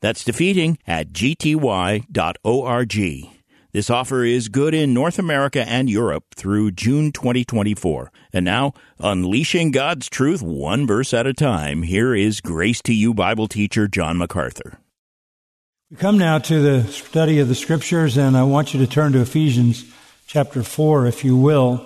That's 0.00 0.24
defeating 0.24 0.78
at 0.86 1.12
gty.org. 1.12 2.06
This 3.72 3.88
offer 3.88 4.24
is 4.24 4.48
good 4.48 4.74
in 4.74 4.92
North 4.92 5.18
America 5.18 5.64
and 5.68 5.88
Europe 5.88 6.24
through 6.34 6.72
June 6.72 7.12
2024. 7.12 8.10
And 8.32 8.44
now, 8.44 8.72
unleashing 8.98 9.70
God's 9.70 10.08
truth 10.08 10.42
one 10.42 10.88
verse 10.88 11.14
at 11.14 11.28
a 11.28 11.32
time, 11.32 11.84
here 11.84 12.12
is 12.12 12.40
Grace 12.40 12.82
to 12.82 12.92
You 12.92 13.14
Bible 13.14 13.46
teacher 13.46 13.86
John 13.86 14.18
MacArthur. 14.18 14.80
We 15.88 15.98
come 15.98 16.18
now 16.18 16.38
to 16.38 16.60
the 16.60 16.88
study 16.90 17.38
of 17.38 17.46
the 17.46 17.54
scriptures, 17.54 18.16
and 18.16 18.36
I 18.36 18.42
want 18.42 18.74
you 18.74 18.80
to 18.80 18.88
turn 18.88 19.12
to 19.12 19.20
Ephesians 19.20 19.84
chapter 20.26 20.64
4, 20.64 21.06
if 21.06 21.24
you 21.24 21.36
will. 21.36 21.84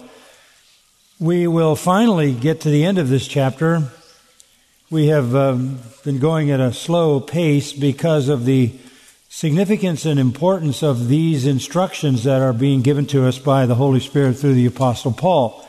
We 1.21 1.47
will 1.47 1.77
finally 1.77 2.33
get 2.33 2.63
to 2.63 2.71
the 2.71 2.85
end 2.85 2.97
of 2.97 3.11
this 3.11 3.29
chapter 3.29 3.91
we 4.91 5.07
have 5.07 5.35
um, 5.35 5.79
been 6.05 6.19
going 6.19 6.51
at 6.51 6.61
a 6.61 6.73
slow 6.73 7.19
pace 7.19 7.73
because 7.73 8.29
of 8.29 8.45
the 8.45 8.71
significance 9.31 10.05
and 10.05 10.21
importance 10.21 10.83
of 10.83 11.09
these 11.09 11.47
instructions 11.47 12.25
that 12.25 12.43
are 12.43 12.53
being 12.53 12.83
given 12.83 13.07
to 13.07 13.27
us 13.27 13.39
by 13.39 13.65
the 13.65 13.75
Holy 13.75 14.01
Spirit 14.01 14.35
through 14.35 14.55
the 14.55 14.67
Apostle 14.67 15.13
Paul. 15.13 15.67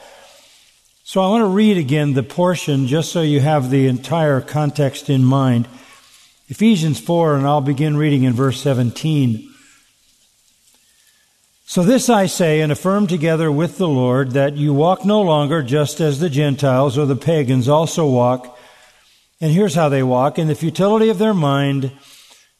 So 1.05 1.21
I 1.21 1.29
want 1.29 1.43
to 1.43 1.47
read 1.47 1.77
again 1.77 2.13
the 2.13 2.23
portion 2.23 2.87
just 2.87 3.11
so 3.11 3.21
you 3.21 3.39
have 3.39 3.69
the 3.69 3.87
entire 3.87 4.41
context 4.41 5.09
in 5.09 5.23
mind. 5.23 5.67
Ephesians 6.49 6.99
4, 6.99 7.35
and 7.35 7.47
I'll 7.47 7.61
begin 7.61 7.95
reading 7.95 8.23
in 8.23 8.33
verse 8.33 8.61
17. 8.61 9.49
So 11.65 11.83
this 11.83 12.09
I 12.09 12.25
say 12.25 12.59
and 12.61 12.71
affirm 12.71 13.07
together 13.07 13.51
with 13.51 13.77
the 13.77 13.87
Lord 13.87 14.31
that 14.31 14.57
you 14.57 14.73
walk 14.73 15.05
no 15.05 15.21
longer 15.21 15.63
just 15.63 16.01
as 16.01 16.19
the 16.19 16.29
Gentiles 16.29 16.97
or 16.97 17.05
the 17.05 17.15
pagans 17.15 17.69
also 17.69 18.07
walk 18.07 18.54
and 19.41 19.51
here's 19.51 19.75
how 19.75 19.89
they 19.89 20.03
walk 20.03 20.39
in 20.39 20.47
the 20.47 20.55
futility 20.55 21.09
of 21.09 21.17
their 21.17 21.33
mind, 21.33 21.91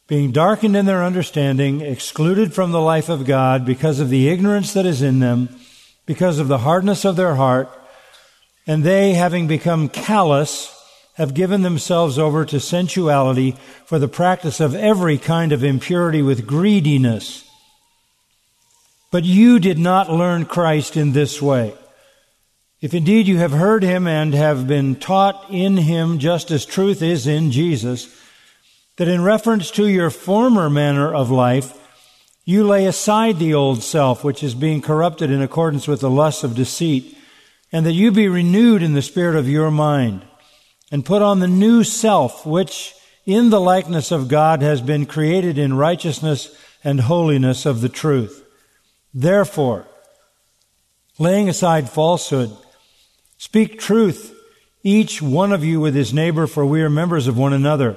being 0.08 0.32
darkened 0.32 0.76
in 0.76 0.86
their 0.86 1.04
understanding, 1.04 1.82
excluded 1.82 2.54
from 2.54 2.72
the 2.72 2.82
life 2.82 3.10
of 3.10 3.26
God 3.26 3.66
because 3.66 4.00
of 4.00 4.10
the 4.10 4.28
ignorance 4.28 4.74
that 4.74 4.86
is 4.86 5.02
in 5.02 5.20
them, 5.20 5.50
because 6.06 6.38
of 6.38 6.48
the 6.48 6.60
hardness 6.60 7.06
of 7.06 7.16
their 7.16 7.36
heart, 7.36 7.70
and 8.68 8.84
they, 8.84 9.14
having 9.14 9.48
become 9.48 9.90
callous, 9.90 10.72
have 11.16 11.34
given 11.34 11.62
themselves 11.62 12.20
over 12.20 12.44
to 12.46 12.60
sensuality 12.60 13.56
for 13.86 14.00
the 14.00 14.08
practice 14.08 14.60
of 14.60 14.76
every 14.76 15.18
kind 15.18 15.52
of 15.52 15.64
impurity 15.64 16.22
with 16.22 16.46
greediness. 16.46 17.50
But 19.12 19.24
you 19.24 19.60
did 19.60 19.80
not 19.80 20.12
learn 20.12 20.46
Christ 20.46 20.98
in 20.98 21.14
this 21.14 21.42
way. 21.42 21.74
If 22.86 22.94
indeed 22.94 23.28
you 23.28 23.40
have 23.40 23.52
heard 23.52 23.82
him 23.82 24.06
and 24.06 24.32
have 24.36 24.68
been 24.68 24.96
taught 24.96 25.48
in 25.50 25.76
him 25.76 26.20
just 26.20 26.52
as 26.52 26.68
truth 26.68 27.02
is 27.02 27.26
in 27.26 27.50
Jesus, 27.50 28.16
that 28.98 29.08
in 29.08 29.24
reference 29.24 29.72
to 29.72 29.88
your 29.88 30.12
former 30.12 30.70
manner 30.70 31.12
of 31.12 31.32
life, 31.32 31.74
you 32.44 32.64
lay 32.64 32.86
aside 32.86 33.40
the 33.40 33.56
old 33.56 33.82
self, 33.82 34.24
which 34.24 34.44
is 34.44 34.54
being 34.54 34.84
corrupted 34.84 35.32
in 35.32 35.42
accordance 35.42 35.88
with 35.88 36.00
the 36.00 36.12
lusts 36.12 36.44
of 36.44 36.54
deceit, 36.54 37.18
and 37.72 37.88
that 37.88 37.94
you 37.94 38.12
be 38.12 38.28
renewed 38.28 38.84
in 38.84 38.94
the 38.94 39.02
spirit 39.02 39.36
of 39.36 39.50
your 39.50 39.72
mind, 39.72 40.24
and 40.92 41.04
put 41.04 41.24
on 41.24 41.40
the 41.40 41.48
new 41.48 41.84
self, 41.84 42.46
which 42.46 42.94
in 43.26 43.50
the 43.50 43.60
likeness 43.60 44.12
of 44.12 44.28
God 44.28 44.62
has 44.62 44.80
been 44.80 45.08
created 45.08 45.58
in 45.58 45.74
righteousness 45.74 46.56
and 46.84 47.00
holiness 47.00 47.66
of 47.66 47.82
the 47.82 47.90
truth. 47.90 48.46
Therefore, 49.12 49.88
laying 51.18 51.50
aside 51.50 51.90
falsehood, 51.90 52.56
Speak 53.46 53.78
truth, 53.80 54.36
each 54.82 55.22
one 55.22 55.54
of 55.54 55.64
you 55.64 55.80
with 55.80 55.94
his 55.94 56.12
neighbor, 56.12 56.48
for 56.48 56.66
we 56.66 56.82
are 56.82 56.90
members 56.90 57.28
of 57.28 57.38
one 57.38 57.54
another. 57.54 57.96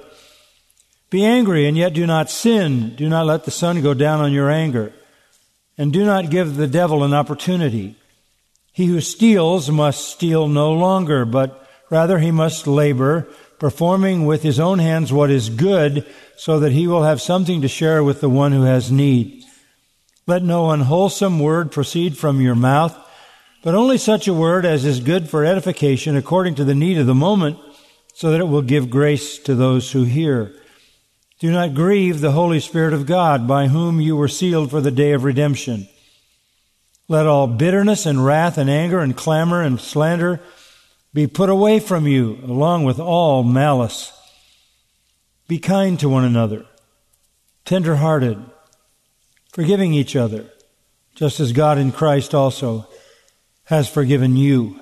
Be 1.09 1.25
angry 1.25 1.67
and 1.67 1.75
yet 1.75 1.95
do 1.95 2.07
not 2.07 2.31
sin. 2.31 2.95
Do 2.97 3.09
not 3.09 3.25
let 3.25 3.45
the 3.45 3.51
sun 3.51 3.81
go 3.81 3.95
down 3.95 4.21
on 4.21 4.31
your 4.31 4.51
anger. 4.51 4.93
And 5.79 5.91
do 5.91 6.05
not 6.05 6.29
give 6.29 6.57
the 6.57 6.67
devil 6.67 7.03
an 7.03 7.15
opportunity. 7.15 7.97
He 8.73 8.87
who 8.87 9.01
steals 9.01 9.71
must 9.71 10.09
steal 10.09 10.49
no 10.49 10.71
longer, 10.71 11.25
but 11.25 11.67
rather 11.89 12.19
he 12.19 12.31
must 12.31 12.67
labor, 12.67 13.27
performing 13.59 14.27
with 14.27 14.43
his 14.43 14.61
own 14.61 14.81
hands 14.81 15.15
what 15.15 15.31
is 15.31 15.49
good, 15.49 16.07
so 16.37 16.61
that 16.61 16.73
he 16.73 16.87
will 16.87 17.05
have 17.05 17.23
something 17.23 17.63
to 17.63 17.69
share 17.69 18.05
with 18.05 18.21
the 18.21 18.29
one 18.29 18.53
who 18.53 18.65
has 18.65 18.93
need. 18.93 19.45
Let 20.27 20.43
no 20.43 20.71
unwholesome 20.71 21.41
word 21.41 21.73
proceed 21.73 22.19
from 22.19 22.43
your 22.43 22.55
mouth 22.55 22.95
but 23.63 23.75
only 23.75 23.99
such 23.99 24.29
a 24.29 24.35
word 24.35 24.65
as 24.65 24.85
is 24.85 25.01
good 25.01 25.29
for 25.29 25.45
edification 25.45 26.17
according 26.17 26.55
to 26.55 26.65
the 26.65 26.75
need 26.75 26.99
of 26.99 27.07
the 27.07 27.15
moment, 27.15 27.59
so 28.15 28.31
that 28.31 28.41
it 28.41 28.49
will 28.49 28.63
give 28.63 28.91
grace 28.91 29.39
to 29.39 29.55
those 29.55 29.93
who 29.93 30.05
hear. 30.05 30.55
Do 31.39 31.53
not 31.53 31.75
grieve 31.75 32.21
the 32.21 32.33
Holy 32.33 32.59
Spirit 32.59 32.93
of 32.93 33.07
God, 33.07 33.47
by 33.47 33.69
whom 33.69 34.01
you 34.01 34.17
were 34.17 34.27
sealed 34.27 34.71
for 34.71 34.81
the 34.81 34.91
day 34.91 35.13
of 35.13 35.23
redemption. 35.23 35.89
Let 37.07 37.27
all 37.27 37.47
bitterness 37.47 38.07
and 38.07 38.25
wrath 38.25 38.59
and 38.59 38.69
anger 38.69 38.99
and 38.99 39.17
clamor 39.17 39.63
and 39.63 39.81
slander 39.81 40.41
be 41.15 41.27
put 41.27 41.49
away 41.49 41.81
from 41.81 42.07
you, 42.07 42.39
along 42.43 42.85
with 42.85 42.99
all 42.99 43.43
malice. 43.45 44.13
Be 45.47 45.59
kind 45.59 45.99
to 46.01 46.09
one 46.09 46.25
another, 46.25 46.67
tender 47.65 47.97
hearted, 47.97 48.39
forgiving 49.53 49.95
each 49.95 50.17
other, 50.17 50.51
just 51.15 51.41
as 51.41 51.53
God 51.53 51.79
in 51.79 51.93
Christ 51.93 52.35
also 52.35 52.87
has 53.69 53.87
forgiven 53.87 54.35
you. 54.35 54.81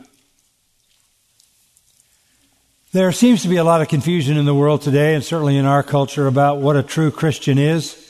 There 2.92 3.10
seems 3.10 3.42
to 3.42 3.48
be 3.48 3.56
a 3.56 3.64
lot 3.64 3.82
of 3.82 3.88
confusion 3.88 4.36
in 4.36 4.44
the 4.44 4.54
world 4.54 4.80
today, 4.80 5.16
and 5.16 5.24
certainly 5.24 5.56
in 5.56 5.66
our 5.66 5.82
culture, 5.82 6.28
about 6.28 6.58
what 6.58 6.76
a 6.76 6.84
true 6.84 7.10
Christian 7.10 7.58
is. 7.58 8.00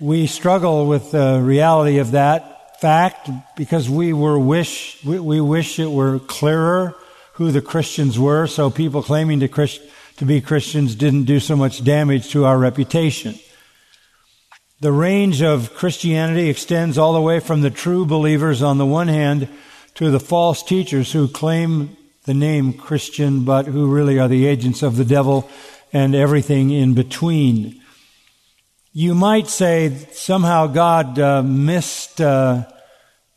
We 0.00 0.26
struggle 0.26 0.86
with 0.86 1.12
the 1.12 1.40
reality 1.40 1.98
of 1.98 2.10
that 2.10 2.80
fact 2.80 3.30
because 3.56 3.88
we 3.88 4.12
were 4.12 4.38
wish 4.38 5.02
we, 5.04 5.20
we 5.20 5.40
wish 5.40 5.78
it 5.78 5.90
were 5.90 6.18
clearer 6.18 6.94
who 7.34 7.52
the 7.52 7.62
Christians 7.62 8.18
were, 8.18 8.48
so 8.48 8.70
people 8.70 9.04
claiming 9.04 9.38
to, 9.40 9.48
Christ, 9.48 9.80
to 10.16 10.24
be 10.24 10.40
Christians 10.40 10.96
didn't 10.96 11.24
do 11.24 11.38
so 11.38 11.54
much 11.54 11.84
damage 11.84 12.30
to 12.30 12.44
our 12.44 12.58
reputation. 12.58 13.38
The 14.80 14.92
range 14.92 15.42
of 15.42 15.74
Christianity 15.74 16.50
extends 16.50 16.98
all 16.98 17.12
the 17.12 17.20
way 17.20 17.38
from 17.38 17.60
the 17.60 17.70
true 17.70 18.04
believers 18.04 18.62
on 18.62 18.78
the 18.78 18.84
one 18.84 19.08
hand 19.08 19.48
to 19.96 20.10
the 20.10 20.20
false 20.20 20.62
teachers 20.62 21.12
who 21.12 21.26
claim 21.26 21.96
the 22.24 22.34
name 22.34 22.72
Christian, 22.72 23.44
but 23.44 23.66
who 23.66 23.86
really 23.88 24.18
are 24.18 24.28
the 24.28 24.46
agents 24.46 24.82
of 24.82 24.96
the 24.96 25.04
devil 25.04 25.48
and 25.92 26.14
everything 26.14 26.70
in 26.70 26.94
between. 26.94 27.80
You 28.92 29.14
might 29.14 29.48
say 29.48 30.06
somehow 30.12 30.66
God 30.66 31.18
uh, 31.18 31.42
missed 31.42 32.20
uh, 32.20 32.64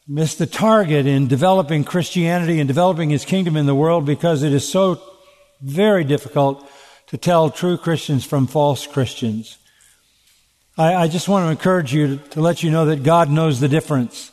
missed 0.08 0.40
the 0.40 0.48
target 0.48 1.06
in 1.06 1.28
developing 1.28 1.84
Christianity 1.84 2.60
and 2.60 2.68
developing 2.68 3.10
His 3.10 3.26
kingdom 3.26 3.56
in 3.56 3.66
the 3.66 3.76
world 3.76 4.06
because 4.06 4.44
it 4.44 4.52
is 4.52 4.68
so 4.68 5.02
very 5.62 6.04
difficult 6.04 6.70
to 7.08 7.18
tell 7.18 7.50
true 7.50 7.78
Christians 7.78 8.26
from 8.26 8.48
false 8.48 8.88
Christians. 8.88 9.58
I, 10.78 10.96
I 10.96 11.08
just 11.08 11.28
want 11.28 11.46
to 11.46 11.52
encourage 11.52 11.94
you 11.94 12.18
to, 12.18 12.30
to 12.30 12.42
let 12.42 12.64
you 12.64 12.72
know 12.72 12.86
that 12.86 13.04
God 13.04 13.30
knows 13.30 13.60
the 13.60 13.68
difference. 13.68 14.29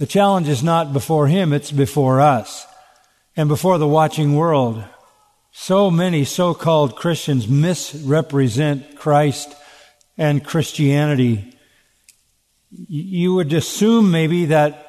The 0.00 0.06
challenge 0.06 0.48
is 0.48 0.62
not 0.62 0.94
before 0.94 1.26
him, 1.26 1.52
it's 1.52 1.70
before 1.70 2.22
us 2.22 2.66
and 3.36 3.50
before 3.50 3.76
the 3.76 3.86
watching 3.86 4.34
world. 4.34 4.82
So 5.52 5.90
many 5.90 6.24
so 6.24 6.54
called 6.54 6.96
Christians 6.96 7.46
misrepresent 7.46 8.96
Christ 8.96 9.54
and 10.16 10.42
Christianity. 10.42 11.54
You 12.70 13.34
would 13.34 13.52
assume 13.52 14.10
maybe 14.10 14.46
that 14.46 14.86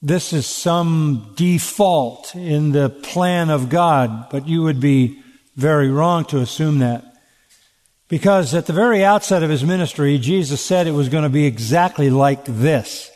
this 0.00 0.32
is 0.32 0.46
some 0.46 1.34
default 1.36 2.34
in 2.34 2.72
the 2.72 2.88
plan 2.88 3.50
of 3.50 3.68
God, 3.68 4.30
but 4.30 4.48
you 4.48 4.62
would 4.62 4.80
be 4.80 5.22
very 5.56 5.90
wrong 5.90 6.24
to 6.26 6.38
assume 6.38 6.78
that. 6.78 7.04
Because 8.08 8.54
at 8.54 8.64
the 8.64 8.72
very 8.72 9.04
outset 9.04 9.42
of 9.42 9.50
his 9.50 9.62
ministry, 9.62 10.16
Jesus 10.16 10.62
said 10.62 10.86
it 10.86 10.92
was 10.92 11.10
going 11.10 11.24
to 11.24 11.28
be 11.28 11.44
exactly 11.44 12.08
like 12.08 12.46
this. 12.46 13.10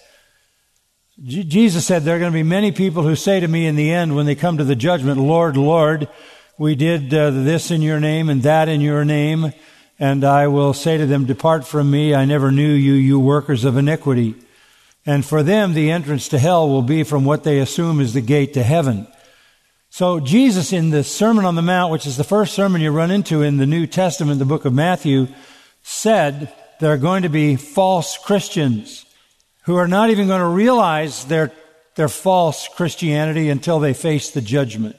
Jesus 1.19 1.87
said, 1.87 2.05
There 2.05 2.17
are 2.17 2.19
going 2.19 2.33
to 2.33 2.39
be 2.39 2.43
many 2.43 2.73
people 2.73 3.03
who 3.03 3.17
say 3.17 3.41
to 3.41 3.49
me 3.49 3.67
in 3.67 3.77
the 3.77 3.91
end 3.91 4.15
when 4.15 4.27
they 4.27 4.35
come 4.35 4.59
to 4.59 4.65
the 4.65 4.77
judgment, 4.77 5.21
Lord, 5.21 5.57
Lord, 5.57 6.09
we 6.57 6.75
did 6.75 7.13
uh, 7.13 7.31
this 7.31 7.71
in 7.71 7.83
your 7.83 8.01
name 8.01 8.29
and 8.29 8.43
that 8.43 8.69
in 8.69 8.81
your 8.81 9.05
name, 9.05 9.53
And 9.99 10.25
I 10.25 10.47
will 10.47 10.73
say 10.73 10.97
to 10.97 11.07
them, 11.07 11.27
Depart 11.27 11.67
from 11.67 11.91
me, 11.91 12.15
I 12.15 12.25
never 12.25 12.51
knew 12.51 12.73
you, 12.73 12.93
you 12.95 13.19
workers 13.19 13.65
of 13.65 13.77
iniquity. 13.77 14.35
And 15.05 15.25
for 15.25 15.43
them, 15.43 15.75
the 15.75 15.91
entrance 15.91 16.29
to 16.29 16.39
hell 16.39 16.69
will 16.69 16.83
be 16.83 17.03
from 17.03 17.25
what 17.25 17.45
they 17.45 17.59
assume 17.59 18.01
is 18.01 18.15
the 18.15 18.21
gate 18.21 18.55
to 18.55 18.63
heaven. 18.63 19.07
So 19.91 20.21
Jesus 20.21 20.73
in 20.73 20.91
the 20.91 21.03
Sermon 21.03 21.45
on 21.45 21.57
the 21.57 21.63
Mount, 21.63 21.91
which 21.91 22.07
is 22.07 22.17
the 22.17 22.25
first 22.25 22.55
sermon 22.55 22.81
you 22.81 22.93
run 22.93 23.11
into 23.11 23.43
in 23.43 23.57
the 23.57 23.67
New 23.67 23.87
Testament, 23.87 24.39
the 24.39 24.45
book 24.45 24.65
of 24.65 24.73
Matthew, 24.73 25.27
said 25.83 26.55
there 26.79 26.93
are 26.93 26.99
going 26.99 27.25
to 27.25 27.29
be 27.29 27.57
false 27.57 28.17
Christians 28.17 29.05
who 29.71 29.77
are 29.77 29.87
not 29.87 30.11
even 30.11 30.27
going 30.27 30.41
to 30.41 30.49
realize 30.49 31.27
their, 31.27 31.53
their 31.95 32.09
false 32.09 32.67
Christianity 32.75 33.49
until 33.49 33.79
they 33.79 33.95
face 33.95 34.33
the 34.33 34.41
judgment. 34.41 34.97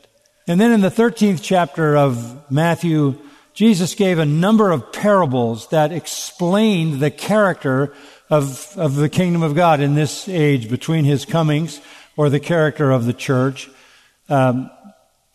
And 0.47 0.61
then 0.61 0.71
in 0.71 0.79
the 0.79 0.89
13th 0.89 1.41
chapter 1.43 1.97
of 1.97 2.49
Matthew, 2.49 3.19
Jesus 3.53 3.95
gave 3.95 4.17
a 4.17 4.25
number 4.25 4.71
of 4.71 4.93
parables 4.93 5.67
that 5.71 5.91
explained 5.91 7.01
the 7.01 7.11
character 7.11 7.93
of, 8.29 8.71
of 8.77 8.95
the 8.95 9.09
kingdom 9.09 9.43
of 9.43 9.55
God 9.55 9.81
in 9.81 9.93
this 9.93 10.29
age 10.29 10.69
between 10.69 11.03
his 11.03 11.25
comings 11.25 11.81
or 12.15 12.29
the 12.29 12.39
character 12.39 12.91
of 12.91 13.03
the 13.03 13.13
church. 13.13 13.69
Um, 14.29 14.71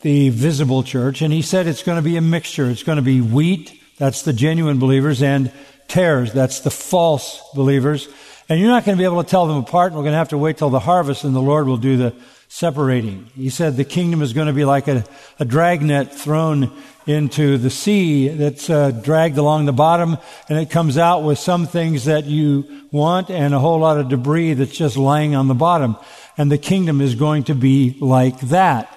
the 0.00 0.30
visible 0.30 0.82
church, 0.82 1.20
and 1.20 1.32
he 1.32 1.42
said 1.42 1.66
it's 1.66 1.82
going 1.82 1.96
to 1.96 2.02
be 2.02 2.16
a 2.16 2.22
mixture. 2.22 2.70
It's 2.70 2.84
going 2.84 2.96
to 2.96 3.02
be 3.02 3.20
wheat, 3.20 3.82
that's 3.98 4.22
the 4.22 4.32
genuine 4.32 4.78
believers, 4.78 5.22
and 5.22 5.52
tares, 5.88 6.32
that's 6.32 6.60
the 6.60 6.70
false 6.70 7.42
believers. 7.54 8.08
And 8.48 8.60
you're 8.60 8.68
not 8.68 8.84
going 8.84 8.96
to 8.96 9.00
be 9.00 9.04
able 9.04 9.24
to 9.24 9.28
tell 9.28 9.46
them 9.46 9.56
apart, 9.56 9.88
and 9.88 9.96
we're 9.96 10.04
going 10.04 10.12
to 10.12 10.18
have 10.18 10.28
to 10.28 10.38
wait 10.38 10.58
till 10.58 10.70
the 10.70 10.78
harvest, 10.78 11.24
and 11.24 11.34
the 11.34 11.42
Lord 11.42 11.66
will 11.66 11.78
do 11.78 11.96
the 11.96 12.14
separating. 12.48 13.28
He 13.34 13.50
said 13.50 13.76
the 13.76 13.84
kingdom 13.84 14.22
is 14.22 14.32
going 14.32 14.46
to 14.46 14.52
be 14.52 14.64
like 14.64 14.86
a, 14.86 15.04
a 15.40 15.44
dragnet 15.44 16.14
thrown 16.14 16.70
into 17.06 17.58
the 17.58 17.70
sea 17.70 18.28
that's 18.28 18.70
uh, 18.70 18.92
dragged 18.92 19.36
along 19.36 19.64
the 19.64 19.72
bottom, 19.72 20.16
and 20.48 20.58
it 20.58 20.70
comes 20.70 20.96
out 20.96 21.24
with 21.24 21.40
some 21.40 21.66
things 21.66 22.04
that 22.04 22.26
you 22.26 22.86
want 22.92 23.30
and 23.30 23.52
a 23.52 23.58
whole 23.58 23.80
lot 23.80 23.98
of 23.98 24.08
debris 24.08 24.54
that's 24.54 24.76
just 24.76 24.96
lying 24.96 25.34
on 25.34 25.48
the 25.48 25.54
bottom. 25.54 25.96
And 26.38 26.50
the 26.50 26.58
kingdom 26.58 27.00
is 27.00 27.16
going 27.16 27.44
to 27.44 27.54
be 27.54 27.96
like 28.00 28.38
that. 28.42 28.92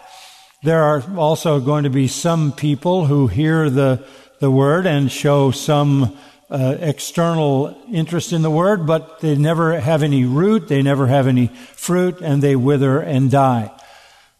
There 0.61 0.83
are 0.83 1.03
also 1.17 1.59
going 1.59 1.85
to 1.85 1.89
be 1.89 2.07
some 2.07 2.51
people 2.51 3.07
who 3.07 3.27
hear 3.27 3.69
the, 3.69 4.05
the 4.39 4.51
word 4.51 4.85
and 4.85 5.11
show 5.11 5.51
some 5.51 6.17
uh, 6.49 6.77
external 6.79 7.79
interest 7.91 8.33
in 8.33 8.41
the 8.41 8.49
word, 8.49 8.87
but 8.87 9.19
they 9.19 9.35
never 9.35 9.79
have 9.79 10.01
any 10.01 10.25
root, 10.25 10.67
they 10.67 10.81
never 10.81 11.07
have 11.07 11.27
any 11.27 11.47
fruit, 11.47 12.21
and 12.21 12.41
they 12.41 12.55
wither 12.55 12.99
and 12.99 13.29
die. 13.29 13.71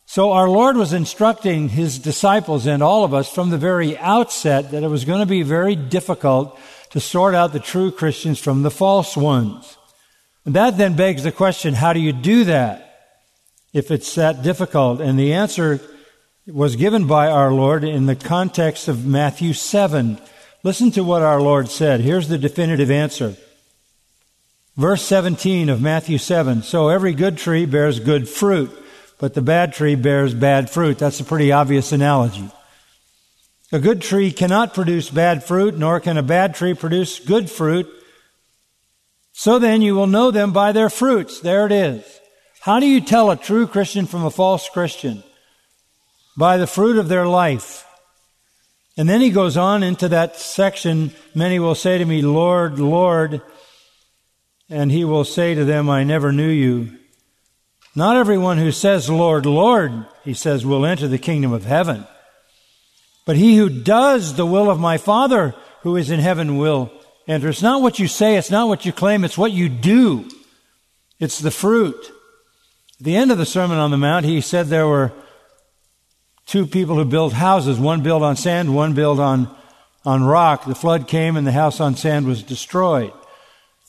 So 0.06 0.32
our 0.32 0.50
Lord 0.50 0.76
was 0.76 0.92
instructing 0.92 1.70
his 1.70 2.00
disciples 2.00 2.66
and 2.66 2.82
all 2.82 3.04
of 3.04 3.14
us 3.14 3.32
from 3.32 3.52
the 3.52 3.60
very 3.60 3.96
outset 4.00 4.72
that 4.72 4.82
it 4.82 4.88
was 4.88 5.06
going 5.06 5.20
to 5.20 5.28
be 5.28 5.44
very 5.44 5.76
difficult 5.76 6.60
to 6.90 7.00
sort 7.00 7.36
out 7.36 7.54
the 7.54 7.60
true 7.60 7.92
Christians 7.92 8.40
from 8.40 8.64
the 8.64 8.72
false 8.72 9.16
ones. 9.16 9.78
And 10.46 10.56
that 10.56 10.80
then 10.80 10.96
begs 10.96 11.24
the 11.24 11.32
question, 11.32 11.76
how 11.76 11.94
do 11.94 12.00
you 12.00 12.12
do 12.12 12.46
that? 12.46 12.88
If 13.72 13.92
it's 13.92 14.16
that 14.16 14.42
difficult? 14.42 15.00
And 15.00 15.20
the 15.20 15.34
answer 15.34 15.80
was 16.48 16.76
given 16.76 17.06
by 17.06 17.30
our 17.30 17.54
Lord 17.54 17.84
in 17.84 18.08
the 18.08 18.16
context 18.16 18.88
of 18.88 19.06
Matthew 19.06 19.54
7. 19.54 20.20
Listen 20.64 20.92
to 20.92 21.04
what 21.04 21.22
our 21.22 21.42
Lord 21.42 21.70
said. 21.70 22.02
Here's 22.02 22.28
the 22.28 22.38
definitive 22.38 22.92
answer. 22.92 23.36
Verse 24.76 25.04
17 25.04 25.70
of 25.70 25.82
Matthew 25.82 26.18
7. 26.18 26.64
So 26.64 26.90
every 26.90 27.14
good 27.14 27.38
tree 27.38 27.66
bears 27.66 28.00
good 28.00 28.28
fruit, 28.28 28.72
but 29.20 29.34
the 29.34 29.42
bad 29.42 29.74
tree 29.74 29.96
bears 29.96 30.34
bad 30.34 30.70
fruit. 30.70 30.98
That's 30.98 31.20
a 31.20 31.26
pretty 31.26 31.52
obvious 31.52 31.92
analogy. 31.92 32.50
A 33.72 33.80
good 33.80 34.02
tree 34.02 34.32
cannot 34.32 34.74
produce 34.74 35.10
bad 35.10 35.44
fruit, 35.44 35.78
nor 35.78 36.00
can 36.00 36.18
a 36.18 36.24
bad 36.24 36.56
tree 36.56 36.74
produce 36.74 37.20
good 37.20 37.50
fruit. 37.50 37.88
So 39.32 39.60
then 39.60 39.82
you 39.82 39.96
will 39.96 40.08
know 40.08 40.32
them 40.32 40.52
by 40.52 40.72
their 40.72 40.90
fruits. 40.90 41.40
There 41.40 41.66
it 41.66 41.72
is. 41.72 42.04
How 42.62 42.80
do 42.80 42.86
you 42.86 43.00
tell 43.00 43.32
a 43.32 43.38
true 43.38 43.68
Christian 43.68 44.06
from 44.06 44.26
a 44.26 44.32
false 44.32 44.68
Christian? 44.70 45.24
by 46.40 46.56
the 46.56 46.68
fruit 46.68 46.98
of 46.98 47.10
their 47.10 47.28
life. 47.28 47.86
And 49.00 49.08
then 49.08 49.22
he 49.22 49.30
goes 49.30 49.56
on 49.56 49.82
into 49.82 50.10
that 50.10 50.36
section. 50.36 51.12
Many 51.34 51.58
will 51.58 51.74
say 51.74 51.98
to 52.00 52.04
me, 52.04 52.22
Lord, 52.22 52.80
Lord. 52.80 53.42
And 54.70 54.92
he 54.92 55.06
will 55.06 55.24
say 55.24 55.56
to 55.56 55.64
them, 55.64 55.90
I 55.90 56.04
never 56.04 56.34
knew 56.34 56.50
you. 56.50 56.98
Not 57.96 58.18
everyone 58.18 58.58
who 58.58 58.74
says, 58.74 59.10
Lord, 59.10 59.46
Lord, 59.46 60.06
he 60.26 60.34
says, 60.34 60.66
will 60.66 60.86
enter 60.86 61.08
the 61.08 61.18
kingdom 61.18 61.54
of 61.54 61.64
heaven. 61.64 62.06
But 63.26 63.38
he 63.38 63.56
who 63.56 63.70
does 63.70 64.36
the 64.36 64.46
will 64.46 64.70
of 64.70 64.82
my 64.82 64.98
Father 64.98 65.56
who 65.84 65.96
is 65.96 66.12
in 66.12 66.20
heaven 66.20 66.58
will 66.58 66.92
enter. 67.26 67.48
It's 67.48 67.62
not 67.62 67.82
what 67.82 68.00
you 68.00 68.08
say, 68.10 68.36
it's 68.36 68.52
not 68.52 68.68
what 68.68 68.86
you 68.86 68.92
claim, 68.92 69.24
it's 69.24 69.38
what 69.38 69.54
you 69.54 69.70
do. 69.70 70.28
It's 71.22 71.40
the 71.40 71.52
fruit. 71.52 72.12
At 73.00 73.06
the 73.06 73.16
end 73.16 73.32
of 73.32 73.38
the 73.38 73.46
Sermon 73.46 73.78
on 73.78 73.92
the 73.92 73.98
Mount, 73.98 74.26
he 74.26 74.42
said 74.42 74.68
there 74.68 74.88
were 74.88 75.14
two 76.50 76.66
people 76.66 76.96
who 76.96 77.06
built 77.06 77.32
houses, 77.32 77.78
one 77.78 78.02
built 78.02 78.24
on 78.24 78.36
sand, 78.36 78.74
one 78.74 78.96
built 78.96 79.20
on, 79.20 79.48
on 80.04 80.24
rock. 80.24 80.66
The 80.66 80.74
flood 80.74 81.08
came 81.08 81.38
and 81.38 81.46
the 81.46 81.52
house 81.52 81.80
on 81.80 81.96
sand 81.96 82.26
was 82.26 82.42
destroyed. 82.42 83.14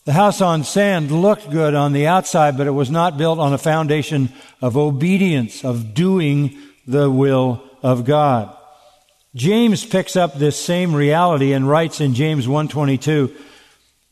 The 0.05 0.13
house 0.13 0.43
on 0.43 0.65
sand 0.65 1.11
looked 1.11 1.51
good 1.51 1.75
on 1.75 1.95
the 1.95 2.07
outside, 2.07 2.59
but 2.59 2.67
it 2.67 2.73
was 2.73 2.91
not 2.91 3.17
built 3.17 3.39
on 3.39 3.55
a 3.55 3.59
foundation 3.59 4.31
of 4.61 4.77
obedience, 4.77 5.65
of 5.65 5.95
doing 5.95 6.59
the 6.87 7.11
will 7.11 7.63
of 7.83 8.05
God. 8.05 8.55
James 9.35 9.87
picks 9.87 10.15
up 10.15 10.35
this 10.35 10.63
same 10.63 10.95
reality 10.95 11.55
and 11.55 11.67
writes 11.67 11.99
in 11.99 12.13
James 12.13 12.47
122, 12.47 13.35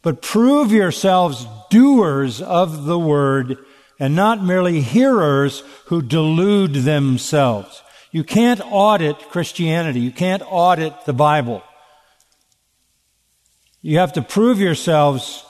but 0.01 0.23
prove 0.23 0.73
yourselves 0.73 1.47
doers 1.69 2.41
of 2.41 2.87
the 2.87 2.99
word 2.99 3.59
and 4.01 4.17
not 4.17 4.43
merely 4.43 4.81
hearers 4.81 5.63
who 5.87 6.01
delude 6.01 6.73
themselves. 6.73 7.83
You 8.11 8.25
can't 8.25 8.61
audit 8.65 9.19
Christianity. 9.31 10.01
You 10.01 10.13
can't 10.13 10.43
audit 10.47 10.95
the 11.05 11.13
Bible. 11.13 11.63
You 13.83 13.99
have 13.99 14.15
to 14.15 14.23
prove 14.23 14.61
yourselves 14.61 15.45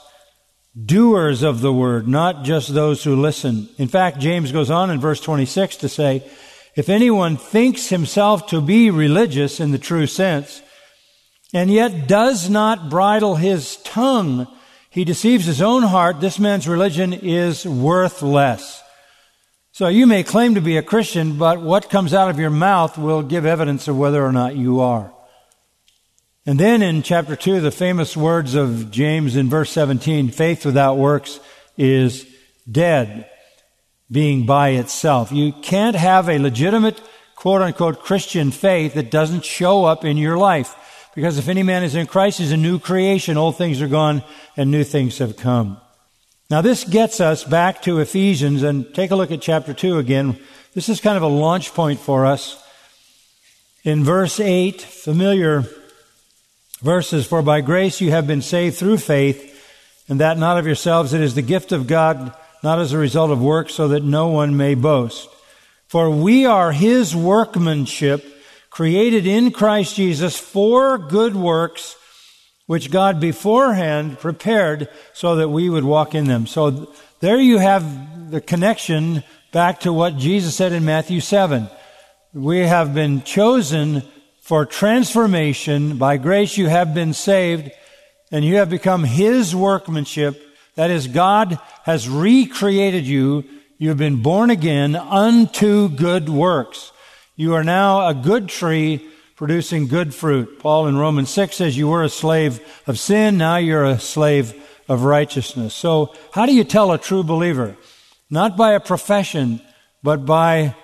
doers 0.85 1.41
of 1.41 1.61
the 1.61 1.73
word, 1.73 2.07
not 2.07 2.43
just 2.43 2.73
those 2.73 3.03
who 3.03 3.15
listen. 3.15 3.69
In 3.77 3.87
fact, 3.87 4.19
James 4.19 4.51
goes 4.51 4.69
on 4.69 4.91
in 4.91 4.99
verse 4.99 5.19
26 5.19 5.77
to 5.77 5.89
say, 5.89 6.23
if 6.75 6.89
anyone 6.89 7.37
thinks 7.37 7.89
himself 7.89 8.47
to 8.47 8.61
be 8.61 8.91
religious 8.91 9.59
in 9.59 9.71
the 9.71 9.77
true 9.77 10.07
sense, 10.07 10.61
and 11.53 11.71
yet 11.71 12.07
does 12.07 12.49
not 12.49 12.89
bridle 12.89 13.35
his 13.35 13.77
tongue, 13.77 14.47
he 14.89 15.03
deceives 15.03 15.45
his 15.45 15.61
own 15.61 15.83
heart. 15.83 16.21
This 16.21 16.39
man's 16.39 16.67
religion 16.67 17.13
is 17.13 17.65
worthless. 17.65 18.81
So 19.71 19.87
you 19.87 20.07
may 20.07 20.23
claim 20.23 20.55
to 20.55 20.61
be 20.61 20.77
a 20.77 20.83
Christian, 20.83 21.37
but 21.37 21.61
what 21.61 21.89
comes 21.89 22.13
out 22.13 22.29
of 22.29 22.39
your 22.39 22.49
mouth 22.49 22.97
will 22.97 23.21
give 23.21 23.45
evidence 23.45 23.87
of 23.87 23.97
whether 23.97 24.25
or 24.25 24.31
not 24.31 24.55
you 24.55 24.79
are. 24.79 25.13
And 26.45 26.59
then 26.59 26.81
in 26.81 27.03
chapter 27.03 27.35
2, 27.35 27.61
the 27.61 27.71
famous 27.71 28.17
words 28.17 28.55
of 28.55 28.89
James 28.89 29.35
in 29.35 29.49
verse 29.49 29.69
17 29.71 30.29
faith 30.29 30.65
without 30.65 30.97
works 30.97 31.39
is 31.77 32.25
dead, 32.69 33.29
being 34.09 34.45
by 34.45 34.69
itself. 34.69 35.31
You 35.31 35.53
can't 35.53 35.95
have 35.95 36.27
a 36.27 36.39
legitimate, 36.39 36.99
quote 37.35 37.61
unquote, 37.61 38.01
Christian 38.01 38.51
faith 38.51 38.95
that 38.95 39.11
doesn't 39.11 39.45
show 39.45 39.85
up 39.85 40.03
in 40.03 40.17
your 40.17 40.37
life. 40.37 40.75
Because 41.13 41.37
if 41.37 41.47
any 41.47 41.63
man 41.63 41.83
is 41.83 41.95
in 41.95 42.07
Christ, 42.07 42.39
he's 42.39 42.51
a 42.51 42.57
new 42.57 42.79
creation. 42.79 43.37
Old 43.37 43.57
things 43.57 43.81
are 43.81 43.87
gone 43.87 44.23
and 44.57 44.71
new 44.71 44.83
things 44.83 45.19
have 45.19 45.37
come. 45.37 45.79
Now, 46.49 46.61
this 46.61 46.83
gets 46.83 47.21
us 47.21 47.43
back 47.43 47.83
to 47.83 47.99
Ephesians, 47.99 48.63
and 48.63 48.91
take 48.95 49.11
a 49.11 49.15
look 49.15 49.29
at 49.29 49.39
chapter 49.39 49.71
2 49.71 49.99
again. 49.99 50.39
This 50.73 50.89
is 50.89 50.99
kind 50.99 51.15
of 51.15 51.21
a 51.21 51.27
launch 51.27 51.75
point 51.75 51.99
for 51.99 52.25
us. 52.25 52.59
In 53.83 54.03
verse 54.03 54.39
8, 54.39 54.81
familiar 54.81 55.65
verses, 56.81 57.27
For 57.27 57.43
by 57.43 57.61
grace 57.61 58.01
you 58.01 58.09
have 58.09 58.25
been 58.25 58.41
saved 58.41 58.77
through 58.77 58.97
faith, 58.97 59.45
and 60.09 60.19
that 60.21 60.39
not 60.39 60.57
of 60.57 60.65
yourselves, 60.65 61.13
it 61.13 61.21
is 61.21 61.35
the 61.35 61.43
gift 61.43 61.71
of 61.71 61.85
God, 61.85 62.33
not 62.63 62.79
as 62.79 62.93
a 62.93 62.97
result 62.97 63.29
of 63.29 63.39
works, 63.39 63.75
so 63.75 63.89
that 63.89 64.03
no 64.03 64.29
one 64.29 64.57
may 64.57 64.73
boast. 64.73 65.29
For 65.87 66.09
we 66.09 66.47
are 66.47 66.71
his 66.71 67.15
workmanship, 67.15 68.25
created 68.71 69.27
in 69.27 69.51
Christ 69.51 69.95
Jesus 69.95 70.39
for 70.39 70.97
good 70.97 71.35
works, 71.35 71.95
which 72.69 72.91
God 72.91 73.19
beforehand 73.19 74.19
prepared 74.19 74.89
so 75.11 75.37
that 75.37 75.49
we 75.49 75.71
would 75.71 75.83
walk 75.83 76.13
in 76.13 76.25
them. 76.25 76.45
So 76.45 76.93
there 77.19 77.39
you 77.39 77.57
have 77.57 78.29
the 78.29 78.41
connection 78.41 79.23
back 79.51 79.79
to 79.79 79.91
what 79.91 80.17
Jesus 80.17 80.55
said 80.55 80.71
in 80.71 80.85
Matthew 80.85 81.19
7. 81.19 81.67
We 82.31 82.59
have 82.59 82.93
been 82.93 83.23
chosen 83.23 84.03
for 84.41 84.67
transformation. 84.67 85.97
By 85.97 86.17
grace 86.17 86.59
you 86.59 86.67
have 86.67 86.93
been 86.93 87.13
saved 87.13 87.71
and 88.31 88.45
you 88.45 88.57
have 88.57 88.69
become 88.69 89.03
His 89.03 89.55
workmanship. 89.55 90.39
That 90.75 90.91
is, 90.91 91.07
God 91.07 91.57
has 91.85 92.07
recreated 92.07 93.07
you. 93.07 93.45
You 93.79 93.89
have 93.89 93.97
been 93.97 94.21
born 94.21 94.51
again 94.51 94.95
unto 94.95 95.89
good 95.89 96.29
works. 96.29 96.91
You 97.35 97.55
are 97.55 97.63
now 97.63 98.07
a 98.07 98.13
good 98.13 98.47
tree 98.47 99.09
producing 99.39 99.87
good 99.87 100.13
fruit. 100.13 100.59
Paul 100.59 100.87
in 100.87 100.97
Romans 100.97 101.29
6 101.29 101.55
says 101.55 101.77
you 101.77 101.87
were 101.87 102.03
a 102.03 102.09
slave 102.09 102.59
of 102.85 102.99
sin, 102.99 103.37
now 103.37 103.55
you're 103.55 103.85
a 103.85 103.97
slave 103.97 104.53
of 104.89 105.05
righteousness. 105.05 105.73
So 105.73 106.13
how 106.33 106.45
do 106.45 106.53
you 106.53 106.65
tell 106.65 106.91
a 106.91 106.97
true 106.97 107.23
believer? 107.23 107.77
Not 108.29 108.57
by 108.57 108.73
a 108.73 108.81
profession, 108.81 109.61
but 110.03 110.25
by 110.25 110.75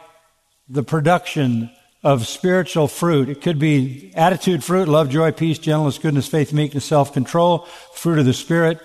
the 0.70 0.84
production 0.84 1.70
of 2.02 2.28
spiritual 2.28 2.88
fruit. 2.88 3.28
It 3.28 3.42
could 3.42 3.60
be 3.60 4.14
attitude 4.16 4.64
fruit, 4.64 4.88
love, 4.88 5.10
joy, 5.10 5.34
peace, 5.34 5.60
gentleness, 5.60 5.98
goodness, 5.98 6.30
faith, 6.30 6.54
meekness, 6.54 6.86
self-control, 6.86 7.68
fruit 7.94 8.20
of 8.20 8.26
the 8.26 8.34
Spirit. 8.34 8.80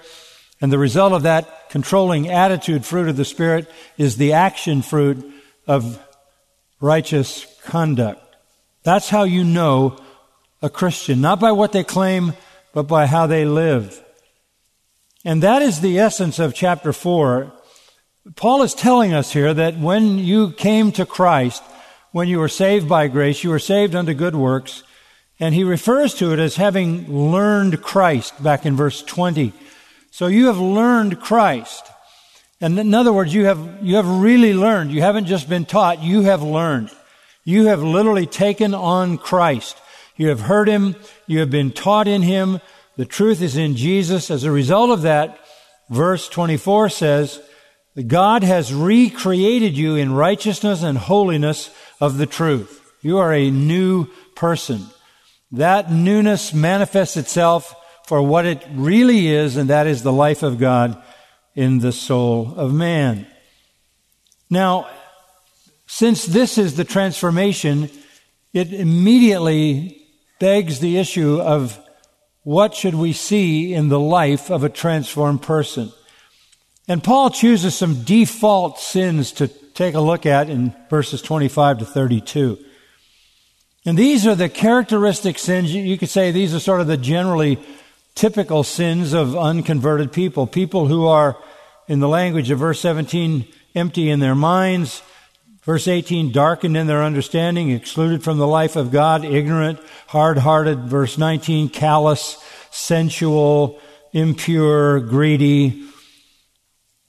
And 0.61 0.73
the 0.73 0.79
result 0.79 1.13
of 1.13 1.23
that 1.23 1.71
controlling 1.71 2.29
attitude 2.29 2.85
fruit 2.85 3.09
of 3.09 3.17
the 3.17 3.25
Spirit 3.25 3.71
is 3.97 4.17
the 4.17 4.33
action 4.33 4.83
fruit 4.83 5.33
of 5.69 6.05
righteous 6.81 7.47
conduct. 7.67 8.30
That's 8.83 9.09
how 9.09 9.25
you 9.25 9.45
know 9.45 9.99
a 10.63 10.71
Christian, 10.71 11.21
not 11.21 11.41
by 11.41 11.53
what 11.53 11.73
they 11.73 11.85
claim, 11.85 12.35
but 12.73 12.85
by 12.85 13.07
how 13.07 13.27
they 13.27 13.45
live. 13.45 14.03
And 15.25 15.43
that 15.43 15.63
is 15.63 15.81
the 15.81 15.99
essence 15.99 16.39
of 16.39 16.55
chapter 16.55 16.93
4. 16.93 17.53
Paul 18.37 18.63
is 18.63 18.75
telling 18.75 19.13
us 19.13 19.33
here 19.33 19.53
that 19.53 19.79
when 19.79 20.19
you 20.19 20.53
came 20.53 20.93
to 20.93 21.05
Christ, 21.05 21.63
when 22.13 22.29
you 22.29 22.39
were 22.39 22.49
saved 22.49 22.89
by 22.89 23.09
grace, 23.09 23.45
you 23.45 23.51
were 23.51 23.59
saved 23.59 23.95
unto 23.95 24.15
good 24.15 24.35
works, 24.35 24.83
and 25.39 25.55
he 25.55 25.65
refers 25.65 26.15
to 26.15 26.33
it 26.33 26.39
as 26.39 26.57
having 26.57 27.31
learned 27.31 27.83
Christ 27.83 28.43
back 28.43 28.67
in 28.67 28.77
verse 28.77 29.03
20. 29.03 29.53
So 30.11 30.27
you 30.27 30.47
have 30.47 30.59
learned 30.59 31.21
Christ. 31.21 31.87
And 32.61 32.79
in 32.79 32.93
other 32.93 33.13
words, 33.13 33.33
you 33.33 33.47
have, 33.47 33.79
you 33.83 33.97
have 33.97 34.07
really 34.07 34.53
learned. 34.53 34.91
You 34.91 35.01
haven't 35.01 35.27
just 35.27 35.49
been 35.49 35.65
taught, 35.65 36.03
you 36.03 36.23
have 36.23 36.43
learned. 36.43 36.91
You 37.45 37.67
have 37.67 37.83
literally 37.83 38.27
taken 38.27 38.75
on 38.75 39.19
Christ. 39.19 39.79
You 40.17 40.29
have 40.29 40.41
heard 40.41 40.69
him. 40.69 40.97
You 41.27 41.41
have 41.41 41.51
been 41.51 41.73
taught 41.73 42.07
in 42.07 42.23
him. 42.23 42.61
The 42.97 43.07
truth 43.07 43.41
is 43.41 43.57
in 43.57 43.77
Jesus. 43.77 44.31
As 44.31 44.45
a 44.45 44.51
result 44.51 44.91
of 44.91 45.03
that, 45.03 45.39
verse 45.89 46.29
24 46.29 46.91
says, 46.91 47.41
God 48.07 48.43
has 48.43 48.73
recreated 48.73 49.77
you 49.77 49.97
in 49.97 50.13
righteousness 50.13 50.83
and 50.83 50.97
holiness 50.97 51.71
of 52.01 52.19
the 52.19 52.27
truth. 52.27 52.93
You 53.03 53.19
are 53.19 53.33
a 53.33 53.51
new 53.51 54.07
person. 54.37 54.87
That 55.53 55.91
newness 55.91 56.55
manifests 56.55 57.17
itself 57.17 57.75
for 58.07 58.23
what 58.23 58.47
it 58.47 58.63
really 58.73 59.29
is, 59.29 59.57
and 59.57 59.71
that 59.71 59.87
is 59.87 60.03
the 60.03 60.13
life 60.13 60.43
of 60.43 60.59
God 60.59 61.03
in 61.55 61.79
the 61.79 61.93
soul 61.93 62.55
of 62.57 62.73
man. 62.73 63.27
Now, 64.49 64.89
since 65.93 66.25
this 66.25 66.57
is 66.57 66.77
the 66.77 66.85
transformation, 66.85 67.91
it 68.55 68.73
immediately 68.73 70.07
begs 70.39 70.79
the 70.79 70.99
issue 70.99 71.41
of 71.41 71.81
what 72.45 72.77
should 72.77 72.95
we 72.95 73.13
see 73.13 73.75
in 73.75 73.89
the 73.89 73.99
life 73.99 74.53
of 74.53 74.63
a 74.63 74.69
transformed 74.69 75.43
person? 75.43 75.93
And 76.87 77.03
Paul 77.03 77.29
chooses 77.31 77.75
some 77.75 78.05
default 78.05 78.79
sins 78.79 79.33
to 79.33 79.49
take 79.49 79.97
a 79.97 80.01
look 80.01 80.27
at 80.27 80.49
in 80.49 80.77
verses 80.89 81.23
25 81.23 81.81
to 81.81 81.85
32. 81.85 82.57
And 83.85 83.99
these 83.99 84.29
are 84.29 84.37
the 84.37 84.49
characteristic 84.49 85.41
sins. 85.41 85.75
You 85.75 85.99
could 85.99 86.09
say 86.09 86.31
these 86.31 86.55
are 86.55 86.61
sort 86.61 86.81
of 86.81 86.87
the 86.87 86.99
generally 86.99 87.59
typical 88.15 88.63
sins 88.63 89.13
of 89.13 89.37
unconverted 89.37 90.13
people. 90.13 90.47
People 90.47 90.87
who 90.87 91.09
are, 91.09 91.37
in 91.89 91.99
the 91.99 92.09
language 92.09 92.53
of 92.53 92.61
verse 92.61 92.79
17, 92.79 93.45
empty 93.75 94.09
in 94.09 94.21
their 94.21 94.37
minds, 94.37 95.03
Verse 95.71 95.87
18, 95.87 96.33
darkened 96.33 96.77
in 96.77 96.89
their 96.89 97.05
understanding, 97.05 97.71
excluded 97.71 98.25
from 98.25 98.39
the 98.39 98.47
life 98.49 98.75
of 98.75 98.91
God, 98.91 99.25
ignorant, 99.25 99.79
hard-hearted. 100.09 100.89
Verse 100.89 101.17
19, 101.17 101.69
callous, 101.69 102.43
sensual, 102.73 103.79
impure, 104.13 104.99
greedy. 104.99 105.87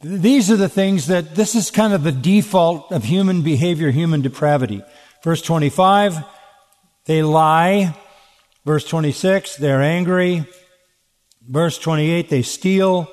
These 0.02 0.52
are 0.52 0.58
the 0.58 0.70
things 0.70 1.08
that, 1.08 1.34
this 1.34 1.56
is 1.56 1.72
kind 1.72 1.92
of 1.92 2.04
the 2.04 2.12
default 2.12 2.92
of 2.92 3.04
human 3.04 3.42
behavior, 3.42 3.90
human 3.90 4.22
depravity. 4.22 4.84
Verse 5.24 5.42
25, 5.42 6.24
they 7.06 7.24
lie. 7.24 7.98
Verse 8.64 8.86
26, 8.86 9.56
they're 9.56 9.82
angry. 9.82 10.46
Verse 11.50 11.80
28, 11.80 12.30
they 12.30 12.44
steal. 12.44 13.12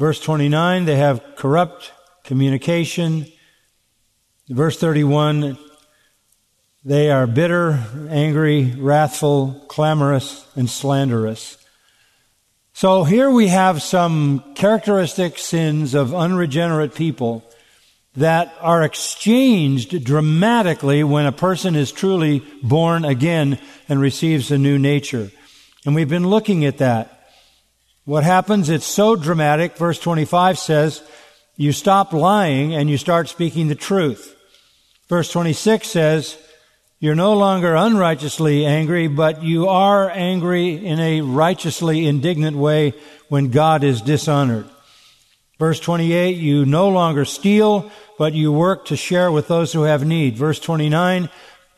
Verse 0.00 0.18
29, 0.18 0.84
they 0.84 0.96
have 0.96 1.22
corrupt 1.36 1.92
communication. 2.24 3.26
Verse 4.48 4.78
31 4.78 5.58
they 6.84 7.10
are 7.10 7.26
bitter, 7.26 7.84
angry, 8.08 8.74
wrathful, 8.78 9.64
clamorous, 9.68 10.46
and 10.56 10.70
slanderous. 10.70 11.58
So 12.72 13.04
here 13.04 13.30
we 13.30 13.48
have 13.48 13.82
some 13.82 14.54
characteristic 14.54 15.36
sins 15.38 15.94
of 15.94 16.14
unregenerate 16.14 16.94
people 16.94 17.44
that 18.16 18.54
are 18.60 18.84
exchanged 18.84 20.02
dramatically 20.02 21.04
when 21.04 21.26
a 21.26 21.32
person 21.32 21.76
is 21.76 21.92
truly 21.92 22.42
born 22.62 23.04
again 23.04 23.58
and 23.88 24.00
receives 24.00 24.50
a 24.50 24.56
new 24.56 24.78
nature. 24.78 25.30
And 25.84 25.94
we've 25.94 26.08
been 26.08 26.28
looking 26.28 26.64
at 26.64 26.78
that. 26.78 27.28
What 28.04 28.24
happens? 28.24 28.70
It's 28.70 28.86
so 28.86 29.14
dramatic. 29.14 29.76
Verse 29.76 29.98
25 29.98 30.58
says, 30.58 31.02
you 31.56 31.72
stop 31.72 32.12
lying 32.12 32.74
and 32.74 32.88
you 32.88 32.96
start 32.96 33.28
speaking 33.28 33.66
the 33.66 33.74
truth. 33.74 34.36
Verse 35.08 35.30
26 35.32 35.88
says, 35.88 36.36
You're 37.00 37.14
no 37.14 37.32
longer 37.32 37.74
unrighteously 37.74 38.66
angry, 38.66 39.08
but 39.08 39.42
you 39.42 39.68
are 39.68 40.10
angry 40.10 40.84
in 40.84 41.00
a 41.00 41.22
righteously 41.22 42.06
indignant 42.06 42.56
way 42.56 42.92
when 43.28 43.50
God 43.50 43.84
is 43.84 44.02
dishonored. 44.02 44.68
Verse 45.58 45.80
28, 45.80 46.36
you 46.36 46.64
no 46.66 46.88
longer 46.88 47.24
steal, 47.24 47.90
but 48.18 48.34
you 48.34 48.52
work 48.52 48.86
to 48.86 48.96
share 48.96 49.32
with 49.32 49.48
those 49.48 49.72
who 49.72 49.82
have 49.82 50.06
need. 50.06 50.36
Verse 50.36 50.60
29, 50.60 51.28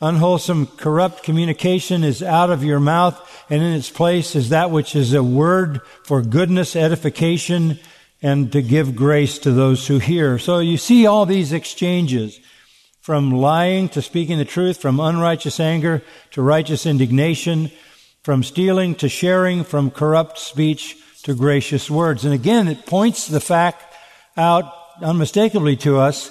unwholesome, 0.03 0.67
corrupt 0.67 1.23
communication 1.23 2.05
is 2.05 2.23
out 2.23 2.51
of 2.51 2.65
your 2.65 2.81
mouth, 2.81 3.17
and 3.49 3.63
in 3.63 3.73
its 3.73 3.89
place 3.89 4.35
is 4.35 4.51
that 4.51 4.71
which 4.71 4.95
is 4.97 5.15
a 5.15 5.23
word 5.23 5.81
for 6.05 6.21
goodness, 6.21 6.77
edification, 6.77 7.79
and 8.23 8.53
to 8.53 8.61
give 8.61 8.97
grace 8.97 9.39
to 9.39 9.53
those 9.53 9.87
who 9.87 9.99
hear. 9.99 10.39
So 10.39 10.59
you 10.59 10.77
see 10.77 11.07
all 11.07 11.25
these 11.25 11.53
exchanges 11.53 12.39
from 13.11 13.33
lying 13.33 13.89
to 13.89 14.01
speaking 14.01 14.39
the 14.39 14.45
truth, 14.45 14.81
from 14.81 15.01
unrighteous 15.01 15.59
anger 15.59 16.01
to 16.31 16.41
righteous 16.41 16.87
indignation, 16.87 17.69
from 18.23 18.45
stealing 18.45 18.95
to 18.95 19.09
sharing, 19.09 19.65
from 19.65 19.91
corrupt 19.91 20.39
speech 20.39 20.97
to 21.25 21.35
gracious 21.35 21.91
words. 21.91 22.25
And 22.25 22.33
again, 22.33 22.69
it 22.69 22.87
points 22.87 23.27
the 23.27 23.41
fact 23.41 23.83
out 24.37 24.73
unmistakably 25.03 25.75
to 25.79 25.99
us 25.99 26.31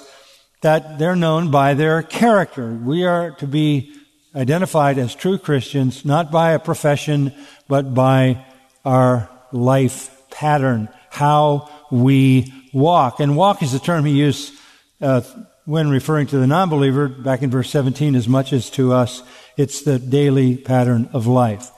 that 0.62 0.98
they're 0.98 1.14
known 1.14 1.50
by 1.50 1.74
their 1.74 2.02
character. 2.02 2.72
We 2.72 3.04
are 3.04 3.32
to 3.32 3.46
be 3.46 3.94
identified 4.34 4.96
as 4.96 5.14
true 5.14 5.36
Christians, 5.36 6.06
not 6.06 6.30
by 6.30 6.52
a 6.52 6.58
profession, 6.58 7.34
but 7.68 7.92
by 7.92 8.42
our 8.86 9.28
life 9.52 10.10
pattern, 10.30 10.88
how 11.10 11.68
we 11.90 12.50
walk. 12.72 13.20
And 13.20 13.36
walk 13.36 13.62
is 13.62 13.72
the 13.72 13.80
term 13.80 14.06
he 14.06 14.14
used 14.14 14.54
uh, 15.02 15.20
when 15.70 15.88
referring 15.88 16.26
to 16.26 16.36
the 16.36 16.48
non-believer, 16.48 17.06
back 17.06 17.42
in 17.42 17.50
verse 17.50 17.70
17, 17.70 18.16
as 18.16 18.26
much 18.26 18.52
as 18.52 18.70
to 18.70 18.92
us, 18.92 19.22
it's 19.56 19.82
the 19.82 20.00
daily 20.00 20.56
pattern 20.56 21.08
of 21.12 21.28
life. 21.28 21.70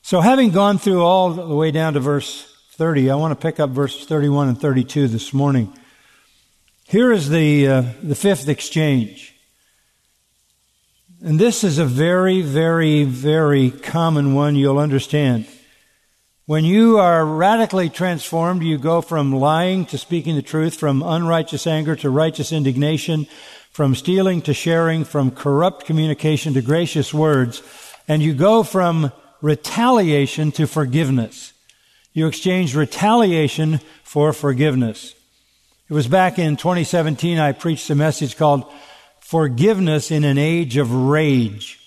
So 0.00 0.22
having 0.22 0.52
gone 0.52 0.78
through 0.78 1.04
all 1.04 1.28
the 1.28 1.54
way 1.54 1.70
down 1.70 1.92
to 1.92 2.00
verse 2.00 2.50
30, 2.76 3.10
I 3.10 3.16
want 3.16 3.38
to 3.38 3.42
pick 3.42 3.60
up 3.60 3.68
verses 3.70 4.06
31 4.06 4.48
and 4.48 4.58
32 4.58 5.08
this 5.08 5.34
morning. 5.34 5.70
Here 6.88 7.12
is 7.12 7.28
the, 7.28 7.68
uh, 7.68 7.82
the 8.02 8.14
fifth 8.14 8.48
exchange. 8.48 9.36
And 11.22 11.38
this 11.38 11.62
is 11.62 11.76
a 11.76 11.84
very, 11.84 12.40
very, 12.40 13.04
very 13.04 13.70
common 13.70 14.32
one 14.32 14.56
you'll 14.56 14.78
understand. 14.78 15.46
When 16.50 16.64
you 16.64 16.98
are 16.98 17.24
radically 17.24 17.88
transformed, 17.88 18.64
you 18.64 18.76
go 18.76 19.02
from 19.02 19.32
lying 19.32 19.86
to 19.86 19.96
speaking 19.96 20.34
the 20.34 20.42
truth, 20.42 20.74
from 20.74 21.00
unrighteous 21.00 21.64
anger 21.64 21.94
to 21.94 22.10
righteous 22.10 22.50
indignation, 22.50 23.28
from 23.70 23.94
stealing 23.94 24.42
to 24.42 24.52
sharing, 24.52 25.04
from 25.04 25.30
corrupt 25.30 25.86
communication 25.86 26.54
to 26.54 26.60
gracious 26.60 27.14
words, 27.14 27.62
and 28.08 28.20
you 28.20 28.34
go 28.34 28.64
from 28.64 29.12
retaliation 29.40 30.50
to 30.50 30.66
forgiveness. 30.66 31.52
You 32.14 32.26
exchange 32.26 32.74
retaliation 32.74 33.78
for 34.02 34.32
forgiveness. 34.32 35.14
It 35.88 35.94
was 35.94 36.08
back 36.08 36.36
in 36.36 36.56
2017 36.56 37.38
I 37.38 37.52
preached 37.52 37.88
a 37.90 37.94
message 37.94 38.36
called 38.36 38.64
Forgiveness 39.20 40.10
in 40.10 40.24
an 40.24 40.36
Age 40.36 40.78
of 40.78 40.92
Rage. 40.92 41.78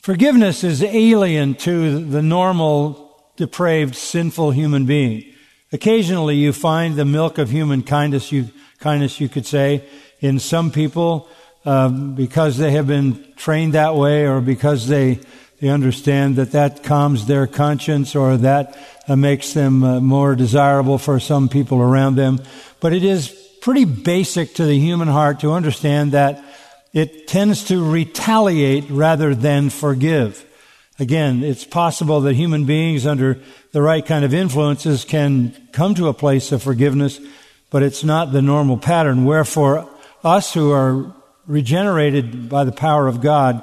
Forgiveness 0.00 0.64
is 0.64 0.82
alien 0.82 1.56
to 1.56 2.02
the 2.02 2.22
normal 2.22 3.07
depraved, 3.38 3.96
sinful 3.96 4.50
human 4.50 4.84
being. 4.84 5.24
Occasionally 5.72 6.36
you 6.36 6.52
find 6.52 6.96
the 6.96 7.06
milk 7.06 7.38
of 7.38 7.48
human 7.48 7.82
kindness, 7.82 8.30
you, 8.30 8.50
kindness 8.80 9.18
you 9.18 9.30
could 9.30 9.46
say, 9.46 9.82
in 10.20 10.38
some 10.38 10.70
people. 10.70 11.26
uh, 11.68 11.88
because 11.88 12.56
they 12.56 12.70
have 12.70 12.86
been 12.86 13.22
trained 13.36 13.74
that 13.74 13.94
way 13.94 14.26
or 14.26 14.40
because 14.40 14.88
they, 14.88 15.20
they 15.60 15.68
understand 15.68 16.36
that 16.36 16.52
that 16.52 16.82
calms 16.82 17.26
their 17.26 17.46
conscience 17.46 18.16
or 18.16 18.38
that 18.38 18.78
uh, 19.06 19.16
makes 19.16 19.52
them 19.52 19.84
uh, 19.84 20.00
more 20.00 20.34
desirable 20.34 20.96
for 20.96 21.20
some 21.20 21.48
people 21.48 21.82
around 21.82 22.14
them. 22.16 22.40
But 22.80 22.94
it 22.94 23.04
is 23.04 23.28
pretty 23.60 23.84
basic 23.84 24.54
to 24.54 24.64
the 24.64 24.78
human 24.78 25.08
heart 25.08 25.40
to 25.40 25.52
understand 25.52 26.12
that 26.12 26.42
it 26.94 27.28
tends 27.28 27.64
to 27.64 27.84
retaliate 27.84 28.88
rather 28.88 29.34
than 29.34 29.68
forgive. 29.68 30.44
Again, 31.00 31.44
it's 31.44 31.64
possible 31.64 32.20
that 32.22 32.34
human 32.34 32.64
beings 32.64 33.06
under 33.06 33.38
the 33.72 33.82
right 33.82 34.04
kind 34.04 34.24
of 34.24 34.34
influences 34.34 35.04
can 35.04 35.68
come 35.72 35.94
to 35.94 36.08
a 36.08 36.14
place 36.14 36.50
of 36.50 36.62
forgiveness, 36.62 37.20
but 37.70 37.84
it's 37.84 38.02
not 38.02 38.32
the 38.32 38.42
normal 38.42 38.78
pattern. 38.78 39.24
Wherefore, 39.24 39.88
us 40.24 40.52
who 40.52 40.72
are 40.72 41.14
regenerated 41.46 42.48
by 42.48 42.64
the 42.64 42.72
power 42.72 43.06
of 43.06 43.20
God, 43.20 43.62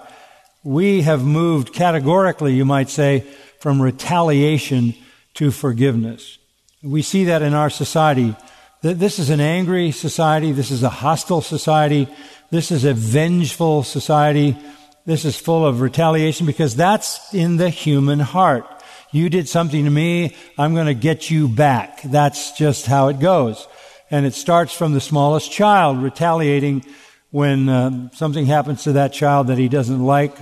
we 0.64 1.02
have 1.02 1.26
moved 1.26 1.74
categorically, 1.74 2.54
you 2.54 2.64
might 2.64 2.90
say, 2.90 3.26
from 3.60 3.82
retaliation 3.82 4.96
to 5.34 5.52
forgiveness. 5.52 6.38
We 6.82 7.02
see 7.02 7.26
that 7.26 7.42
in 7.42 7.54
our 7.54 7.70
society. 7.70 8.36
This 8.82 9.20
is 9.20 9.30
an 9.30 9.42
angry 9.42 9.92
society. 9.92 10.52
This 10.52 10.72
is 10.72 10.84
a 10.84 10.90
hostile 10.90 11.42
society. 11.42 12.08
This 12.52 12.72
is 12.72 12.86
a 12.86 12.94
vengeful 12.94 13.84
society. 13.84 14.56
This 15.06 15.24
is 15.24 15.38
full 15.38 15.66
of 15.66 15.82
retaliation 15.82 16.48
because 16.48 16.76
that's 16.76 17.32
in 17.34 17.58
the 17.58 17.70
human 17.70 18.20
heart. 18.20 18.66
You 19.12 19.30
did 19.30 19.48
something 19.48 19.84
to 19.86 19.90
me, 19.92 20.36
I'm 20.58 20.74
going 20.74 20.88
to 20.88 20.96
get 20.96 21.30
you 21.30 21.48
back. 21.48 22.02
That's 22.02 22.54
just 22.54 22.88
how 22.88 23.10
it 23.10 23.20
goes. 23.20 23.68
And 24.10 24.26
it 24.26 24.34
starts 24.34 24.74
from 24.74 24.94
the 24.94 25.00
smallest 25.00 25.52
child 25.52 26.02
retaliating 26.02 26.86
when 27.30 27.70
uh, 27.70 28.10
something 28.14 28.48
happens 28.48 28.84
to 28.84 28.94
that 28.94 29.14
child 29.14 29.48
that 29.48 29.60
he 29.60 29.70
doesn't 29.70 30.04
like. 30.04 30.36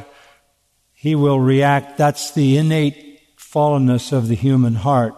He 0.93 1.13
will 1.13 1.39
react. 1.39 1.97
That's 1.97 2.31
the 2.31 2.57
innate 2.57 3.19
fallenness 3.37 4.13
of 4.13 4.29
the 4.29 4.35
human 4.35 4.75
heart. 4.75 5.13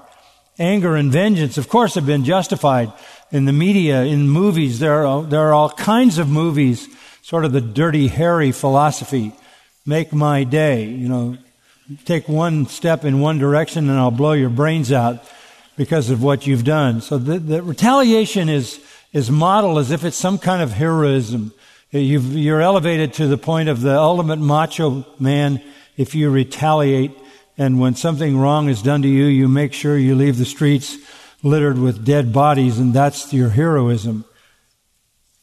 Anger 0.58 0.96
and 0.96 1.12
vengeance, 1.12 1.58
of 1.60 1.70
course, 1.70 1.96
have 1.96 2.06
been 2.06 2.24
justified 2.24 2.92
in 3.32 3.46
the 3.46 3.54
media, 3.54 4.04
in 4.04 4.28
movies. 4.28 4.80
There 4.80 5.06
are, 5.06 5.24
there 5.24 5.42
are 5.42 5.54
all 5.54 5.70
kinds 5.70 6.18
of 6.18 6.28
movies 6.30 6.88
sort 7.26 7.44
of 7.44 7.52
the 7.52 7.60
Dirty 7.60 8.08
Harry 8.08 8.52
philosophy. 8.52 9.34
Make 9.84 10.14
my 10.14 10.44
day, 10.44 10.86
you 10.86 11.10
know, 11.10 11.40
take 12.06 12.30
one 12.30 12.68
step 12.68 13.04
in 13.04 13.20
one 13.20 13.40
direction 13.40 13.90
and 13.90 13.98
I'll 13.98 14.12
blow 14.12 14.34
your 14.34 14.52
brains 14.52 14.92
out 14.92 15.24
because 15.76 16.12
of 16.12 16.22
what 16.22 16.46
you've 16.46 16.64
done. 16.64 17.02
So 17.02 17.18
the, 17.18 17.40
the 17.40 17.64
retaliation 17.64 18.48
is, 18.48 18.80
is 19.12 19.32
modeled 19.32 19.80
as 19.80 19.90
if 19.90 20.06
it's 20.06 20.16
some 20.16 20.38
kind 20.38 20.62
of 20.62 20.74
heroism. 20.74 21.52
you 21.90 22.54
are 22.54 22.62
elevated 22.62 23.14
to 23.14 23.26
the 23.26 23.40
point 23.40 23.70
of 23.70 23.82
the 23.82 23.98
ultimate 23.98 24.38
macho 24.38 25.04
man 25.18 25.64
if 25.98 26.14
you 26.14 26.30
retaliate. 26.30 27.10
And 27.58 27.80
when 27.80 27.96
something 27.96 28.38
wrong 28.38 28.70
is 28.70 28.84
done 28.84 29.02
to 29.02 29.08
you, 29.08 29.26
you 29.26 29.48
make 29.48 29.74
sure 29.74 29.98
you 29.98 30.14
leave 30.14 30.38
the 30.38 30.46
streets 30.46 30.96
littered 31.42 31.80
with 31.80 32.06
dead 32.06 32.32
bodies, 32.32 32.78
and 32.78 32.94
that's 32.94 33.34
your 33.34 33.50
heroism. 33.50 34.26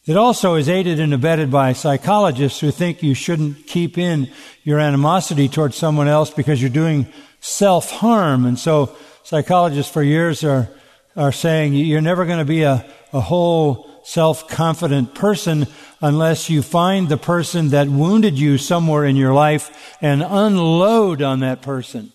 It 0.05 0.17
also 0.17 0.57
is 0.57 0.69
aided 0.69 0.99
and 0.99 1.15
abetted 1.15 1.51
by 1.51 1.75
psychologists 1.75 2.59
who 2.59 2.73
think 2.73 3.05
you 3.05 3.15
shouldn't 3.15 3.69
keep 3.69 3.97
in 3.97 4.33
your 4.65 4.81
animosity 4.81 5.49
towards 5.49 5.77
someone 5.77 6.09
else 6.09 6.31
because 6.31 6.61
you're 6.61 6.71
doing 6.71 7.07
self 7.41 7.91
harm. 7.91 8.45
And 8.45 8.59
so 8.59 8.97
psychologists 9.23 9.93
for 9.93 10.03
years 10.03 10.43
are, 10.43 10.69
are 11.17 11.31
saying 11.31 11.75
you're 11.75 12.01
never 12.01 12.25
going 12.25 12.41
to 12.41 12.45
be 12.45 12.63
a, 12.63 12.85
a 13.13 13.21
whole 13.21 13.89
self 14.03 14.49
confident 14.49 15.15
person 15.15 15.69
unless 16.01 16.51
you 16.51 16.63
find 16.63 17.09
the 17.09 17.17
person 17.17 17.69
that 17.69 17.87
wounded 17.87 18.37
you 18.37 18.59
somewhere 18.59 19.05
in 19.05 19.15
your 19.15 19.33
life 19.33 19.97
and 20.01 20.21
unload 20.23 21.23
on 21.23 21.41
that 21.41 21.63
person 21.63 22.11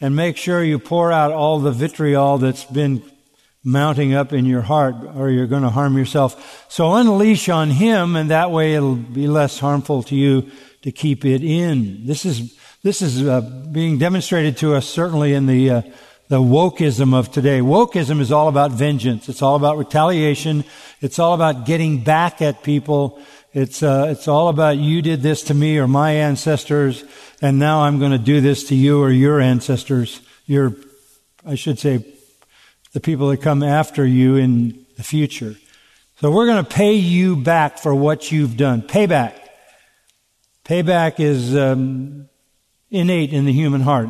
and 0.00 0.16
make 0.16 0.38
sure 0.38 0.64
you 0.64 0.78
pour 0.78 1.12
out 1.12 1.32
all 1.32 1.58
the 1.58 1.72
vitriol 1.72 2.38
that's 2.38 2.64
been 2.64 3.02
mounting 3.68 4.14
up 4.14 4.32
in 4.32 4.46
your 4.46 4.62
heart 4.62 4.94
or 5.14 5.28
you're 5.28 5.46
going 5.46 5.62
to 5.62 5.68
harm 5.68 5.98
yourself. 5.98 6.66
So 6.70 6.94
unleash 6.94 7.50
on 7.50 7.68
him 7.70 8.16
and 8.16 8.30
that 8.30 8.50
way 8.50 8.74
it'll 8.74 8.96
be 8.96 9.28
less 9.28 9.58
harmful 9.58 10.02
to 10.04 10.16
you 10.16 10.50
to 10.82 10.90
keep 10.90 11.24
it 11.26 11.44
in. 11.44 12.06
This 12.06 12.24
is, 12.24 12.58
this 12.82 13.02
is 13.02 13.26
uh, 13.26 13.42
being 13.70 13.98
demonstrated 13.98 14.56
to 14.58 14.74
us 14.74 14.88
certainly 14.88 15.34
in 15.34 15.46
the, 15.46 15.70
uh, 15.70 15.82
the 16.28 16.38
wokeism 16.38 17.12
of 17.12 17.30
today. 17.30 17.60
Wokeism 17.60 18.20
is 18.20 18.32
all 18.32 18.48
about 18.48 18.70
vengeance. 18.70 19.28
It's 19.28 19.42
all 19.42 19.56
about 19.56 19.76
retaliation. 19.76 20.64
It's 21.02 21.18
all 21.18 21.34
about 21.34 21.66
getting 21.66 22.02
back 22.02 22.40
at 22.40 22.62
people. 22.62 23.20
It's, 23.52 23.82
uh, 23.82 24.06
it's 24.08 24.28
all 24.28 24.48
about 24.48 24.78
you 24.78 25.02
did 25.02 25.20
this 25.20 25.42
to 25.44 25.54
me 25.54 25.76
or 25.76 25.86
my 25.86 26.12
ancestors 26.12 27.04
and 27.42 27.58
now 27.58 27.82
I'm 27.82 27.98
going 27.98 28.12
to 28.12 28.18
do 28.18 28.40
this 28.40 28.64
to 28.68 28.74
you 28.74 29.02
or 29.02 29.10
your 29.10 29.40
ancestors. 29.40 30.22
Your, 30.46 30.74
I 31.44 31.54
should 31.54 31.78
say, 31.78 32.04
the 32.92 33.00
people 33.00 33.28
that 33.28 33.42
come 33.42 33.62
after 33.62 34.06
you 34.06 34.36
in 34.36 34.86
the 34.96 35.02
future. 35.02 35.54
So 36.20 36.30
we're 36.30 36.46
going 36.46 36.64
to 36.64 36.70
pay 36.70 36.94
you 36.94 37.36
back 37.36 37.78
for 37.78 37.94
what 37.94 38.32
you've 38.32 38.56
done. 38.56 38.82
Payback. 38.82 39.34
Payback 40.64 41.20
is 41.20 41.56
um, 41.56 42.28
innate 42.90 43.32
in 43.32 43.44
the 43.44 43.52
human 43.52 43.80
heart. 43.80 44.08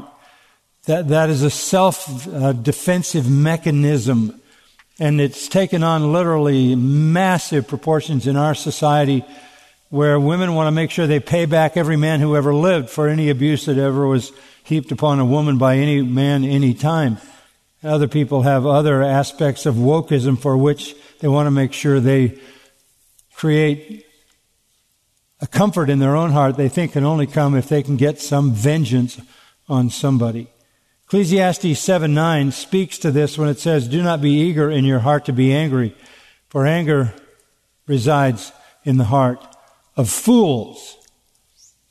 That, 0.87 1.09
that 1.09 1.29
is 1.29 1.43
a 1.43 1.51
self 1.51 2.27
uh, 2.29 2.53
defensive 2.53 3.29
mechanism. 3.29 4.41
And 4.99 5.21
it's 5.21 5.49
taken 5.49 5.83
on 5.83 6.13
literally 6.13 6.75
massive 6.75 7.69
proportions 7.69 8.27
in 8.27 8.37
our 8.37 8.55
society 8.55 9.25
where 9.91 10.19
women 10.19 10.55
want 10.55 10.67
to 10.67 10.73
make 10.73 10.91
sure 10.91 11.07
they 11.07 11.21
pay 11.21 11.47
back 11.47 11.77
every 11.77 11.97
man 11.97 12.21
who 12.21 12.37
ever 12.37 12.55
lived 12.55 12.91
for 12.91 13.09
any 13.09 13.31
abuse 13.31 13.67
that 13.67 13.79
ever 13.79 14.07
was 14.07 14.33
heaped 14.65 14.93
upon 14.93 15.19
a 15.19 15.25
woman 15.25 15.57
by 15.59 15.77
any 15.77 16.03
man 16.03 16.45
any 16.45 16.75
time. 16.75 17.19
Other 17.83 18.09
people 18.09 18.43
have 18.43 18.67
other 18.67 19.03
aspects 19.03 19.65
of 19.65 19.77
wokeism 19.77 20.39
for 20.39 20.57
which 20.57 20.97
they 21.21 21.29
want 21.29 21.47
to 21.47 21.53
make 21.53 21.73
sure 21.73 22.01
they 22.01 22.41
create 23.35 24.05
a 25.41 25.47
comfort 25.47 25.89
in 25.89 26.01
their 26.01 26.17
own 26.17 26.33
heart 26.33 26.57
they 26.57 26.69
think 26.69 26.93
can 26.93 27.05
only 27.05 27.27
come 27.27 27.55
if 27.55 27.69
they 27.69 27.83
can 27.83 27.97
get 27.97 28.21
some 28.21 28.53
vengeance 28.53 29.21
on 29.69 29.91
somebody. 29.91 30.49
Ecclesiastes 31.05 31.79
7 31.79 32.13
9 32.13 32.51
speaks 32.51 32.99
to 32.99 33.11
this 33.11 33.39
when 33.39 33.49
it 33.49 33.61
says, 33.61 33.87
Do 33.87 34.03
not 34.03 34.21
be 34.21 34.33
eager 34.33 34.71
in 34.71 34.85
your 34.85 34.99
heart 34.99 35.25
to 35.27 35.33
be 35.33 35.55
angry, 35.55 35.95
for 36.49 36.67
anger 36.67 37.15
resides 37.87 38.53
in 38.85 38.99
the 38.99 39.05
heart 39.05 39.45
of 39.97 40.11
fools. 40.11 40.97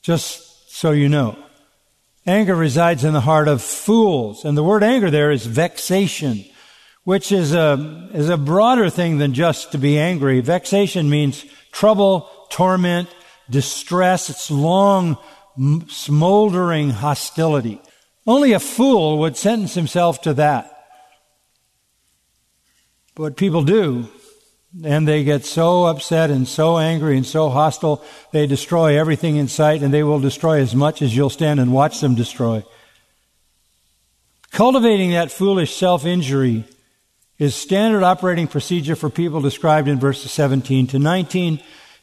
Just 0.02 0.70
so 0.70 0.90
you 0.90 1.08
know. 1.08 1.36
Anger 2.28 2.54
resides 2.54 3.04
in 3.04 3.14
the 3.14 3.22
heart 3.22 3.48
of 3.48 3.62
fools. 3.62 4.44
And 4.44 4.54
the 4.54 4.62
word 4.62 4.84
anger 4.84 5.10
there 5.10 5.30
is 5.30 5.46
vexation, 5.46 6.44
which 7.04 7.32
is 7.32 7.54
a, 7.54 8.10
is 8.12 8.28
a 8.28 8.36
broader 8.36 8.90
thing 8.90 9.16
than 9.16 9.32
just 9.32 9.72
to 9.72 9.78
be 9.78 9.98
angry. 9.98 10.40
Vexation 10.40 11.08
means 11.08 11.46
trouble, 11.72 12.28
torment, 12.50 13.08
distress. 13.48 14.28
It's 14.28 14.50
long, 14.50 15.16
smoldering 15.88 16.90
hostility. 16.90 17.80
Only 18.26 18.52
a 18.52 18.60
fool 18.60 19.20
would 19.20 19.38
sentence 19.38 19.72
himself 19.72 20.20
to 20.22 20.34
that. 20.34 20.70
But 23.14 23.38
people 23.38 23.62
do 23.62 24.06
and 24.84 25.08
they 25.08 25.24
get 25.24 25.44
so 25.44 25.86
upset 25.86 26.30
and 26.30 26.46
so 26.46 26.78
angry 26.78 27.16
and 27.16 27.26
so 27.26 27.48
hostile, 27.48 28.04
they 28.32 28.46
destroy 28.46 28.98
everything 28.98 29.36
in 29.36 29.48
sight, 29.48 29.82
and 29.82 29.92
they 29.92 30.02
will 30.02 30.20
destroy 30.20 30.60
as 30.60 30.74
much 30.74 31.00
as 31.00 31.16
you'll 31.16 31.30
stand 31.30 31.58
and 31.58 31.72
watch 31.72 32.00
them 32.00 32.14
destroy. 32.14 32.62
Cultivating 34.50 35.10
that 35.12 35.30
foolish 35.30 35.74
self 35.74 36.04
injury 36.04 36.64
is 37.38 37.54
standard 37.54 38.02
operating 38.02 38.48
procedure 38.48 38.96
for 38.96 39.08
people 39.08 39.40
described 39.40 39.88
in 39.88 39.98
verses 39.98 40.32
17 40.32 40.88
to 40.88 40.98
19, 40.98 41.60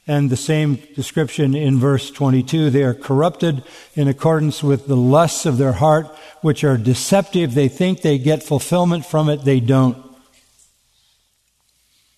and 0.08 0.30
the 0.30 0.38
same 0.38 0.76
description 0.96 1.56
in 1.56 1.80
verse 1.80 2.12
22. 2.12 2.70
They 2.70 2.84
are 2.84 2.94
corrupted 2.94 3.64
in 3.96 4.08
accordance 4.08 4.64
with 4.64 4.88
the 4.88 4.96
lusts 4.96 5.46
of 5.46 5.58
their 5.58 5.74
heart, 5.74 6.08
which 6.42 6.64
are 6.64 6.78
deceptive. 6.78 7.54
They 7.54 7.68
think 7.68 8.02
they 8.02 8.18
get 8.18 8.44
fulfillment 8.44 9.06
from 9.06 9.30
it, 9.30 9.44
they 9.44 9.60
don't. 9.60 9.98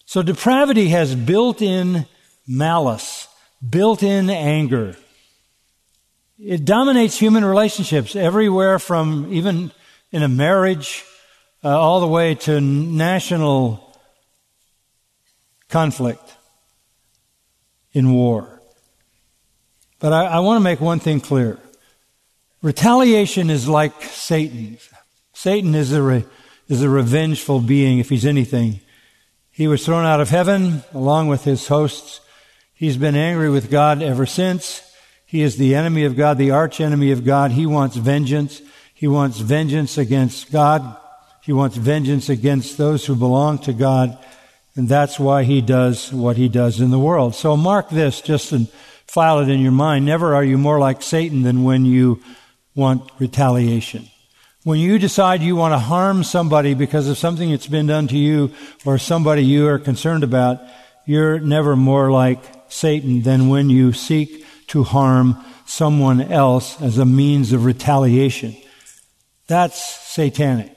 So 0.07 0.21
depravity 0.21 0.87
has 0.87 1.13
built 1.13 1.61
in 1.61 2.05
malice, 2.47 3.27
built 3.69 4.03
in 4.03 4.29
anger. 4.29 4.95
It 6.39 6.63
dominates 6.63 7.19
human 7.19 7.43
relationships 7.43 8.15
everywhere 8.15 8.79
from 8.79 9.27
even 9.33 9.69
in 10.13 10.23
a 10.23 10.29
marriage 10.29 11.03
uh, 11.61 11.77
all 11.77 11.99
the 11.99 12.07
way 12.07 12.35
to 12.35 12.61
national 12.61 13.99
conflict 15.67 16.23
in 17.91 18.13
war. 18.13 18.61
But 19.99 20.13
I, 20.13 20.25
I 20.25 20.39
want 20.39 20.55
to 20.55 20.63
make 20.63 20.79
one 20.79 20.99
thing 20.99 21.19
clear. 21.19 21.59
Retaliation 22.61 23.49
is 23.49 23.67
like 23.67 24.01
Satan. 24.03 24.77
Satan 25.33 25.75
is 25.75 25.91
a, 25.91 26.01
re, 26.01 26.25
is 26.69 26.81
a 26.81 26.87
revengeful 26.87 27.59
being 27.59 27.99
if 27.99 28.07
he's 28.07 28.25
anything. 28.25 28.79
He 29.57 29.67
was 29.67 29.83
thrown 29.83 30.05
out 30.05 30.21
of 30.21 30.29
heaven 30.29 30.83
along 30.93 31.29
with 31.29 31.43
his 31.43 31.67
hosts. 31.67 32.19
He's 32.75 32.95
been 32.95 33.15
angry 33.15 33.49
with 33.49 33.71
God 33.71 34.03
ever 34.03 34.27
since. 34.27 34.83
He 35.25 35.41
is 35.41 35.57
the 35.57 35.73
enemy 35.73 36.05
of 36.05 36.15
God, 36.15 36.37
the 36.37 36.51
arch 36.51 36.79
enemy 36.79 37.09
of 37.09 37.25
God. 37.25 37.49
He 37.49 37.65
wants 37.65 37.95
vengeance. 37.95 38.61
He 38.93 39.07
wants 39.07 39.39
vengeance 39.39 39.97
against 39.97 40.51
God. 40.51 40.95
He 41.41 41.53
wants 41.53 41.75
vengeance 41.75 42.29
against 42.29 42.77
those 42.77 43.07
who 43.07 43.15
belong 43.15 43.57
to 43.63 43.73
God. 43.73 44.23
And 44.75 44.87
that's 44.87 45.19
why 45.19 45.41
he 45.41 45.61
does 45.61 46.13
what 46.13 46.37
he 46.37 46.49
does 46.49 46.79
in 46.79 46.91
the 46.91 46.99
world. 46.99 47.33
So 47.33 47.57
mark 47.57 47.89
this 47.89 48.21
just 48.21 48.51
and 48.51 48.69
file 49.07 49.39
it 49.39 49.49
in 49.49 49.59
your 49.59 49.71
mind. 49.71 50.05
Never 50.05 50.35
are 50.35 50.43
you 50.43 50.59
more 50.59 50.77
like 50.77 51.01
Satan 51.01 51.41
than 51.41 51.63
when 51.63 51.83
you 51.83 52.21
want 52.75 53.09
retaliation. 53.17 54.07
When 54.67 54.81
you 54.81 54.99
decide 54.99 55.41
you 55.43 55.55
want 55.55 55.71
to 55.71 55.79
harm 55.79 56.25
somebody 56.25 56.73
because 56.73 57.07
of 57.07 57.17
something 57.17 57.51
that's 57.51 57.67
been 57.67 57.87
done 57.87 58.09
to 58.09 58.17
you 58.17 58.51
or 58.83 58.97
somebody 58.97 59.41
you 59.45 59.65
are 59.69 59.79
concerned 59.79 60.25
about, 60.25 60.59
you're 61.05 61.39
never 61.39 61.77
more 61.77 62.11
like 62.11 62.43
Satan 62.67 63.21
than 63.21 63.47
when 63.47 63.69
you 63.69 63.93
seek 63.93 64.45
to 64.67 64.83
harm 64.83 65.41
someone 65.65 66.19
else 66.19 66.81
as 66.81 66.97
a 66.97 67.05
means 67.05 67.53
of 67.53 67.63
retaliation. 67.63 68.57
That's 69.47 69.81
satanic. 69.81 70.75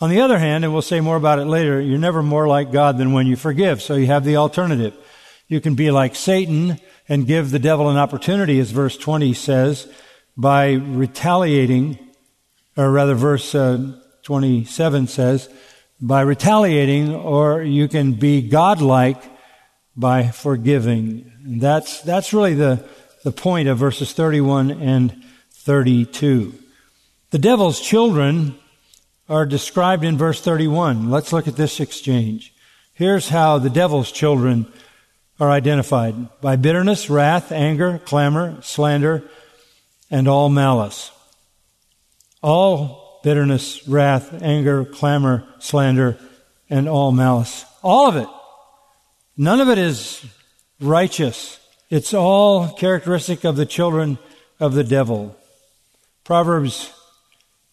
On 0.00 0.08
the 0.08 0.22
other 0.22 0.38
hand, 0.38 0.64
and 0.64 0.72
we'll 0.72 0.80
say 0.80 1.00
more 1.00 1.16
about 1.16 1.38
it 1.38 1.44
later, 1.44 1.82
you're 1.82 1.98
never 1.98 2.22
more 2.22 2.48
like 2.48 2.72
God 2.72 2.96
than 2.96 3.12
when 3.12 3.26
you 3.26 3.36
forgive. 3.36 3.82
So 3.82 3.96
you 3.96 4.06
have 4.06 4.24
the 4.24 4.36
alternative. 4.36 4.96
You 5.48 5.60
can 5.60 5.74
be 5.74 5.90
like 5.90 6.16
Satan 6.16 6.80
and 7.10 7.26
give 7.26 7.50
the 7.50 7.58
devil 7.58 7.90
an 7.90 7.98
opportunity, 7.98 8.58
as 8.58 8.70
verse 8.70 8.96
20 8.96 9.34
says, 9.34 9.86
by 10.34 10.70
retaliating, 10.72 12.07
or 12.78 12.92
rather, 12.92 13.14
verse 13.14 13.56
uh, 13.56 13.92
27 14.22 15.08
says, 15.08 15.48
by 16.00 16.20
retaliating, 16.20 17.12
or 17.12 17.60
you 17.60 17.88
can 17.88 18.12
be 18.12 18.40
godlike 18.40 19.20
by 19.96 20.28
forgiving. 20.28 21.32
And 21.44 21.60
that's, 21.60 22.00
that's 22.02 22.32
really 22.32 22.54
the, 22.54 22.88
the 23.24 23.32
point 23.32 23.66
of 23.66 23.78
verses 23.78 24.12
31 24.12 24.70
and 24.70 25.24
32. 25.50 26.54
The 27.30 27.38
devil's 27.38 27.80
children 27.80 28.56
are 29.28 29.44
described 29.44 30.04
in 30.04 30.16
verse 30.16 30.40
31. 30.40 31.10
Let's 31.10 31.32
look 31.32 31.48
at 31.48 31.56
this 31.56 31.80
exchange. 31.80 32.54
Here's 32.94 33.28
how 33.28 33.58
the 33.58 33.70
devil's 33.70 34.12
children 34.12 34.72
are 35.40 35.50
identified 35.50 36.40
by 36.40 36.54
bitterness, 36.54 37.10
wrath, 37.10 37.50
anger, 37.50 37.98
clamor, 38.04 38.62
slander, 38.62 39.24
and 40.12 40.28
all 40.28 40.48
malice. 40.48 41.10
All 42.42 43.20
bitterness, 43.22 43.86
wrath, 43.88 44.42
anger, 44.42 44.84
clamor, 44.84 45.44
slander, 45.58 46.18
and 46.70 46.88
all 46.88 47.12
malice. 47.12 47.64
All 47.82 48.08
of 48.08 48.16
it. 48.16 48.28
None 49.36 49.60
of 49.60 49.68
it 49.68 49.78
is 49.78 50.24
righteous. 50.80 51.58
It's 51.90 52.12
all 52.12 52.68
characteristic 52.68 53.44
of 53.44 53.56
the 53.56 53.66
children 53.66 54.18
of 54.60 54.74
the 54.74 54.84
devil. 54.84 55.36
Proverbs 56.24 56.92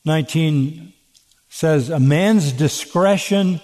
19 0.06 0.94
says, 1.50 1.90
A 1.90 2.00
man's 2.00 2.52
discretion 2.52 3.62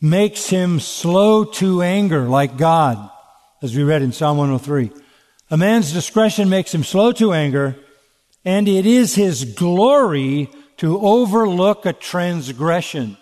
makes 0.00 0.48
him 0.48 0.78
slow 0.80 1.44
to 1.44 1.82
anger 1.82 2.28
like 2.28 2.58
God, 2.58 3.10
as 3.62 3.74
we 3.74 3.82
read 3.82 4.02
in 4.02 4.12
Psalm 4.12 4.36
103. 4.36 4.90
A 5.50 5.56
man's 5.56 5.92
discretion 5.92 6.48
makes 6.48 6.74
him 6.74 6.84
slow 6.84 7.12
to 7.12 7.32
anger, 7.32 7.76
and 8.46 8.68
it 8.68 8.86
is 8.86 9.16
his 9.16 9.44
glory 9.44 10.48
to 10.76 11.00
overlook 11.00 11.84
a 11.84 11.92
transgression. 11.92 13.18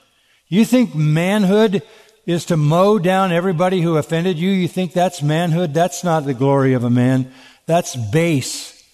You 0.49 0.67
think 0.67 0.95
manhood 0.95 1.83
is 2.27 2.45
to 2.47 2.59
mow 2.59 2.99
down 2.99 3.33
everybody 3.33 3.81
who 3.81 3.97
offended 3.97 4.37
you? 4.37 4.51
You 4.51 4.69
think 4.69 4.93
that's 4.93 5.23
manhood? 5.23 5.73
That's 5.73 6.05
not 6.05 6.27
the 6.27 6.35
glory 6.35 6.75
of 6.75 6.85
a 6.85 6.91
man. 6.91 7.33
That's 7.65 7.97
base. 7.97 8.85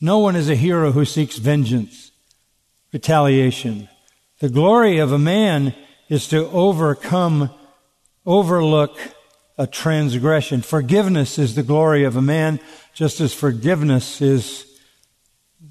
No 0.00 0.18
one 0.18 0.34
is 0.34 0.50
a 0.50 0.56
hero 0.56 0.90
who 0.90 1.04
seeks 1.04 1.36
vengeance, 1.36 2.10
retaliation. 2.92 3.88
The 4.40 4.48
glory 4.48 4.98
of 4.98 5.12
a 5.12 5.18
man 5.18 5.72
is 6.08 6.26
to 6.28 6.48
overcome, 6.48 7.50
overlook 8.26 8.98
a 9.56 9.68
transgression. 9.68 10.62
Forgiveness 10.62 11.38
is 11.38 11.54
the 11.54 11.62
glory 11.62 12.02
of 12.02 12.16
a 12.16 12.22
man, 12.22 12.58
just 12.92 13.20
as 13.20 13.32
forgiveness 13.32 14.20
is 14.20 14.65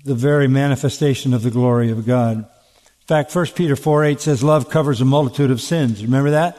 the 0.03 0.15
very 0.15 0.47
manifestation 0.47 1.33
of 1.33 1.43
the 1.43 1.51
glory 1.51 1.91
of 1.91 2.05
God. 2.05 2.37
In 2.37 3.07
fact, 3.07 3.35
1 3.35 3.47
Peter 3.47 3.75
4 3.75 4.05
8 4.05 4.21
says, 4.21 4.43
Love 4.43 4.69
covers 4.69 5.01
a 5.01 5.05
multitude 5.05 5.51
of 5.51 5.61
sins. 5.61 6.03
Remember 6.03 6.31
that? 6.31 6.57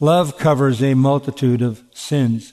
Love 0.00 0.38
covers 0.38 0.82
a 0.82 0.94
multitude 0.94 1.62
of 1.62 1.82
sins. 1.92 2.52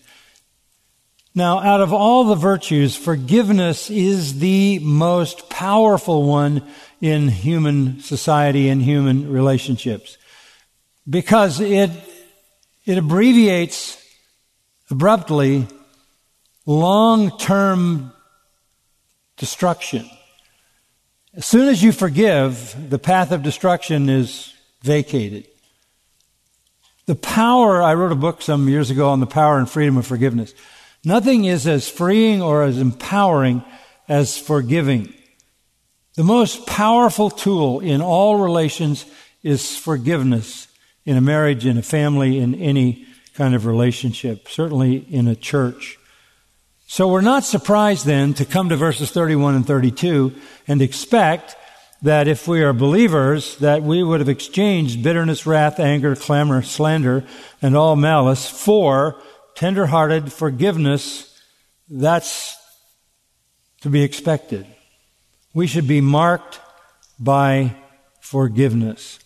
Now, 1.37 1.59
out 1.59 1.81
of 1.81 1.91
all 1.91 2.23
the 2.23 2.35
virtues, 2.35 2.95
forgiveness 2.95 3.89
is 3.89 4.39
the 4.39 4.79
most 4.79 5.49
powerful 5.49 6.23
one 6.23 6.65
in 7.01 7.27
human 7.27 7.99
society 7.99 8.69
and 8.69 8.81
human 8.81 9.29
relationships 9.29 10.17
because 11.07 11.59
it, 11.59 11.91
it 12.85 12.97
abbreviates 12.97 14.01
abruptly 14.89 15.67
long 16.65 17.37
term 17.37 18.13
destruction. 19.37 20.09
As 21.33 21.45
soon 21.45 21.67
as 21.67 21.83
you 21.83 21.91
forgive, 21.91 22.89
the 22.89 22.99
path 22.99 23.31
of 23.31 23.43
destruction 23.43 24.09
is 24.09 24.53
vacated. 24.81 25.47
The 27.07 27.15
power, 27.15 27.83
I 27.83 27.93
wrote 27.93 28.11
a 28.11 28.15
book 28.15 28.41
some 28.41 28.67
years 28.69 28.89
ago 28.89 29.09
on 29.09 29.19
the 29.19 29.27
power 29.27 29.57
and 29.57 29.69
freedom 29.69 29.97
of 29.97 30.07
forgiveness. 30.07 30.53
Nothing 31.03 31.45
is 31.45 31.67
as 31.67 31.87
freeing 31.87 32.41
or 32.41 32.63
as 32.63 32.79
empowering 32.79 33.63
as 34.07 34.37
forgiving. 34.37 35.13
The 36.15 36.23
most 36.23 36.65
powerful 36.65 37.29
tool 37.29 37.81
in 37.81 38.01
all 38.01 38.39
relations 38.39 39.05
is 39.43 39.77
forgiveness 39.77 40.67
in 41.05 41.17
a 41.17 41.21
marriage, 41.21 41.65
in 41.65 41.77
a 41.77 41.83
family, 41.83 42.39
in 42.39 42.55
any 42.55 43.05
kind 43.35 43.53
of 43.53 43.65
relationship, 43.65 44.47
certainly 44.47 44.95
in 44.95 45.27
a 45.27 45.35
church. 45.35 45.99
So 46.87 47.07
we're 47.07 47.21
not 47.21 47.43
surprised 47.43 48.05
then 48.05 48.33
to 48.35 48.45
come 48.45 48.69
to 48.69 48.75
verses 48.75 49.11
31 49.11 49.55
and 49.55 49.67
32 49.67 50.35
and 50.67 50.81
expect 50.81 51.55
that 52.01 52.27
if 52.27 52.47
we 52.47 52.61
are 52.61 52.73
believers, 52.73 53.57
that 53.57 53.81
we 53.81 54.03
would 54.03 54.19
have 54.19 54.29
exchanged 54.29 55.01
bitterness, 55.01 55.45
wrath, 55.45 55.79
anger, 55.79 56.15
clamor, 56.15 56.61
slander, 56.61 57.23
and 57.61 57.75
all 57.75 57.95
malice 57.95 58.47
for 58.47 59.19
tender-hearted 59.55 60.31
forgiveness. 60.31 61.35
That's 61.89 62.55
to 63.81 63.89
be 63.89 64.03
expected. 64.03 64.67
We 65.53 65.65
should 65.67 65.87
be 65.87 66.01
marked 66.01 66.59
by 67.19 67.75
forgiveness. 68.21 69.19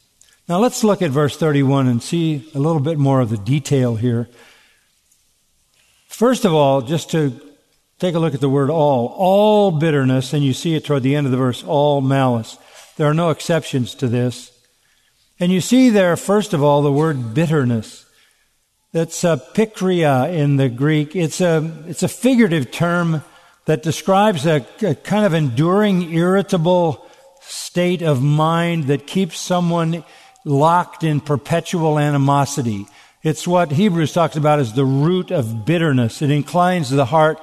Now 0.47 0.59
let's 0.59 0.83
look 0.83 1.01
at 1.01 1.11
verse 1.11 1.35
31 1.35 1.87
and 1.87 2.01
see 2.01 2.49
a 2.55 2.59
little 2.59 2.81
bit 2.81 2.97
more 2.97 3.19
of 3.19 3.29
the 3.29 3.37
detail 3.37 3.95
here. 3.95 4.29
First 6.07 6.45
of 6.45 6.53
all, 6.53 6.81
just 6.81 7.11
to 7.11 7.48
take 7.99 8.15
a 8.15 8.19
look 8.19 8.33
at 8.33 8.41
the 8.41 8.49
word 8.49 8.69
all. 8.69 9.13
All 9.17 9.71
bitterness, 9.71 10.33
and 10.33 10.43
you 10.43 10.53
see 10.53 10.75
it 10.75 10.85
toward 10.85 11.03
the 11.03 11.15
end 11.15 11.27
of 11.27 11.31
the 11.31 11.37
verse, 11.37 11.63
all 11.63 12.01
malice. 12.01 12.57
There 12.97 13.07
are 13.07 13.13
no 13.13 13.29
exceptions 13.29 13.93
to 13.95 14.07
this. 14.07 14.51
And 15.39 15.51
you 15.51 15.61
see 15.61 15.89
there, 15.89 16.17
first 16.17 16.53
of 16.53 16.63
all, 16.63 16.81
the 16.81 16.91
word 16.91 17.33
bitterness. 17.33 18.05
That's 18.91 19.23
a 19.23 19.41
pikria 19.53 20.33
in 20.33 20.55
the 20.55 20.67
Greek. 20.67 21.15
It's 21.15 21.41
a, 21.41 21.83
it's 21.87 22.03
a 22.03 22.07
figurative 22.07 22.71
term 22.71 23.23
that 23.65 23.83
describes 23.83 24.45
a, 24.45 24.65
a 24.81 24.95
kind 24.95 25.25
of 25.25 25.33
enduring, 25.33 26.11
irritable 26.11 27.05
state 27.41 28.01
of 28.01 28.21
mind 28.21 28.85
that 28.85 29.07
keeps 29.07 29.39
someone 29.39 30.03
locked 30.43 31.03
in 31.03 31.21
perpetual 31.21 31.99
animosity. 31.99 32.87
It's 33.21 33.47
what 33.47 33.71
Hebrews 33.71 34.13
talks 34.13 34.35
about 34.35 34.59
as 34.59 34.73
the 34.73 34.85
root 34.85 35.29
of 35.31 35.65
bitterness. 35.65 36.21
It 36.21 36.31
inclines 36.31 36.89
the 36.89 37.05
heart 37.05 37.39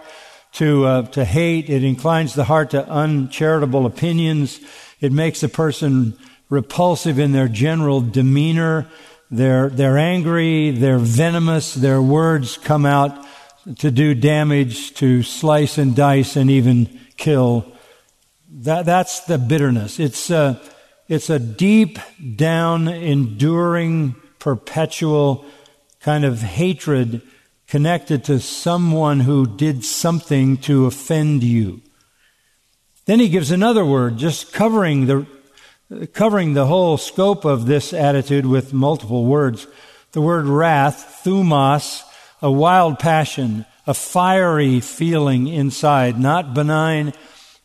to, 0.57 0.85
uh, 0.87 1.03
to 1.09 1.25
hate. 1.25 1.69
It 1.69 1.85
inclines 1.85 2.35
the 2.35 2.45
heart 2.45 2.71
to 2.71 2.89
uncharitable 2.89 3.87
opinions. 3.87 4.61
It 5.01 5.13
makes 5.13 5.43
a 5.43 5.49
person 5.49 6.19
repulsive 6.49 7.19
in 7.19 7.33
their 7.33 7.49
general 7.49 8.01
demeanor. 8.01 8.87
They're, 9.31 9.69
they're 9.69 9.99
angry. 9.99 10.71
They're 10.71 10.99
venomous. 10.99 11.75
Their 11.75 12.01
words 12.01 12.57
come 12.57 12.87
out 12.87 13.27
to 13.79 13.91
do 13.91 14.15
damage, 14.15 14.95
to 14.95 15.23
slice 15.23 15.77
and 15.77 15.95
dice 15.95 16.37
and 16.37 16.51
even 16.51 17.01
kill. 17.17 17.71
That, 18.49 18.87
that's 18.87 19.21
the 19.21 19.39
bitterness. 19.39 20.01
It's, 20.01 20.31
uh, 20.31 20.59
it's 21.09 21.29
a 21.29 21.39
deep 21.39 21.99
down, 22.37 22.89
enduring, 22.89 24.15
perpetual 24.39 25.45
kind 26.01 26.25
of 26.25 26.41
hatred 26.41 27.21
connected 27.67 28.25
to 28.25 28.41
someone 28.41 29.21
who 29.21 29.47
did 29.47 29.85
something 29.85 30.57
to 30.59 30.87
offend 30.87 31.43
you. 31.43 31.83
Then 33.07 33.21
he 33.21 33.29
gives 33.29 33.51
another 33.51 33.85
word, 33.85 34.17
just 34.19 34.53
covering 34.53 35.07
the, 35.07 35.27
covering 36.13 36.55
the 36.55 36.67
whole 36.67 36.97
scope 36.97 37.45
of 37.45 37.67
this 37.67 37.93
attitude 37.93 38.47
with 38.47 38.73
multiple 38.73 39.25
words. 39.25 39.67
The 40.13 40.21
word 40.21 40.47
wrath, 40.47 41.23
thumos, 41.25 42.03
a 42.43 42.51
wild 42.51 42.99
passion, 42.99 43.67
a 43.87 43.95
fiery 43.95 44.81
feeling 44.81 45.47
inside, 45.47 46.19
not 46.19 46.55
benign, 46.55 47.13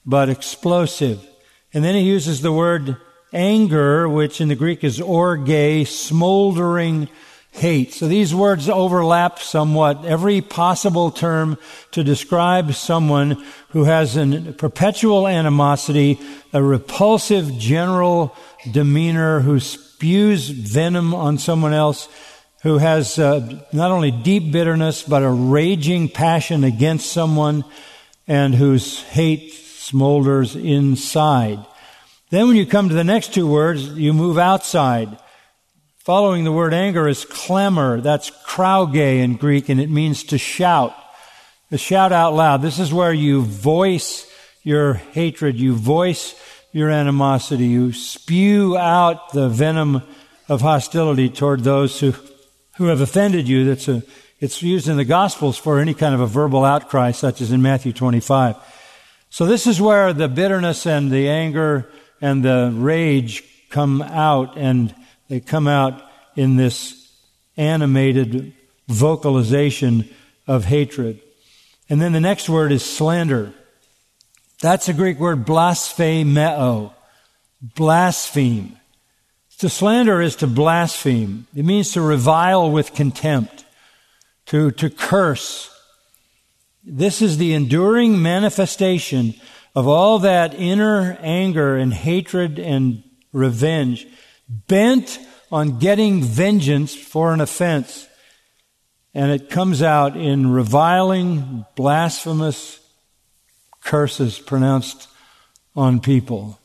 but 0.06 0.30
explosive. 0.30 1.28
And 1.74 1.84
then 1.84 1.96
he 1.96 2.02
uses 2.02 2.42
the 2.42 2.52
word 2.52 2.98
anger, 3.34 4.08
which 4.08 4.42
in 4.42 4.50
the 4.50 4.56
Greek 4.56 4.84
is 4.84 5.00
orge, 5.02 5.88
smoldering 5.88 7.10
hate. 7.52 7.94
So 7.94 8.08
these 8.08 8.34
words 8.34 8.70
overlap 8.70 9.40
somewhat. 9.40 10.06
Every 10.06 10.42
possible 10.42 11.12
term 11.12 11.58
to 11.92 12.04
describe 12.04 12.74
someone 12.74 13.44
who 13.70 13.84
has 13.84 14.18
a 14.18 14.54
perpetual 14.58 15.28
animosity, 15.28 16.20
a 16.54 16.64
repulsive 16.64 17.58
general 17.58 18.36
demeanor, 18.72 19.42
who 19.42 19.60
spews 19.60 20.50
venom 20.50 21.14
on 21.14 21.38
someone 21.38 21.74
else, 21.74 22.08
who 22.64 22.78
has 22.78 23.20
uh, 23.20 23.64
not 23.74 23.92
only 23.92 24.12
deep 24.12 24.52
bitterness, 24.52 25.04
but 25.04 25.24
a 25.24 25.30
raging 25.30 26.08
passion 26.08 26.64
against 26.64 27.12
someone, 27.12 27.66
and 28.28 28.56
whose 28.56 29.02
hate 29.04 29.52
smolders 29.54 30.56
inside. 30.56 31.60
Then 32.30 32.48
when 32.48 32.56
you 32.56 32.66
come 32.66 32.88
to 32.88 32.96
the 32.96 33.04
next 33.04 33.34
two 33.34 33.48
words, 33.48 33.90
you 33.90 34.14
move 34.14 34.38
outside. 34.38 35.18
Following 36.04 36.46
the 36.46 36.52
word 36.52 36.74
anger 36.74 37.08
is 37.08 37.26
clamor. 37.26 38.02
That's 38.02 38.32
krauge 38.44 38.96
in 38.96 39.36
Greek, 39.36 39.70
and 39.70 39.80
it 39.80 39.92
means 39.92 40.24
to 40.24 40.40
shout. 40.40 40.96
To 41.70 41.78
shout 41.78 42.12
out 42.12 42.34
loud. 42.34 42.64
This 42.64 42.80
is 42.80 42.92
where 42.92 43.14
you 43.14 43.44
voice 43.44 44.26
your 44.64 44.96
hatred, 44.96 45.60
you 45.60 45.76
voice 45.76 46.34
your 46.72 46.90
animosity, 46.90 47.68
you 47.68 47.94
spew 47.94 48.76
out 48.76 49.32
the 49.34 49.48
venom 49.48 50.02
of 50.50 50.62
hostility 50.62 51.30
toward 51.30 51.64
those 51.64 52.00
who, 52.00 52.16
who 52.78 52.86
have 52.86 53.02
offended 53.02 53.48
you. 53.48 53.64
That's 53.66 53.88
a, 53.88 54.02
it's 54.40 54.64
used 54.64 54.88
in 54.88 54.98
the 54.98 55.06
Gospels 55.06 55.56
for 55.56 55.78
any 55.78 55.94
kind 55.94 56.16
of 56.16 56.22
a 56.22 56.26
verbal 56.26 56.66
outcry, 56.66 57.12
such 57.12 57.42
as 57.42 57.52
in 57.52 57.62
Matthew 57.62 57.94
25. 57.94 58.56
So 59.30 59.46
this 59.46 59.68
is 59.68 59.80
where 59.80 60.14
the 60.14 60.28
bitterness 60.28 60.88
and 60.88 61.12
the 61.12 61.30
anger 61.30 61.92
and 62.20 62.44
the 62.44 62.74
rage 62.74 63.44
come 63.70 64.02
out, 64.02 64.58
and 64.58 64.96
they 65.32 65.40
come 65.40 65.66
out 65.66 66.04
in 66.36 66.58
this 66.58 67.10
animated 67.56 68.52
vocalization 68.90 70.10
of 70.46 70.66
hatred. 70.66 71.22
And 71.90 72.02
then 72.02 72.12
the 72.12 72.20
next 72.20 72.50
word 72.50 72.74
is 72.74 72.84
slander. 72.84 73.54
That's 74.62 74.90
a 74.90 74.94
Greek 74.94 75.20
word 75.20 75.46
blasphemeo. 75.46 76.94
Blaspheme. 77.62 78.78
To 79.60 79.70
slander 79.70 80.22
is 80.22 80.36
to 80.36 80.48
blaspheme. 80.48 81.48
It 81.56 81.64
means 81.64 81.94
to 81.94 82.02
revile 82.02 82.70
with 82.70 82.94
contempt, 82.94 83.64
to, 84.48 84.72
to 84.72 84.90
curse. 84.90 85.74
This 86.84 87.22
is 87.22 87.38
the 87.38 87.54
enduring 87.54 88.22
manifestation 88.22 89.36
of 89.76 89.88
all 89.88 90.20
that 90.20 90.54
inner 90.56 91.18
anger 91.22 91.78
and 91.78 91.94
hatred 91.94 92.60
and 92.60 93.04
revenge, 93.32 94.08
bent 94.68 95.20
on 95.52 95.80
getting 95.80 96.24
vengeance 96.24 96.96
for 96.96 97.34
an 97.34 97.42
offense. 97.42 98.08
And 99.14 99.32
it 99.32 99.50
comes 99.50 99.82
out 99.82 100.16
in 100.16 100.52
reviling, 100.52 101.66
blasphemous 101.76 102.80
curses 103.84 104.40
pronounced 104.40 105.08
on 105.76 106.00
people. 106.00 106.60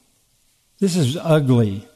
This 0.79 0.97
is 0.97 1.17
ugly. 1.17 1.89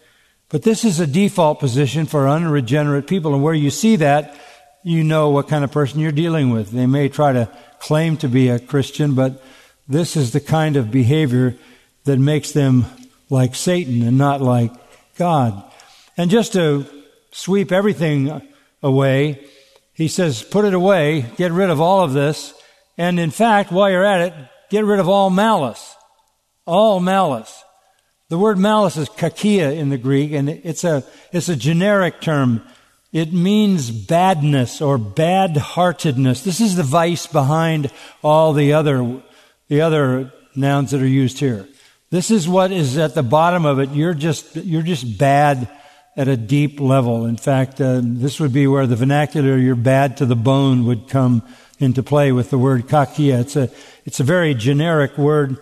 But 0.48 0.62
this 0.62 0.85
is 0.85 0.98
a 0.98 1.07
default 1.07 1.61
position 1.61 2.07
for 2.07 2.29
unregenerate 2.29 3.07
people. 3.07 3.35
And 3.35 3.42
where 3.42 3.55
you 3.55 3.70
see 3.70 3.96
that, 3.96 4.37
you 4.83 5.05
know 5.05 5.31
what 5.31 5.48
kind 5.48 5.62
of 5.62 5.70
person 5.70 6.00
you're 6.00 6.11
dealing 6.11 6.50
with. 6.50 6.70
They 6.70 6.87
may 6.87 7.09
try 7.09 7.33
to 7.33 7.48
claim 7.79 8.16
to 8.18 8.29
be 8.29 8.48
a 8.48 8.59
Christian, 8.59 9.14
but 9.14 9.42
this 9.87 10.16
is 10.16 10.33
the 10.33 10.40
kind 10.40 10.76
of 10.76 10.90
behavior 10.90 11.57
that 12.05 12.18
makes 12.18 12.53
them 12.53 12.87
like 13.29 13.55
Satan 13.55 14.03
and 14.03 14.18
not 14.18 14.40
like 14.40 14.72
God. 15.16 15.69
And 16.16 16.31
just 16.31 16.53
to 16.55 16.87
sweep 17.33 17.73
everything 17.73 18.42
away, 18.83 19.46
he 19.92 20.09
says, 20.09 20.42
put 20.42 20.64
it 20.64 20.75
away, 20.75 21.27
get 21.37 21.53
rid 21.53 21.70
of 21.70 21.81
all 21.81 22.03
of 22.03 22.12
this, 22.12 22.55
and 22.96 23.18
in 23.18 23.31
fact, 23.31 23.73
while 23.73 23.90
you're 23.90 24.05
at 24.05 24.20
it, 24.20 24.35
get 24.70 24.85
rid 24.85 25.01
of 25.01 25.09
all 25.09 25.31
malice. 25.31 25.94
All 26.66 27.01
malice. 27.01 27.64
The 28.29 28.38
word 28.38 28.59
malice 28.59 28.96
is 28.96 29.09
kakia 29.09 29.77
in 29.77 29.88
the 29.88 29.99
Greek, 29.99 30.33
and 30.33 30.49
it's 30.49 30.85
a, 30.85 31.05
it's 31.33 31.49
a 31.49 31.57
generic 31.57 32.20
term. 32.20 32.62
It 33.12 33.33
means 33.33 33.90
badness 33.90 34.81
or 34.81 34.99
bad 34.99 35.57
heartedness. 35.57 36.42
This 36.42 36.61
is 36.61 36.77
the 36.77 36.83
vice 36.83 37.27
behind 37.27 37.90
all 38.23 38.53
the 38.53 38.73
other 38.73 39.23
the 39.68 39.81
other 39.81 40.33
nouns 40.55 40.90
that 40.90 41.01
are 41.01 41.07
used 41.07 41.38
here. 41.38 41.66
This 42.11 42.31
is 42.31 42.49
what 42.49 42.73
is 42.73 42.99
at 42.99 43.14
the 43.14 43.23
bottom 43.23 43.64
of 43.64 43.79
it. 43.79 43.90
You're 43.90 44.14
just, 44.14 44.57
you're 44.57 44.83
just 44.83 45.16
bad 45.16 45.70
at 46.20 46.28
a 46.28 46.37
deep 46.37 46.78
level. 46.78 47.24
In 47.24 47.38
fact, 47.38 47.80
uh, 47.80 48.02
this 48.04 48.38
would 48.38 48.52
be 48.52 48.66
where 48.66 48.87
the 48.87 48.94
vernacular, 48.94 49.56
you're 49.56 49.74
bad 49.74 50.18
to 50.18 50.26
the 50.26 50.37
bone 50.37 50.85
would 50.85 51.09
come 51.09 51.42
into 51.78 52.02
play 52.02 52.30
with 52.30 52.50
the 52.50 52.59
word 52.59 52.87
kakia. 52.88 53.40
It's 53.40 53.56
a, 53.56 53.70
it's 54.04 54.20
a 54.20 54.22
very 54.22 54.52
generic 54.52 55.16
word. 55.16 55.56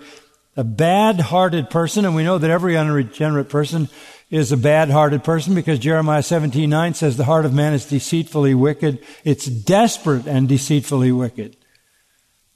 A 0.56 0.64
bad-hearted 0.64 1.70
person, 1.70 2.04
and 2.04 2.16
we 2.16 2.24
know 2.24 2.38
that 2.38 2.50
every 2.50 2.76
unregenerate 2.76 3.48
person 3.48 3.88
is 4.30 4.50
a 4.50 4.56
bad-hearted 4.56 5.22
person 5.22 5.54
because 5.54 5.78
Jeremiah 5.78 6.22
17:9 6.22 6.96
says 6.96 7.16
the 7.16 7.22
heart 7.22 7.44
of 7.44 7.54
man 7.54 7.72
is 7.72 7.86
deceitfully 7.86 8.54
wicked. 8.54 8.98
It's 9.22 9.46
desperate 9.46 10.26
and 10.26 10.48
deceitfully 10.48 11.12
wicked. 11.12 11.56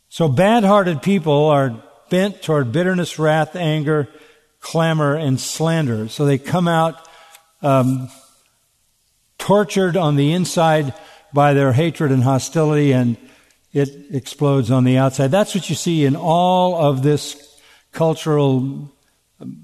So 0.08 0.28
bad 0.28 0.64
hearted 0.64 1.02
people 1.02 1.46
are 1.46 1.80
bent 2.10 2.42
toward 2.42 2.72
bitterness, 2.72 3.20
wrath, 3.20 3.54
anger, 3.54 4.08
clamor, 4.58 5.14
and 5.14 5.38
slander. 5.40 6.08
So 6.08 6.24
they 6.24 6.38
come 6.38 6.66
out 6.66 7.06
um, 7.62 8.08
tortured 9.38 9.96
on 9.96 10.16
the 10.16 10.32
inside 10.32 10.94
by 11.32 11.54
their 11.54 11.72
hatred 11.72 12.12
and 12.12 12.22
hostility, 12.22 12.92
and 12.92 13.16
it 13.72 13.88
explodes 14.10 14.70
on 14.70 14.84
the 14.84 14.98
outside. 14.98 15.30
That's 15.30 15.54
what 15.54 15.68
you 15.70 15.76
see 15.76 16.04
in 16.04 16.16
all 16.16 16.74
of 16.74 17.02
this 17.02 17.60
cultural 17.92 18.90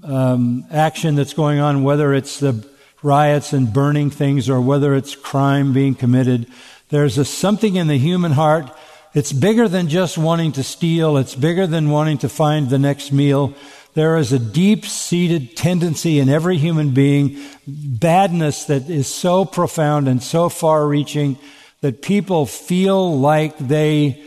um, 0.03 0.65
action 0.71 1.15
that's 1.15 1.33
going 1.33 1.59
on, 1.59 1.83
whether 1.83 2.13
it's 2.13 2.39
the 2.39 2.67
riots 3.01 3.53
and 3.53 3.71
burning 3.71 4.09
things 4.09 4.49
or 4.49 4.59
whether 4.59 4.95
it's 4.95 5.15
crime 5.15 5.73
being 5.73 5.95
committed. 5.95 6.47
There's 6.89 7.17
a, 7.17 7.25
something 7.25 7.75
in 7.75 7.87
the 7.87 7.97
human 7.97 8.31
heart 8.31 8.71
it's 9.13 9.33
bigger 9.33 9.67
than 9.67 9.89
just 9.89 10.19
wanting 10.19 10.51
to 10.53 10.63
steal. 10.63 11.17
It's 11.17 11.33
bigger 11.33 11.65
than 11.65 11.89
wanting 11.89 12.19
to 12.19 12.29
find 12.29 12.69
the 12.69 12.77
next 12.77 13.11
meal. 13.11 13.55
There 13.93 14.17
is 14.17 14.31
a 14.31 14.39
deep 14.39 14.85
seated 14.85 15.57
tendency 15.57 16.19
in 16.19 16.29
every 16.29 16.57
human 16.57 16.91
being, 16.91 17.39
badness 17.67 18.65
that 18.65 18.89
is 18.89 19.07
so 19.07 19.45
profound 19.45 20.07
and 20.07 20.21
so 20.21 20.49
far 20.49 20.87
reaching 20.87 21.37
that 21.81 22.01
people 22.01 22.45
feel 22.45 23.19
like 23.19 23.57
they 23.57 24.23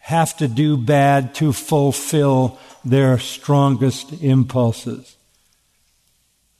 have 0.00 0.36
to 0.38 0.48
do 0.48 0.76
bad 0.76 1.34
to 1.36 1.52
fulfill 1.52 2.58
their 2.84 3.18
strongest 3.18 4.12
impulses. 4.22 5.16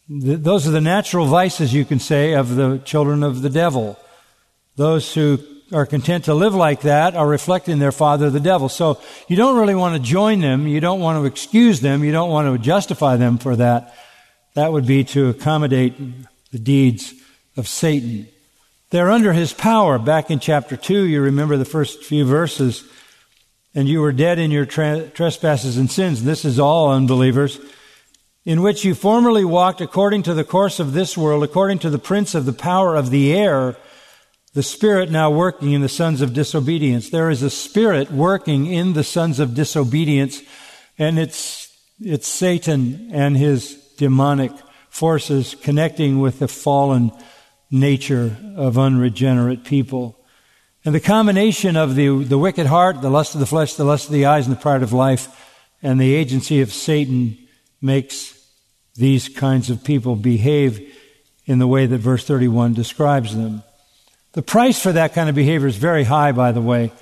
Those 0.08 0.68
are 0.68 0.70
the 0.70 0.80
natural 0.80 1.26
vices, 1.26 1.72
you 1.72 1.84
can 1.84 1.98
say, 1.98 2.34
of 2.34 2.56
the 2.56 2.78
children 2.84 3.22
of 3.22 3.42
the 3.42 3.50
devil. 3.50 3.98
Those 4.76 5.12
who 5.14 5.38
are 5.72 5.86
content 5.86 6.26
to 6.26 6.34
live 6.34 6.54
like 6.54 6.82
that 6.82 7.14
are 7.14 7.26
reflecting 7.26 7.78
their 7.78 7.92
father, 7.92 8.30
the 8.30 8.40
devil. 8.40 8.68
So 8.68 9.00
you 9.28 9.36
don't 9.36 9.58
really 9.58 9.74
want 9.74 9.96
to 9.96 10.02
join 10.02 10.40
them. 10.40 10.66
You 10.66 10.80
don't 10.80 11.00
want 11.00 11.18
to 11.20 11.26
excuse 11.26 11.80
them. 11.80 12.04
You 12.04 12.12
don't 12.12 12.30
want 12.30 12.52
to 12.52 12.62
justify 12.62 13.16
them 13.16 13.38
for 13.38 13.56
that. 13.56 13.94
That 14.54 14.72
would 14.72 14.86
be 14.86 15.04
to 15.04 15.30
accommodate 15.30 15.94
the 16.52 16.58
deeds 16.58 17.14
of 17.56 17.66
Satan. 17.66 18.28
They're 18.90 19.10
under 19.10 19.32
his 19.32 19.52
power. 19.52 19.98
Back 19.98 20.30
in 20.30 20.38
chapter 20.38 20.76
2, 20.76 21.04
you 21.04 21.20
remember 21.20 21.56
the 21.56 21.64
first 21.64 22.04
few 22.04 22.24
verses. 22.24 22.84
And 23.74 23.88
you 23.88 24.00
were 24.00 24.12
dead 24.12 24.38
in 24.38 24.52
your 24.52 24.66
tra- 24.66 25.08
trespasses 25.08 25.76
and 25.76 25.90
sins. 25.90 26.22
This 26.22 26.44
is 26.44 26.60
all 26.60 26.92
unbelievers. 26.92 27.58
In 28.44 28.62
which 28.62 28.84
you 28.84 28.94
formerly 28.94 29.44
walked 29.44 29.80
according 29.80 30.22
to 30.24 30.34
the 30.34 30.44
course 30.44 30.78
of 30.78 30.92
this 30.92 31.16
world, 31.16 31.42
according 31.42 31.80
to 31.80 31.90
the 31.90 31.98
prince 31.98 32.34
of 32.34 32.44
the 32.44 32.52
power 32.52 32.94
of 32.94 33.10
the 33.10 33.34
air, 33.34 33.76
the 34.54 34.62
Spirit 34.62 35.10
now 35.10 35.30
working 35.30 35.72
in 35.72 35.82
the 35.82 35.88
sons 35.88 36.22
of 36.22 36.32
disobedience. 36.32 37.10
There 37.10 37.28
is 37.28 37.42
a 37.42 37.50
Spirit 37.50 38.10
working 38.10 38.66
in 38.66 38.92
the 38.92 39.04
sons 39.04 39.40
of 39.40 39.54
disobedience, 39.54 40.40
and 40.96 41.18
it's, 41.18 41.76
it's 42.00 42.28
Satan 42.28 43.10
and 43.12 43.36
his 43.36 43.74
demonic 43.98 44.52
forces 44.88 45.56
connecting 45.60 46.20
with 46.20 46.38
the 46.38 46.46
fallen 46.46 47.10
nature 47.68 48.36
of 48.56 48.78
unregenerate 48.78 49.64
people. 49.64 50.16
And 50.84 50.94
the 50.94 51.00
combination 51.00 51.76
of 51.76 51.96
the, 51.96 52.22
the 52.22 52.38
wicked 52.38 52.66
heart, 52.66 53.02
the 53.02 53.10
lust 53.10 53.34
of 53.34 53.40
the 53.40 53.46
flesh, 53.46 53.74
the 53.74 53.84
lust 53.84 54.06
of 54.06 54.12
the 54.12 54.26
eyes, 54.26 54.46
and 54.46 54.54
the 54.54 54.60
pride 54.60 54.84
of 54.84 54.92
life, 54.92 55.28
and 55.82 56.00
the 56.00 56.14
agency 56.14 56.60
of 56.60 56.72
Satan 56.72 57.36
makes 57.82 58.40
these 58.94 59.28
kinds 59.28 59.68
of 59.68 59.82
people 59.82 60.14
behave 60.14 60.94
in 61.44 61.58
the 61.58 61.66
way 61.66 61.86
that 61.86 61.98
verse 61.98 62.24
31 62.24 62.74
describes 62.74 63.34
them. 63.34 63.64
The 64.34 64.42
price 64.42 64.80
for 64.80 64.92
that 64.92 65.14
kind 65.14 65.28
of 65.28 65.34
behavior 65.34 65.66
is 65.68 65.76
very 65.76 66.04
high, 66.04 66.32
by 66.32 66.52
the 66.52 66.60
way. 66.60 66.92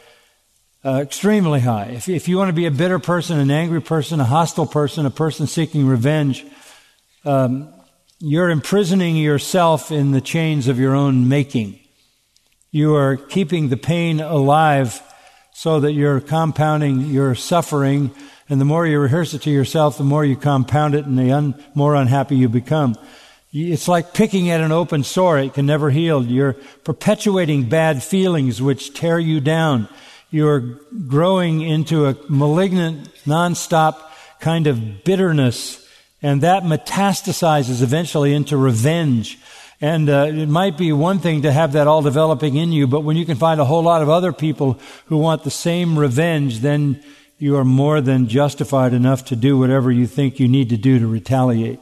uh, 0.84 1.00
extremely 1.00 1.60
high. 1.60 1.86
If, 1.86 2.08
if 2.08 2.28
you 2.28 2.36
want 2.36 2.48
to 2.48 2.54
be 2.54 2.66
a 2.66 2.70
bitter 2.70 2.98
person, 2.98 3.38
an 3.38 3.50
angry 3.50 3.80
person, 3.80 4.20
a 4.20 4.24
hostile 4.24 4.66
person, 4.66 5.06
a 5.06 5.10
person 5.10 5.46
seeking 5.46 5.86
revenge, 5.86 6.44
um, 7.24 7.72
you're 8.18 8.50
imprisoning 8.50 9.16
yourself 9.16 9.92
in 9.92 10.10
the 10.10 10.20
chains 10.20 10.68
of 10.68 10.78
your 10.78 10.94
own 10.94 11.28
making. 11.28 11.78
You 12.70 12.96
are 12.96 13.16
keeping 13.16 13.68
the 13.68 13.76
pain 13.76 14.20
alive 14.20 15.02
so 15.52 15.80
that 15.80 15.92
you're 15.92 16.20
compounding 16.20 17.02
your 17.02 17.34
suffering. 17.34 18.10
And 18.48 18.60
the 18.60 18.64
more 18.64 18.86
you 18.86 18.98
rehearse 18.98 19.34
it 19.34 19.42
to 19.42 19.50
yourself, 19.50 19.98
the 19.98 20.04
more 20.04 20.24
you 20.24 20.36
compound 20.36 20.94
it 20.94 21.06
and 21.06 21.18
the 21.18 21.30
un- 21.32 21.64
more 21.74 21.94
unhappy 21.94 22.36
you 22.36 22.48
become. 22.48 22.96
It's 23.52 23.86
like 23.86 24.14
picking 24.14 24.50
at 24.50 24.62
an 24.62 24.72
open 24.72 25.04
sore. 25.04 25.38
It 25.38 25.52
can 25.52 25.66
never 25.66 25.90
heal. 25.90 26.24
You're 26.24 26.54
perpetuating 26.84 27.68
bad 27.68 28.02
feelings 28.02 28.62
which 28.62 28.94
tear 28.94 29.18
you 29.18 29.40
down. 29.40 29.88
You're 30.30 30.78
growing 31.06 31.60
into 31.60 32.06
a 32.06 32.16
malignant, 32.30 33.10
nonstop 33.26 34.00
kind 34.40 34.66
of 34.66 35.04
bitterness. 35.04 35.86
And 36.22 36.40
that 36.40 36.62
metastasizes 36.62 37.82
eventually 37.82 38.32
into 38.32 38.56
revenge. 38.56 39.38
And 39.82 40.08
uh, 40.08 40.28
it 40.28 40.48
might 40.48 40.78
be 40.78 40.92
one 40.92 41.18
thing 41.18 41.42
to 41.42 41.52
have 41.52 41.72
that 41.72 41.86
all 41.86 42.00
developing 42.00 42.56
in 42.56 42.72
you, 42.72 42.86
but 42.86 43.00
when 43.00 43.16
you 43.16 43.26
can 43.26 43.36
find 43.36 43.60
a 43.60 43.64
whole 43.64 43.82
lot 43.82 44.00
of 44.00 44.08
other 44.08 44.32
people 44.32 44.78
who 45.06 45.18
want 45.18 45.42
the 45.42 45.50
same 45.50 45.98
revenge, 45.98 46.60
then 46.60 47.02
you 47.36 47.56
are 47.56 47.64
more 47.64 48.00
than 48.00 48.28
justified 48.28 48.94
enough 48.94 49.24
to 49.26 49.36
do 49.36 49.58
whatever 49.58 49.90
you 49.90 50.06
think 50.06 50.38
you 50.38 50.46
need 50.46 50.68
to 50.68 50.76
do 50.76 51.00
to 51.00 51.06
retaliate. 51.06 51.80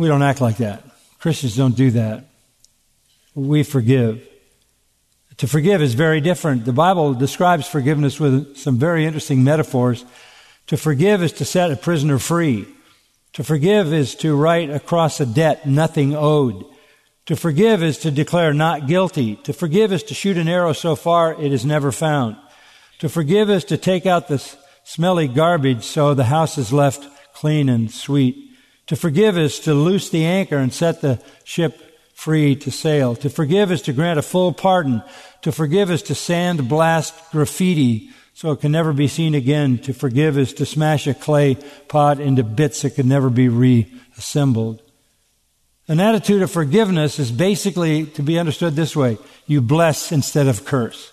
We 0.00 0.08
don't 0.08 0.22
act 0.22 0.40
like 0.40 0.56
that. 0.56 0.82
Christians 1.18 1.58
don't 1.58 1.76
do 1.76 1.90
that. 1.90 2.24
We 3.34 3.62
forgive. 3.62 4.26
To 5.36 5.46
forgive 5.46 5.82
is 5.82 5.92
very 5.92 6.22
different. 6.22 6.64
The 6.64 6.72
Bible 6.72 7.12
describes 7.12 7.68
forgiveness 7.68 8.18
with 8.18 8.56
some 8.56 8.78
very 8.78 9.04
interesting 9.04 9.44
metaphors. 9.44 10.06
To 10.68 10.78
forgive 10.78 11.22
is 11.22 11.32
to 11.32 11.44
set 11.44 11.70
a 11.70 11.76
prisoner 11.76 12.18
free. 12.18 12.66
To 13.34 13.44
forgive 13.44 13.92
is 13.92 14.14
to 14.16 14.34
write 14.34 14.70
across 14.70 15.20
a 15.20 15.26
debt 15.26 15.66
nothing 15.66 16.16
owed. 16.16 16.64
To 17.26 17.36
forgive 17.36 17.82
is 17.82 17.98
to 17.98 18.10
declare 18.10 18.54
not 18.54 18.86
guilty. 18.86 19.36
To 19.44 19.52
forgive 19.52 19.92
is 19.92 20.02
to 20.04 20.14
shoot 20.14 20.38
an 20.38 20.48
arrow 20.48 20.72
so 20.72 20.96
far 20.96 21.38
it 21.38 21.52
is 21.52 21.66
never 21.66 21.92
found. 21.92 22.38
To 23.00 23.10
forgive 23.10 23.50
is 23.50 23.64
to 23.66 23.76
take 23.76 24.06
out 24.06 24.28
the 24.28 24.42
smelly 24.82 25.28
garbage 25.28 25.84
so 25.84 26.14
the 26.14 26.24
house 26.24 26.56
is 26.56 26.72
left 26.72 27.06
clean 27.34 27.68
and 27.68 27.90
sweet. 27.90 28.49
To 28.90 28.96
forgive 28.96 29.38
is 29.38 29.60
to 29.60 29.72
loose 29.72 30.10
the 30.10 30.24
anchor 30.24 30.56
and 30.56 30.72
set 30.72 31.00
the 31.00 31.22
ship 31.44 32.12
free 32.12 32.56
to 32.56 32.72
sail. 32.72 33.14
To 33.14 33.30
forgive 33.30 33.70
is 33.70 33.82
to 33.82 33.92
grant 33.92 34.18
a 34.18 34.22
full 34.22 34.52
pardon. 34.52 35.04
To 35.42 35.52
forgive 35.52 35.92
is 35.92 36.02
to 36.02 36.14
sandblast 36.14 37.30
graffiti 37.30 38.10
so 38.34 38.50
it 38.50 38.60
can 38.60 38.72
never 38.72 38.92
be 38.92 39.06
seen 39.06 39.36
again. 39.36 39.78
To 39.78 39.92
forgive 39.92 40.36
is 40.36 40.52
to 40.54 40.66
smash 40.66 41.06
a 41.06 41.14
clay 41.14 41.56
pot 41.86 42.18
into 42.18 42.42
bits 42.42 42.82
that 42.82 42.96
can 42.96 43.06
never 43.06 43.30
be 43.30 43.48
reassembled. 43.48 44.82
An 45.86 46.00
attitude 46.00 46.42
of 46.42 46.50
forgiveness 46.50 47.20
is 47.20 47.30
basically 47.30 48.06
to 48.06 48.24
be 48.24 48.40
understood 48.40 48.74
this 48.74 48.96
way. 48.96 49.18
You 49.46 49.60
bless 49.60 50.10
instead 50.10 50.48
of 50.48 50.64
curse. 50.64 51.12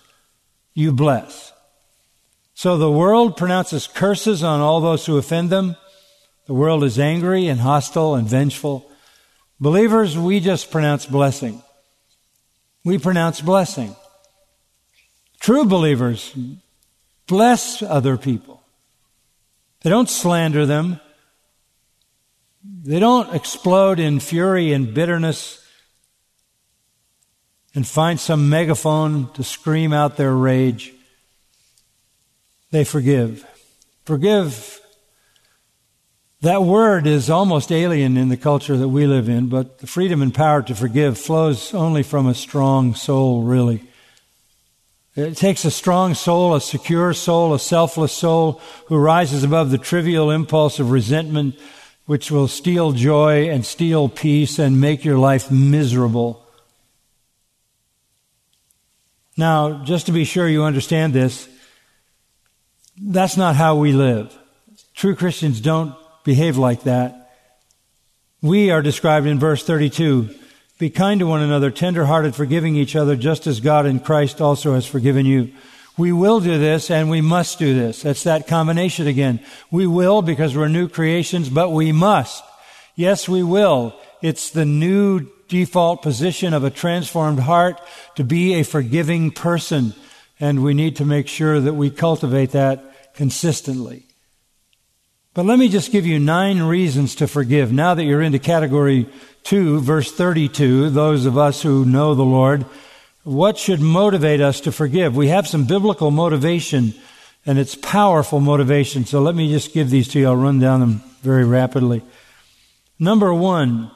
You 0.74 0.90
bless. 0.90 1.52
So 2.54 2.76
the 2.76 2.90
world 2.90 3.36
pronounces 3.36 3.86
curses 3.86 4.42
on 4.42 4.58
all 4.58 4.80
those 4.80 5.06
who 5.06 5.16
offend 5.16 5.50
them. 5.50 5.76
The 6.48 6.54
world 6.54 6.82
is 6.82 6.98
angry 6.98 7.46
and 7.46 7.60
hostile 7.60 8.14
and 8.14 8.26
vengeful. 8.26 8.90
Believers, 9.60 10.16
we 10.16 10.40
just 10.40 10.70
pronounce 10.70 11.04
blessing. 11.04 11.62
We 12.84 12.96
pronounce 12.96 13.42
blessing. 13.42 13.94
True 15.40 15.66
believers 15.66 16.34
bless 17.26 17.82
other 17.82 18.16
people. 18.16 18.62
They 19.82 19.90
don't 19.90 20.08
slander 20.08 20.64
them. 20.64 21.00
They 22.64 22.98
don't 22.98 23.34
explode 23.34 24.00
in 24.00 24.18
fury 24.18 24.72
and 24.72 24.94
bitterness 24.94 25.62
and 27.74 27.86
find 27.86 28.18
some 28.18 28.48
megaphone 28.48 29.30
to 29.34 29.44
scream 29.44 29.92
out 29.92 30.16
their 30.16 30.34
rage. 30.34 30.94
They 32.70 32.84
forgive. 32.84 33.46
Forgive 34.06 34.77
that 36.40 36.62
word 36.62 37.06
is 37.06 37.28
almost 37.28 37.72
alien 37.72 38.16
in 38.16 38.28
the 38.28 38.36
culture 38.36 38.76
that 38.76 38.88
we 38.88 39.06
live 39.06 39.28
in, 39.28 39.48
but 39.48 39.78
the 39.78 39.86
freedom 39.86 40.22
and 40.22 40.32
power 40.32 40.62
to 40.62 40.74
forgive 40.74 41.18
flows 41.18 41.74
only 41.74 42.02
from 42.02 42.26
a 42.26 42.34
strong 42.34 42.94
soul, 42.94 43.42
really. 43.42 43.82
It 45.16 45.36
takes 45.36 45.64
a 45.64 45.70
strong 45.72 46.14
soul, 46.14 46.54
a 46.54 46.60
secure 46.60 47.12
soul, 47.12 47.52
a 47.52 47.58
selfless 47.58 48.12
soul 48.12 48.60
who 48.86 48.96
rises 48.96 49.42
above 49.42 49.72
the 49.72 49.78
trivial 49.78 50.30
impulse 50.30 50.78
of 50.78 50.92
resentment, 50.92 51.58
which 52.06 52.30
will 52.30 52.46
steal 52.46 52.92
joy 52.92 53.50
and 53.50 53.66
steal 53.66 54.08
peace 54.08 54.60
and 54.60 54.80
make 54.80 55.04
your 55.04 55.18
life 55.18 55.50
miserable. 55.50 56.46
Now, 59.36 59.84
just 59.84 60.06
to 60.06 60.12
be 60.12 60.24
sure 60.24 60.48
you 60.48 60.62
understand 60.62 61.14
this, 61.14 61.48
that's 62.96 63.36
not 63.36 63.56
how 63.56 63.74
we 63.74 63.92
live. 63.92 64.36
True 64.94 65.16
Christians 65.16 65.60
don't 65.60 65.96
behave 66.24 66.56
like 66.56 66.82
that. 66.84 67.32
We 68.40 68.70
are 68.70 68.82
described 68.82 69.26
in 69.26 69.38
verse 69.38 69.64
32. 69.64 70.34
Be 70.78 70.90
kind 70.90 71.18
to 71.20 71.26
one 71.26 71.42
another, 71.42 71.72
tenderhearted, 71.72 72.36
forgiving 72.36 72.76
each 72.76 72.94
other, 72.94 73.16
just 73.16 73.48
as 73.48 73.58
God 73.58 73.84
in 73.84 73.98
Christ 73.98 74.40
also 74.40 74.74
has 74.74 74.86
forgiven 74.86 75.26
you. 75.26 75.52
We 75.96 76.12
will 76.12 76.38
do 76.38 76.58
this 76.58 76.90
and 76.92 77.10
we 77.10 77.20
must 77.20 77.58
do 77.58 77.74
this. 77.74 78.02
That's 78.02 78.22
that 78.22 78.46
combination 78.46 79.08
again. 79.08 79.40
We 79.72 79.88
will 79.88 80.22
because 80.22 80.56
we're 80.56 80.68
new 80.68 80.88
creations, 80.88 81.48
but 81.48 81.70
we 81.70 81.90
must. 81.90 82.44
Yes, 82.94 83.28
we 83.28 83.42
will. 83.42 83.98
It's 84.22 84.50
the 84.50 84.64
new 84.64 85.28
default 85.48 86.02
position 86.02 86.54
of 86.54 86.62
a 86.62 86.70
transformed 86.70 87.40
heart 87.40 87.80
to 88.14 88.22
be 88.22 88.54
a 88.54 88.62
forgiving 88.62 89.32
person. 89.32 89.94
And 90.38 90.62
we 90.62 90.74
need 90.74 90.96
to 90.96 91.04
make 91.04 91.26
sure 91.26 91.58
that 91.58 91.74
we 91.74 91.90
cultivate 91.90 92.52
that 92.52 93.14
consistently. 93.14 94.07
But 95.38 95.46
let 95.46 95.60
me 95.60 95.68
just 95.68 95.92
give 95.92 96.04
you 96.04 96.18
nine 96.18 96.60
reasons 96.62 97.14
to 97.14 97.28
forgive. 97.28 97.70
Now 97.70 97.94
that 97.94 98.02
you're 98.02 98.20
into 98.20 98.40
category 98.40 99.08
two, 99.44 99.78
verse 99.78 100.10
32, 100.10 100.90
those 100.90 101.26
of 101.26 101.38
us 101.38 101.62
who 101.62 101.84
know 101.84 102.16
the 102.16 102.24
Lord, 102.24 102.66
what 103.22 103.56
should 103.56 103.80
motivate 103.80 104.40
us 104.40 104.60
to 104.62 104.72
forgive? 104.72 105.14
We 105.14 105.28
have 105.28 105.46
some 105.46 105.64
biblical 105.64 106.10
motivation 106.10 106.92
and 107.46 107.56
it's 107.56 107.76
powerful 107.76 108.40
motivation. 108.40 109.04
So 109.04 109.20
let 109.20 109.36
me 109.36 109.48
just 109.48 109.72
give 109.72 109.90
these 109.90 110.08
to 110.08 110.18
you. 110.18 110.26
I'll 110.26 110.34
run 110.34 110.58
down 110.58 110.80
them 110.80 111.02
very 111.22 111.44
rapidly. 111.44 112.02
Number 112.98 113.32
one, 113.32 113.92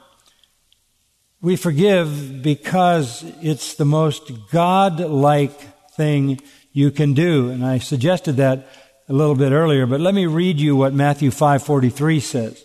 we 1.40 1.57
forgive 1.57 2.40
because 2.40 3.24
it's 3.42 3.74
the 3.74 3.85
most 3.85 4.31
God-like 4.52 5.90
thing 5.94 6.38
you 6.72 6.92
can 6.92 7.14
do. 7.14 7.50
And 7.50 7.66
I 7.66 7.78
suggested 7.78 8.37
that 8.37 8.68
a 9.09 9.12
little 9.12 9.35
bit 9.35 9.53
earlier, 9.53 9.87
but 9.87 10.01
let 10.01 10.15
me 10.15 10.27
read 10.27 10.61
you 10.61 10.77
what 10.77 10.95
Matthew 10.95 11.31
5:43 11.31 12.21
says. 12.21 12.65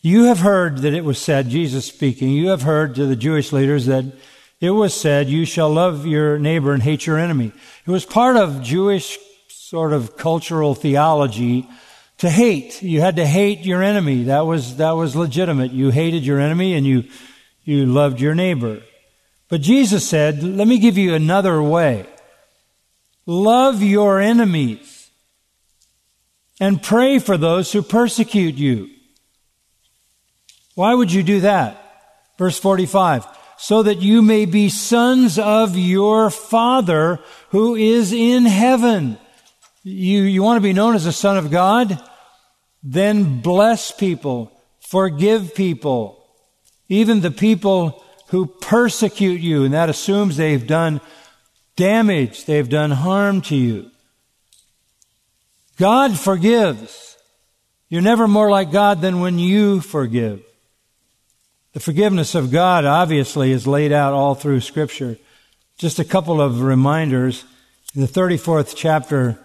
You 0.00 0.24
have 0.24 0.40
heard 0.40 0.78
that 0.78 0.94
it 0.94 1.04
was 1.04 1.18
said, 1.18 1.48
Jesus 1.48 1.86
speaking, 1.86 2.30
you 2.30 2.48
have 2.48 2.62
heard 2.62 2.96
to 2.96 3.06
the 3.06 3.14
Jewish 3.14 3.52
leaders 3.52 3.86
that 3.86 4.04
it 4.60 4.70
was 4.70 4.94
said, 4.94 5.28
you 5.28 5.44
shall 5.44 5.70
love 5.70 6.06
your 6.06 6.38
neighbor 6.38 6.72
and 6.72 6.82
hate 6.82 7.06
your 7.06 7.18
enemy. 7.18 7.52
It 7.86 7.90
was 7.90 8.04
part 8.04 8.36
of 8.36 8.62
Jewish 8.62 9.18
sort 9.48 9.92
of 9.92 10.16
cultural 10.16 10.74
theology 10.74 11.68
to 12.18 12.30
hate. 12.30 12.82
You 12.82 13.00
had 13.00 13.16
to 13.16 13.26
hate 13.26 13.60
your 13.60 13.82
enemy. 13.82 14.24
That 14.24 14.46
was, 14.46 14.76
that 14.76 14.92
was 14.92 15.16
legitimate. 15.16 15.72
You 15.72 15.90
hated 15.90 16.26
your 16.26 16.40
enemy 16.40 16.74
and 16.74 16.86
you, 16.86 17.04
you 17.64 17.86
loved 17.86 18.20
your 18.20 18.34
neighbor. 18.34 18.82
But 19.48 19.60
Jesus 19.60 20.08
said, 20.08 20.42
let 20.42 20.66
me 20.66 20.78
give 20.78 20.98
you 20.98 21.14
another 21.14 21.62
way. 21.62 22.06
Love 23.26 23.82
your 23.82 24.20
enemies 24.20 24.91
and 26.62 26.80
pray 26.80 27.18
for 27.18 27.36
those 27.36 27.72
who 27.72 27.82
persecute 27.82 28.54
you. 28.54 28.88
Why 30.76 30.94
would 30.94 31.12
you 31.12 31.24
do 31.24 31.40
that? 31.40 31.76
Verse 32.38 32.56
45. 32.56 33.26
So 33.58 33.82
that 33.82 34.00
you 34.00 34.22
may 34.22 34.44
be 34.44 34.68
sons 34.68 35.40
of 35.40 35.76
your 35.76 36.30
Father 36.30 37.18
who 37.48 37.74
is 37.74 38.12
in 38.12 38.44
heaven. 38.44 39.18
You, 39.82 40.22
you 40.22 40.44
want 40.44 40.58
to 40.58 40.62
be 40.62 40.72
known 40.72 40.94
as 40.94 41.04
a 41.04 41.12
son 41.12 41.36
of 41.36 41.50
God? 41.50 42.00
Then 42.80 43.40
bless 43.40 43.90
people, 43.90 44.52
forgive 44.78 45.56
people, 45.56 46.24
even 46.88 47.22
the 47.22 47.32
people 47.32 48.04
who 48.28 48.46
persecute 48.46 49.40
you. 49.40 49.64
And 49.64 49.74
that 49.74 49.90
assumes 49.90 50.36
they've 50.36 50.64
done 50.64 51.00
damage, 51.74 52.44
they've 52.44 52.68
done 52.68 52.92
harm 52.92 53.40
to 53.42 53.56
you. 53.56 53.91
God 55.82 56.16
forgives. 56.16 57.16
You're 57.88 58.02
never 58.02 58.28
more 58.28 58.48
like 58.48 58.70
God 58.70 59.00
than 59.00 59.18
when 59.18 59.40
you 59.40 59.80
forgive. 59.80 60.40
The 61.72 61.80
forgiveness 61.80 62.36
of 62.36 62.52
God 62.52 62.84
obviously 62.84 63.50
is 63.50 63.66
laid 63.66 63.90
out 63.90 64.12
all 64.12 64.36
through 64.36 64.60
Scripture. 64.60 65.18
Just 65.78 65.98
a 65.98 66.04
couple 66.04 66.40
of 66.40 66.62
reminders. 66.62 67.44
In 67.96 68.00
the 68.00 68.06
34th 68.06 68.74
chapter 68.76 69.40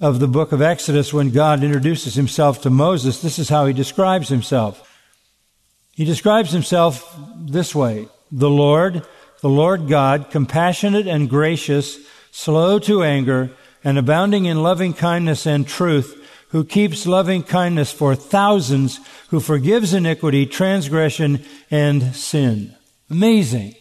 of 0.00 0.18
the 0.18 0.26
book 0.26 0.50
of 0.50 0.60
Exodus, 0.60 1.14
when 1.14 1.30
God 1.30 1.62
introduces 1.62 2.14
himself 2.14 2.62
to 2.62 2.68
Moses, 2.68 3.22
this 3.22 3.38
is 3.38 3.48
how 3.48 3.66
he 3.66 3.72
describes 3.72 4.30
himself. 4.30 4.84
He 5.92 6.04
describes 6.04 6.50
himself 6.50 7.16
this 7.38 7.72
way 7.72 8.08
The 8.32 8.50
Lord, 8.50 9.06
the 9.42 9.48
Lord 9.48 9.86
God, 9.86 10.28
compassionate 10.32 11.06
and 11.06 11.30
gracious, 11.30 12.00
slow 12.32 12.80
to 12.80 13.04
anger, 13.04 13.52
and 13.82 13.98
abounding 13.98 14.44
in 14.44 14.62
loving 14.62 14.92
kindness 14.92 15.46
and 15.46 15.66
truth, 15.66 16.16
who 16.48 16.64
keeps 16.64 17.06
loving 17.06 17.42
kindness 17.42 17.92
for 17.92 18.14
thousands, 18.14 19.00
who 19.28 19.40
forgives 19.40 19.94
iniquity, 19.94 20.46
transgression, 20.46 21.44
and 21.70 22.14
sin. 22.14 22.74
Amazing. 23.08 23.74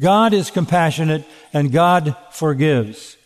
God 0.00 0.32
is 0.32 0.50
compassionate 0.50 1.24
and 1.52 1.72
God 1.72 2.16
forgives. 2.30 3.16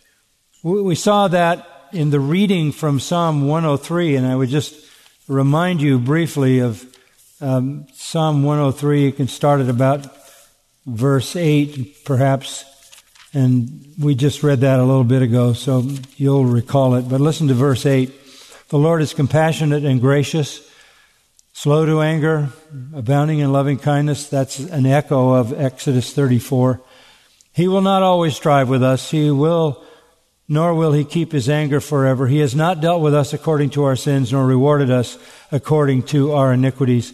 We 0.63 0.95
saw 0.95 1.29
that 1.29 1.67
in 1.93 2.11
the 2.11 2.21
reading 2.21 2.73
from 2.73 2.99
Psalm 2.99 3.47
103, 3.47 4.17
and 4.17 4.27
I 4.27 4.35
would 4.35 4.49
just 4.49 4.75
remind 5.29 5.83
you 5.83 5.99
briefly 5.99 6.61
of 6.61 6.85
um, 7.41 7.87
Psalm 7.93 8.43
103. 8.43 9.05
You 9.05 9.13
can 9.13 9.29
start 9.29 9.61
at 9.61 9.69
about 9.69 10.07
verse 10.87 11.37
8, 11.37 12.05
perhaps. 12.05 12.65
And 13.35 13.95
we 13.99 14.15
just 14.15 14.43
read 14.43 14.61
that 14.61 14.79
a 14.79 14.85
little 14.85 15.05
bit 15.05 15.23
ago, 15.23 15.55
so 15.55 15.89
you'll 16.17 16.45
recall 16.45 16.97
it. 16.97 17.09
But 17.09 17.21
listen 17.21 17.49
to 17.49 17.55
verse 17.55 17.87
8. 17.87 18.13
The 18.69 18.79
Lord 18.79 19.01
is 19.01 19.15
compassionate 19.15 19.85
and 19.85 20.01
gracious, 20.01 20.67
slow 21.53 21.87
to 21.87 22.03
anger, 22.03 22.51
abounding 22.95 23.39
in 23.39 23.53
loving 23.53 23.79
kindness. 23.79 24.29
That's 24.29 24.59
an 24.59 24.85
echo 24.85 25.33
of 25.33 25.59
Exodus 25.59 26.13
34. 26.13 26.81
He 27.55 27.69
will 27.69 27.81
not 27.83 28.03
always 28.03 28.35
strive 28.35 28.69
with 28.69 28.83
us. 28.83 29.11
He 29.11 29.31
will, 29.31 29.83
nor 30.49 30.75
will 30.75 30.93
he 30.93 31.05
keep 31.05 31.33
his 31.33 31.49
anger 31.49 31.81
forever. 31.81 32.27
He 32.27 32.39
has 32.39 32.55
not 32.55 32.81
dealt 32.81 33.03
with 33.03 33.15
us 33.15 33.33
according 33.33 33.71
to 33.71 33.85
our 33.85 33.97
sins, 33.97 34.33
nor 34.33 34.47
rewarded 34.47 34.91
us 34.91 35.17
according 35.51 36.05
to 36.05 36.33
our 36.33 36.53
iniquities. 36.53 37.13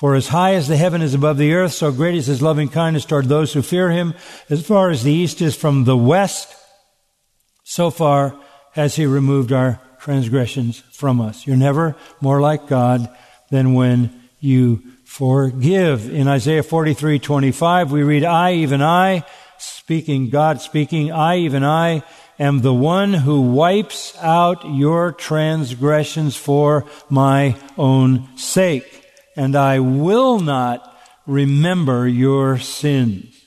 For 0.00 0.14
as 0.14 0.28
high 0.28 0.54
as 0.54 0.66
the 0.66 0.78
heaven 0.78 1.02
is 1.02 1.12
above 1.12 1.36
the 1.36 1.52
earth, 1.52 1.74
so 1.74 1.92
great 1.92 2.14
is 2.14 2.24
his 2.24 2.40
loving 2.40 2.70
kindness 2.70 3.04
toward 3.04 3.26
those 3.26 3.52
who 3.52 3.60
fear 3.60 3.90
him. 3.90 4.14
As 4.48 4.66
far 4.66 4.88
as 4.88 5.02
the 5.02 5.12
east 5.12 5.42
is 5.42 5.54
from 5.54 5.84
the 5.84 5.94
west, 5.94 6.56
so 7.64 7.90
far 7.90 8.34
has 8.72 8.96
he 8.96 9.04
removed 9.04 9.52
our 9.52 9.78
transgressions 10.00 10.80
from 10.94 11.20
us. 11.20 11.46
You're 11.46 11.56
never 11.56 11.96
more 12.22 12.40
like 12.40 12.66
God 12.66 13.14
than 13.50 13.74
when 13.74 14.22
you 14.38 14.82
forgive. 15.04 16.10
In 16.10 16.28
Isaiah 16.28 16.62
43, 16.62 17.18
25, 17.18 17.92
we 17.92 18.02
read, 18.02 18.24
I, 18.24 18.54
even 18.54 18.80
I, 18.80 19.26
speaking, 19.58 20.30
God 20.30 20.62
speaking, 20.62 21.12
I, 21.12 21.40
even 21.40 21.62
I, 21.62 22.04
am 22.38 22.62
the 22.62 22.72
one 22.72 23.12
who 23.12 23.42
wipes 23.42 24.16
out 24.16 24.64
your 24.64 25.12
transgressions 25.12 26.36
for 26.36 26.86
my 27.10 27.54
own 27.76 28.34
sake 28.38 28.99
and 29.36 29.56
I 29.56 29.80
will 29.80 30.40
not 30.40 30.98
remember 31.26 32.06
your 32.06 32.58
sins. 32.58 33.44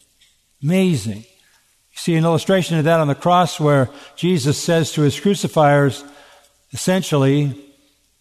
Amazing. 0.62 1.18
You 1.18 1.98
see 1.98 2.16
an 2.16 2.24
illustration 2.24 2.78
of 2.78 2.86
that 2.86 3.00
on 3.00 3.08
the 3.08 3.16
cross 3.16 3.60
where 3.60 3.90
Jesus 4.16 4.58
says 4.58 4.94
to 4.94 5.02
his 5.02 5.20
crucifiers, 5.20 6.04
essentially, 6.72 7.56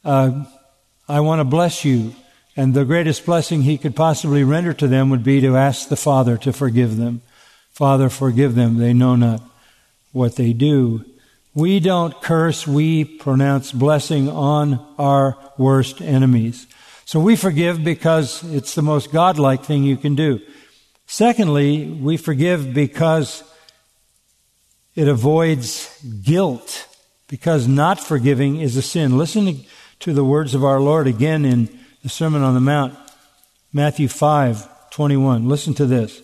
uh, 0.04 0.44
I 1.08 1.20
want 1.20 1.40
to 1.40 1.44
bless 1.44 1.84
you. 1.84 2.14
And 2.54 2.74
the 2.74 2.84
greatest 2.84 3.24
blessing 3.24 3.62
he 3.62 3.78
could 3.78 3.96
possibly 3.96 4.44
render 4.44 4.74
to 4.74 4.86
them 4.86 5.08
would 5.08 5.24
be 5.24 5.40
to 5.40 5.56
ask 5.56 5.88
the 5.88 5.96
Father 5.96 6.36
to 6.38 6.52
forgive 6.52 6.98
them. 6.98 7.22
Father, 7.70 8.10
forgive 8.10 8.54
them. 8.54 8.76
They 8.76 8.92
know 8.92 9.16
not 9.16 9.40
what 10.12 10.36
they 10.36 10.52
do. 10.52 11.04
We 11.54 11.80
don't 11.80 12.20
curse, 12.22 12.66
we 12.66 13.04
pronounce 13.04 13.72
blessing 13.72 14.28
on 14.28 14.84
our 14.98 15.36
worst 15.58 16.00
enemies. 16.00 16.66
So 17.04 17.20
we 17.20 17.36
forgive 17.36 17.82
because 17.84 18.42
it's 18.52 18.74
the 18.74 18.82
most 18.82 19.12
godlike 19.12 19.64
thing 19.64 19.84
you 19.84 19.96
can 19.96 20.14
do. 20.14 20.40
Secondly, 21.06 21.86
we 21.86 22.16
forgive 22.16 22.72
because 22.72 23.44
it 24.94 25.08
avoids 25.08 26.02
guilt, 26.22 26.86
because 27.28 27.66
not 27.66 27.98
forgiving 27.98 28.60
is 28.60 28.76
a 28.76 28.82
sin. 28.82 29.18
Listen 29.18 29.64
to 30.00 30.12
the 30.12 30.24
words 30.24 30.54
of 30.54 30.64
our 30.64 30.80
Lord 30.80 31.06
again 31.06 31.44
in 31.44 31.68
the 32.02 32.08
Sermon 32.08 32.42
on 32.42 32.54
the 32.54 32.60
Mount, 32.60 32.96
Matthew 33.72 34.08
5 34.08 34.68
21. 34.90 35.48
Listen 35.48 35.72
to 35.74 35.86
this. 35.86 36.20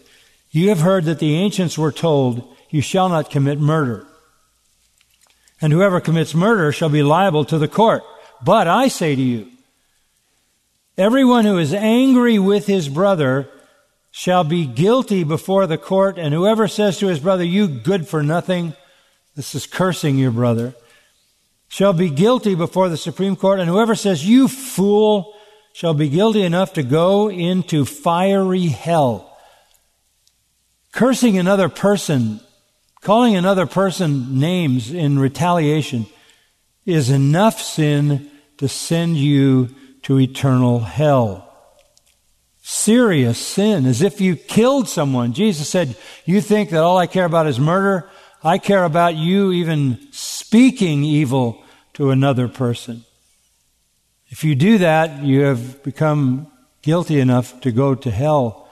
You 0.50 0.68
have 0.68 0.80
heard 0.80 1.04
that 1.04 1.18
the 1.18 1.34
ancients 1.36 1.78
were 1.78 1.92
told, 1.92 2.54
You 2.70 2.82
shall 2.82 3.08
not 3.08 3.30
commit 3.30 3.58
murder. 3.58 4.06
And 5.60 5.72
whoever 5.72 6.00
commits 6.00 6.34
murder 6.34 6.70
shall 6.72 6.88
be 6.88 7.02
liable 7.02 7.44
to 7.46 7.58
the 7.58 7.68
court. 7.68 8.02
But 8.42 8.68
I 8.68 8.88
say 8.88 9.16
to 9.16 9.22
you, 9.22 9.48
Everyone 10.98 11.44
who 11.44 11.58
is 11.58 11.72
angry 11.72 12.40
with 12.40 12.66
his 12.66 12.88
brother 12.88 13.48
shall 14.10 14.42
be 14.42 14.66
guilty 14.66 15.22
before 15.22 15.68
the 15.68 15.78
court, 15.78 16.18
and 16.18 16.34
whoever 16.34 16.66
says 16.66 16.98
to 16.98 17.06
his 17.06 17.20
brother, 17.20 17.44
You 17.44 17.68
good 17.68 18.08
for 18.08 18.20
nothing, 18.20 18.74
this 19.36 19.54
is 19.54 19.64
cursing 19.64 20.18
your 20.18 20.32
brother, 20.32 20.74
shall 21.68 21.92
be 21.92 22.10
guilty 22.10 22.56
before 22.56 22.88
the 22.88 22.96
Supreme 22.96 23.36
Court, 23.36 23.60
and 23.60 23.68
whoever 23.68 23.94
says, 23.94 24.28
You 24.28 24.48
fool, 24.48 25.36
shall 25.72 25.94
be 25.94 26.08
guilty 26.08 26.42
enough 26.42 26.72
to 26.72 26.82
go 26.82 27.30
into 27.30 27.84
fiery 27.84 28.66
hell. 28.66 29.38
Cursing 30.90 31.38
another 31.38 31.68
person, 31.68 32.40
calling 33.02 33.36
another 33.36 33.66
person 33.66 34.40
names 34.40 34.90
in 34.90 35.20
retaliation, 35.20 36.06
is 36.84 37.08
enough 37.08 37.62
sin 37.62 38.28
to 38.56 38.66
send 38.66 39.16
you 39.16 39.68
to 40.08 40.18
eternal 40.18 40.78
hell. 40.80 41.54
Serious 42.62 43.36
sin, 43.38 43.84
as 43.84 44.00
if 44.00 44.22
you 44.22 44.36
killed 44.36 44.88
someone. 44.88 45.34
Jesus 45.34 45.68
said, 45.68 45.98
You 46.24 46.40
think 46.40 46.70
that 46.70 46.82
all 46.82 46.96
I 46.96 47.06
care 47.06 47.26
about 47.26 47.46
is 47.46 47.60
murder? 47.60 48.08
I 48.42 48.56
care 48.56 48.84
about 48.84 49.16
you 49.16 49.52
even 49.52 49.98
speaking 50.10 51.04
evil 51.04 51.62
to 51.92 52.10
another 52.10 52.48
person. 52.48 53.04
If 54.28 54.44
you 54.44 54.54
do 54.54 54.78
that, 54.78 55.22
you 55.24 55.42
have 55.42 55.82
become 55.82 56.50
guilty 56.80 57.20
enough 57.20 57.60
to 57.60 57.70
go 57.70 57.94
to 57.94 58.10
hell. 58.10 58.66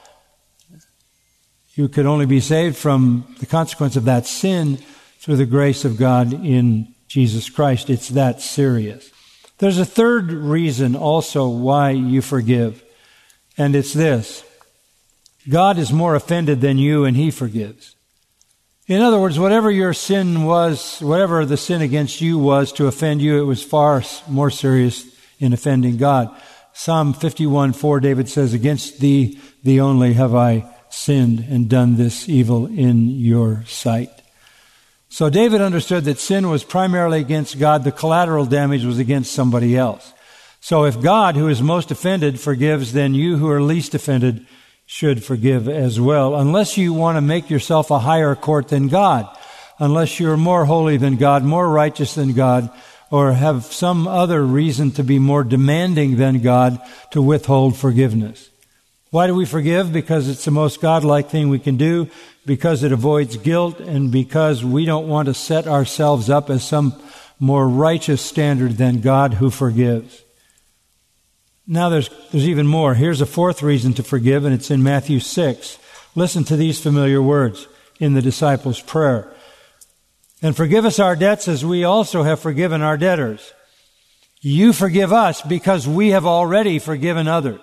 You 1.74 1.88
could 1.88 2.06
only 2.06 2.24
be 2.24 2.40
saved 2.40 2.78
from 2.78 3.34
the 3.40 3.46
consequence 3.46 3.94
of 3.94 4.06
that 4.06 4.24
sin 4.24 4.78
through 5.18 5.36
the 5.36 5.44
grace 5.44 5.84
of 5.84 5.98
God 5.98 6.32
in 6.32 6.94
Jesus 7.08 7.50
Christ. 7.50 7.90
It's 7.90 8.08
that 8.08 8.40
serious. 8.40 9.10
There's 9.58 9.78
a 9.78 9.84
third 9.84 10.32
reason 10.32 10.94
also 10.94 11.48
why 11.48 11.90
you 11.90 12.20
forgive, 12.20 12.82
and 13.56 13.74
it's 13.74 13.92
this 13.92 14.44
God 15.48 15.78
is 15.78 15.92
more 15.92 16.14
offended 16.14 16.60
than 16.60 16.78
you, 16.78 17.04
and 17.04 17.16
He 17.16 17.30
forgives. 17.30 17.96
In 18.86 19.02
other 19.02 19.18
words, 19.18 19.38
whatever 19.38 19.70
your 19.70 19.92
sin 19.92 20.44
was, 20.44 21.00
whatever 21.00 21.44
the 21.44 21.56
sin 21.56 21.82
against 21.82 22.20
you 22.20 22.38
was 22.38 22.70
to 22.72 22.86
offend 22.86 23.20
you, 23.20 23.40
it 23.40 23.44
was 23.44 23.62
far 23.62 24.02
more 24.28 24.50
serious 24.50 25.04
in 25.40 25.52
offending 25.52 25.96
God. 25.96 26.34
Psalm 26.72 27.12
51 27.14 27.72
4, 27.72 28.00
David 28.00 28.28
says, 28.28 28.52
Against 28.52 29.00
thee, 29.00 29.40
thee 29.64 29.80
only 29.80 30.12
have 30.12 30.34
I 30.34 30.72
sinned 30.90 31.40
and 31.48 31.68
done 31.68 31.96
this 31.96 32.28
evil 32.28 32.66
in 32.66 33.08
your 33.08 33.64
sight. 33.66 34.10
So 35.16 35.30
David 35.30 35.62
understood 35.62 36.04
that 36.04 36.18
sin 36.18 36.50
was 36.50 36.62
primarily 36.62 37.20
against 37.20 37.58
God, 37.58 37.84
the 37.84 37.90
collateral 37.90 38.44
damage 38.44 38.84
was 38.84 38.98
against 38.98 39.32
somebody 39.32 39.74
else. 39.74 40.12
So 40.60 40.84
if 40.84 41.00
God, 41.00 41.36
who 41.36 41.48
is 41.48 41.62
most 41.62 41.90
offended, 41.90 42.38
forgives, 42.38 42.92
then 42.92 43.14
you 43.14 43.38
who 43.38 43.48
are 43.48 43.62
least 43.62 43.94
offended 43.94 44.44
should 44.84 45.24
forgive 45.24 45.70
as 45.70 45.98
well, 45.98 46.34
unless 46.34 46.76
you 46.76 46.92
want 46.92 47.16
to 47.16 47.22
make 47.22 47.48
yourself 47.48 47.90
a 47.90 48.00
higher 48.00 48.34
court 48.34 48.68
than 48.68 48.88
God, 48.88 49.26
unless 49.78 50.20
you're 50.20 50.36
more 50.36 50.66
holy 50.66 50.98
than 50.98 51.16
God, 51.16 51.42
more 51.42 51.66
righteous 51.66 52.14
than 52.14 52.34
God, 52.34 52.68
or 53.10 53.32
have 53.32 53.64
some 53.64 54.06
other 54.06 54.44
reason 54.44 54.90
to 54.90 55.02
be 55.02 55.18
more 55.18 55.44
demanding 55.44 56.16
than 56.16 56.42
God 56.42 56.78
to 57.12 57.22
withhold 57.22 57.74
forgiveness. 57.74 58.50
Why 59.12 59.28
do 59.28 59.34
we 59.34 59.46
forgive? 59.46 59.94
Because 59.94 60.28
it's 60.28 60.44
the 60.44 60.50
most 60.50 60.82
godlike 60.82 61.30
thing 61.30 61.48
we 61.48 61.58
can 61.58 61.78
do, 61.78 62.10
because 62.46 62.82
it 62.82 62.92
avoids 62.92 63.36
guilt, 63.36 63.80
and 63.80 64.10
because 64.10 64.64
we 64.64 64.84
don't 64.84 65.08
want 65.08 65.26
to 65.26 65.34
set 65.34 65.66
ourselves 65.66 66.30
up 66.30 66.48
as 66.48 66.66
some 66.66 66.94
more 67.38 67.68
righteous 67.68 68.22
standard 68.22 68.72
than 68.78 69.00
God 69.00 69.34
who 69.34 69.50
forgives. 69.50 70.22
Now 71.66 71.88
there's, 71.88 72.08
there's 72.30 72.48
even 72.48 72.66
more. 72.66 72.94
Here's 72.94 73.20
a 73.20 73.26
fourth 73.26 73.62
reason 73.62 73.92
to 73.94 74.02
forgive, 74.02 74.44
and 74.44 74.54
it's 74.54 74.70
in 74.70 74.82
Matthew 74.82 75.18
6. 75.18 75.78
Listen 76.14 76.44
to 76.44 76.56
these 76.56 76.80
familiar 76.80 77.20
words 77.20 77.66
in 77.98 78.14
the 78.14 78.22
disciples' 78.22 78.80
prayer. 78.80 79.32
And 80.42 80.56
forgive 80.56 80.84
us 80.84 80.98
our 80.98 81.16
debts 81.16 81.48
as 81.48 81.64
we 81.64 81.82
also 81.82 82.22
have 82.22 82.40
forgiven 82.40 82.82
our 82.82 82.96
debtors. 82.96 83.52
You 84.40 84.72
forgive 84.72 85.12
us 85.12 85.42
because 85.42 85.88
we 85.88 86.10
have 86.10 86.26
already 86.26 86.78
forgiven 86.78 87.26
others. 87.26 87.60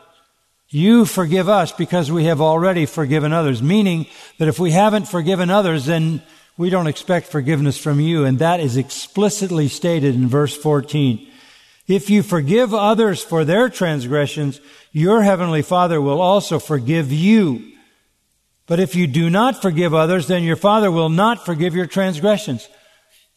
You 0.74 1.06
forgive 1.06 1.50
us 1.50 1.72
because 1.72 2.12
we 2.12 2.24
have 2.24 2.42
already 2.42 2.88
forgiven 2.88 3.32
others. 3.32 3.62
Meaning 3.62 4.08
that 4.40 4.48
if 4.48 4.58
we 4.58 4.72
haven't 4.72 5.08
forgiven 5.08 5.52
others, 5.52 5.86
then 5.86 6.24
we 6.58 6.72
don't 6.72 6.88
expect 6.88 7.28
forgiveness 7.28 7.78
from 7.78 8.00
you. 8.00 8.26
And 8.26 8.40
that 8.40 8.60
is 8.60 8.76
explicitly 8.76 9.68
stated 9.68 10.16
in 10.16 10.28
verse 10.28 10.58
14. 10.58 11.30
If 11.88 12.10
you 12.10 12.24
forgive 12.24 12.74
others 12.74 13.22
for 13.22 13.46
their 13.46 13.70
transgressions, 13.70 14.60
your 14.92 15.22
heavenly 15.22 15.62
Father 15.62 16.02
will 16.02 16.20
also 16.20 16.58
forgive 16.58 17.12
you. 17.12 17.72
But 18.66 18.80
if 18.80 18.96
you 18.96 19.06
do 19.06 19.30
not 19.30 19.62
forgive 19.62 19.94
others, 19.94 20.26
then 20.26 20.42
your 20.42 20.56
Father 20.56 20.90
will 20.90 21.10
not 21.10 21.46
forgive 21.46 21.76
your 21.76 21.86
transgressions. 21.86 22.68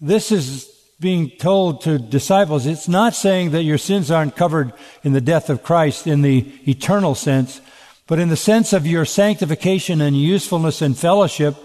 This 0.00 0.32
is 0.32 0.75
being 0.98 1.30
told 1.30 1.82
to 1.82 1.98
disciples. 1.98 2.64
It's 2.64 2.88
not 2.88 3.14
saying 3.14 3.50
that 3.50 3.64
your 3.64 3.78
sins 3.78 4.10
aren't 4.10 4.36
covered 4.36 4.72
in 5.02 5.12
the 5.12 5.20
death 5.20 5.50
of 5.50 5.62
Christ 5.62 6.06
in 6.06 6.22
the 6.22 6.50
eternal 6.66 7.14
sense, 7.14 7.60
but 8.06 8.18
in 8.18 8.28
the 8.28 8.36
sense 8.36 8.72
of 8.72 8.86
your 8.86 9.04
sanctification 9.04 10.00
and 10.00 10.16
usefulness 10.16 10.80
and 10.80 10.96
fellowship, 10.96 11.56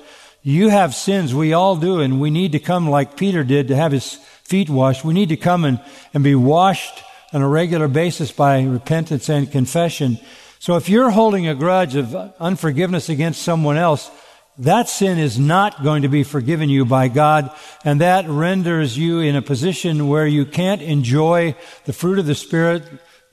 you 0.43 0.69
have 0.69 0.95
sins. 0.95 1.33
We 1.33 1.53
all 1.53 1.75
do, 1.75 1.99
and 1.99 2.19
we 2.19 2.29
need 2.29 2.51
to 2.53 2.59
come 2.59 2.89
like 2.89 3.15
Peter 3.15 3.43
did 3.43 3.67
to 3.69 3.75
have 3.75 3.91
his 3.91 4.15
feet 4.43 4.69
washed. 4.69 5.05
We 5.05 5.13
need 5.13 5.29
to 5.29 5.37
come 5.37 5.63
and, 5.63 5.79
and 6.13 6.23
be 6.23 6.35
washed 6.35 7.03
on 7.31 7.41
a 7.41 7.47
regular 7.47 7.87
basis 7.87 8.31
by 8.31 8.63
repentance 8.63 9.29
and 9.29 9.49
confession. 9.49 10.19
So 10.59 10.75
if 10.75 10.89
you're 10.89 11.11
holding 11.11 11.47
a 11.47 11.55
grudge 11.55 11.95
of 11.95 12.13
unforgiveness 12.39 13.07
against 13.07 13.43
someone 13.43 13.77
else, 13.77 14.11
that 14.57 14.89
sin 14.89 15.17
is 15.17 15.39
not 15.39 15.83
going 15.83 16.01
to 16.01 16.07
be 16.07 16.23
forgiven 16.23 16.69
you 16.69 16.85
by 16.85 17.07
God, 17.07 17.51
and 17.83 18.01
that 18.01 18.27
renders 18.27 18.97
you 18.97 19.19
in 19.19 19.35
a 19.35 19.41
position 19.41 20.07
where 20.07 20.27
you 20.27 20.45
can't 20.45 20.81
enjoy 20.81 21.55
the 21.85 21.93
fruit 21.93 22.19
of 22.19 22.25
the 22.25 22.35
Spirit, 22.35 22.83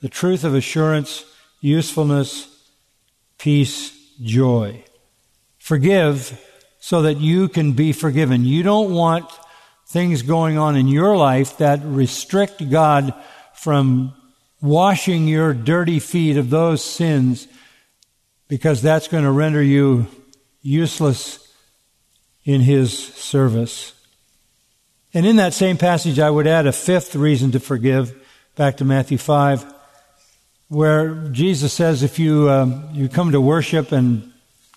the 0.01 0.09
truth 0.09 0.43
of 0.43 0.55
assurance, 0.55 1.25
usefulness, 1.61 2.47
peace, 3.37 3.95
joy. 4.21 4.83
Forgive 5.59 6.43
so 6.79 7.01
that 7.01 7.19
you 7.19 7.49
can 7.49 7.73
be 7.73 7.91
forgiven. 7.91 8.45
You 8.45 8.63
don't 8.63 8.93
want 8.93 9.29
things 9.87 10.21
going 10.21 10.57
on 10.57 10.75
in 10.75 10.87
your 10.87 11.17
life 11.17 11.57
that 11.57 11.81
restrict 11.83 12.69
God 12.69 13.13
from 13.53 14.13
washing 14.61 15.27
your 15.27 15.53
dirty 15.53 15.99
feet 15.99 16.37
of 16.37 16.49
those 16.49 16.83
sins 16.83 17.47
because 18.47 18.81
that's 18.81 19.07
going 19.07 19.23
to 19.23 19.31
render 19.31 19.61
you 19.61 20.07
useless 20.61 21.47
in 22.45 22.61
his 22.61 22.97
service. 22.97 23.93
And 25.13 25.25
in 25.25 25.37
that 25.37 25.53
same 25.53 25.77
passage, 25.77 26.19
I 26.19 26.29
would 26.29 26.47
add 26.47 26.67
a 26.67 26.71
fifth 26.71 27.15
reason 27.15 27.51
to 27.51 27.59
forgive, 27.59 28.15
back 28.55 28.77
to 28.77 28.85
Matthew 28.85 29.17
5, 29.17 29.65
where 30.67 31.15
Jesus 31.31 31.73
says 31.73 32.03
if 32.03 32.19
you, 32.19 32.49
um, 32.49 32.89
you 32.93 33.09
come 33.09 33.31
to 33.31 33.41
worship 33.41 33.91
and, 33.91 34.31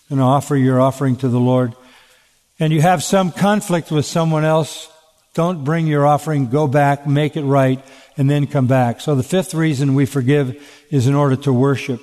and 0.09 0.19
offer 0.19 0.55
your 0.55 0.81
offering 0.81 1.15
to 1.17 1.27
the 1.27 1.39
Lord, 1.39 1.75
and 2.59 2.71
you 2.71 2.81
have 2.81 3.03
some 3.03 3.31
conflict 3.31 3.91
with 3.91 4.05
someone 4.05 4.45
else, 4.45 4.89
don't 5.33 5.63
bring 5.63 5.87
your 5.87 6.05
offering, 6.05 6.47
go 6.47 6.67
back, 6.67 7.07
make 7.07 7.35
it 7.35 7.43
right, 7.43 7.83
and 8.17 8.29
then 8.29 8.47
come 8.47 8.67
back. 8.67 9.01
So 9.01 9.15
the 9.15 9.23
fifth 9.23 9.53
reason 9.53 9.95
we 9.95 10.05
forgive 10.05 10.63
is 10.89 11.07
in 11.07 11.15
order 11.15 11.35
to 11.37 11.53
worship. 11.53 12.01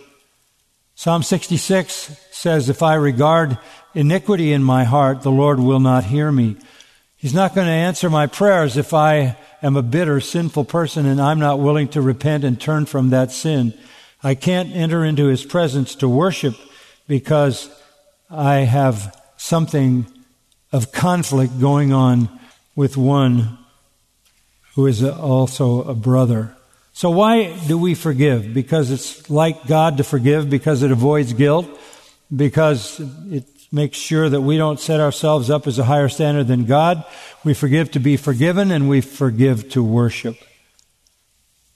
Psalm 1.00 1.22
66 1.22 2.14
says, 2.30 2.68
If 2.68 2.82
I 2.82 2.92
regard 2.92 3.56
iniquity 3.94 4.52
in 4.52 4.62
my 4.62 4.84
heart, 4.84 5.22
the 5.22 5.30
Lord 5.30 5.58
will 5.58 5.80
not 5.80 6.04
hear 6.04 6.30
me. 6.30 6.58
He's 7.16 7.32
not 7.32 7.54
going 7.54 7.68
to 7.68 7.72
answer 7.72 8.10
my 8.10 8.26
prayers 8.26 8.76
if 8.76 8.92
I 8.92 9.38
am 9.62 9.76
a 9.76 9.82
bitter, 9.82 10.20
sinful 10.20 10.66
person 10.66 11.06
and 11.06 11.18
I'm 11.18 11.38
not 11.38 11.58
willing 11.58 11.88
to 11.92 12.02
repent 12.02 12.44
and 12.44 12.60
turn 12.60 12.84
from 12.84 13.08
that 13.08 13.32
sin. 13.32 13.72
I 14.22 14.34
can't 14.34 14.76
enter 14.76 15.02
into 15.02 15.28
His 15.28 15.42
presence 15.42 15.94
to 15.94 16.06
worship 16.06 16.54
because 17.08 17.70
I 18.28 18.56
have 18.56 19.18
something 19.38 20.04
of 20.70 20.92
conflict 20.92 21.58
going 21.58 21.94
on 21.94 22.28
with 22.76 22.98
one 22.98 23.56
who 24.74 24.84
is 24.84 25.02
also 25.02 25.82
a 25.82 25.94
brother. 25.94 26.54
So 26.92 27.10
why 27.10 27.56
do 27.66 27.78
we 27.78 27.94
forgive? 27.94 28.52
Because 28.52 28.90
it's 28.90 29.30
like 29.30 29.66
God 29.66 29.96
to 29.98 30.04
forgive 30.04 30.50
because 30.50 30.82
it 30.82 30.90
avoids 30.90 31.32
guilt, 31.32 31.66
because 32.34 33.00
it 33.30 33.44
makes 33.72 33.96
sure 33.96 34.28
that 34.28 34.40
we 34.40 34.56
don't 34.56 34.80
set 34.80 35.00
ourselves 35.00 35.48
up 35.48 35.66
as 35.66 35.78
a 35.78 35.84
higher 35.84 36.08
standard 36.08 36.48
than 36.48 36.64
God. 36.64 37.04
We 37.44 37.54
forgive 37.54 37.92
to 37.92 38.00
be 38.00 38.16
forgiven 38.16 38.70
and 38.70 38.88
we 38.88 39.00
forgive 39.00 39.70
to 39.70 39.82
worship. 39.82 40.36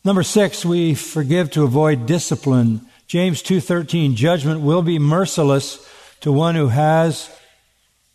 Number 0.04 0.22
6, 0.22 0.64
we 0.64 0.94
forgive 0.94 1.50
to 1.52 1.62
avoid 1.64 2.06
discipline. 2.06 2.82
James 3.06 3.42
2:13 3.42 4.16
judgment 4.16 4.60
will 4.60 4.82
be 4.82 4.98
merciless 4.98 5.78
to 6.20 6.32
one 6.32 6.56
who 6.56 6.68
has 6.68 7.30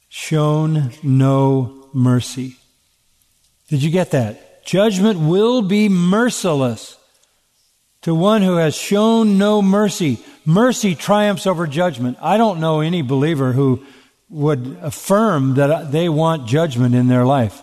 shown 0.09 0.91
no 1.01 1.89
mercy. 1.93 2.57
Did 3.69 3.81
you 3.81 3.89
get 3.89 4.11
that? 4.11 4.48
Judgment 4.69 5.19
will 5.19 5.63
be 5.63 5.89
merciless 5.89 6.95
to 8.03 8.13
one 8.13 8.43
who 8.43 8.57
has 8.57 8.75
shown 8.75 9.39
no 9.39 9.63
mercy. 9.63 10.19
Mercy 10.45 10.93
triumphs 10.93 11.47
over 11.47 11.65
judgment. 11.65 12.19
I 12.21 12.37
don't 12.37 12.59
know 12.59 12.81
any 12.81 13.01
believer 13.01 13.51
who 13.51 13.83
would 14.29 14.77
affirm 14.83 15.55
that 15.55 15.91
they 15.91 16.07
want 16.07 16.47
judgment 16.47 16.93
in 16.93 17.07
their 17.07 17.25
life. 17.25 17.59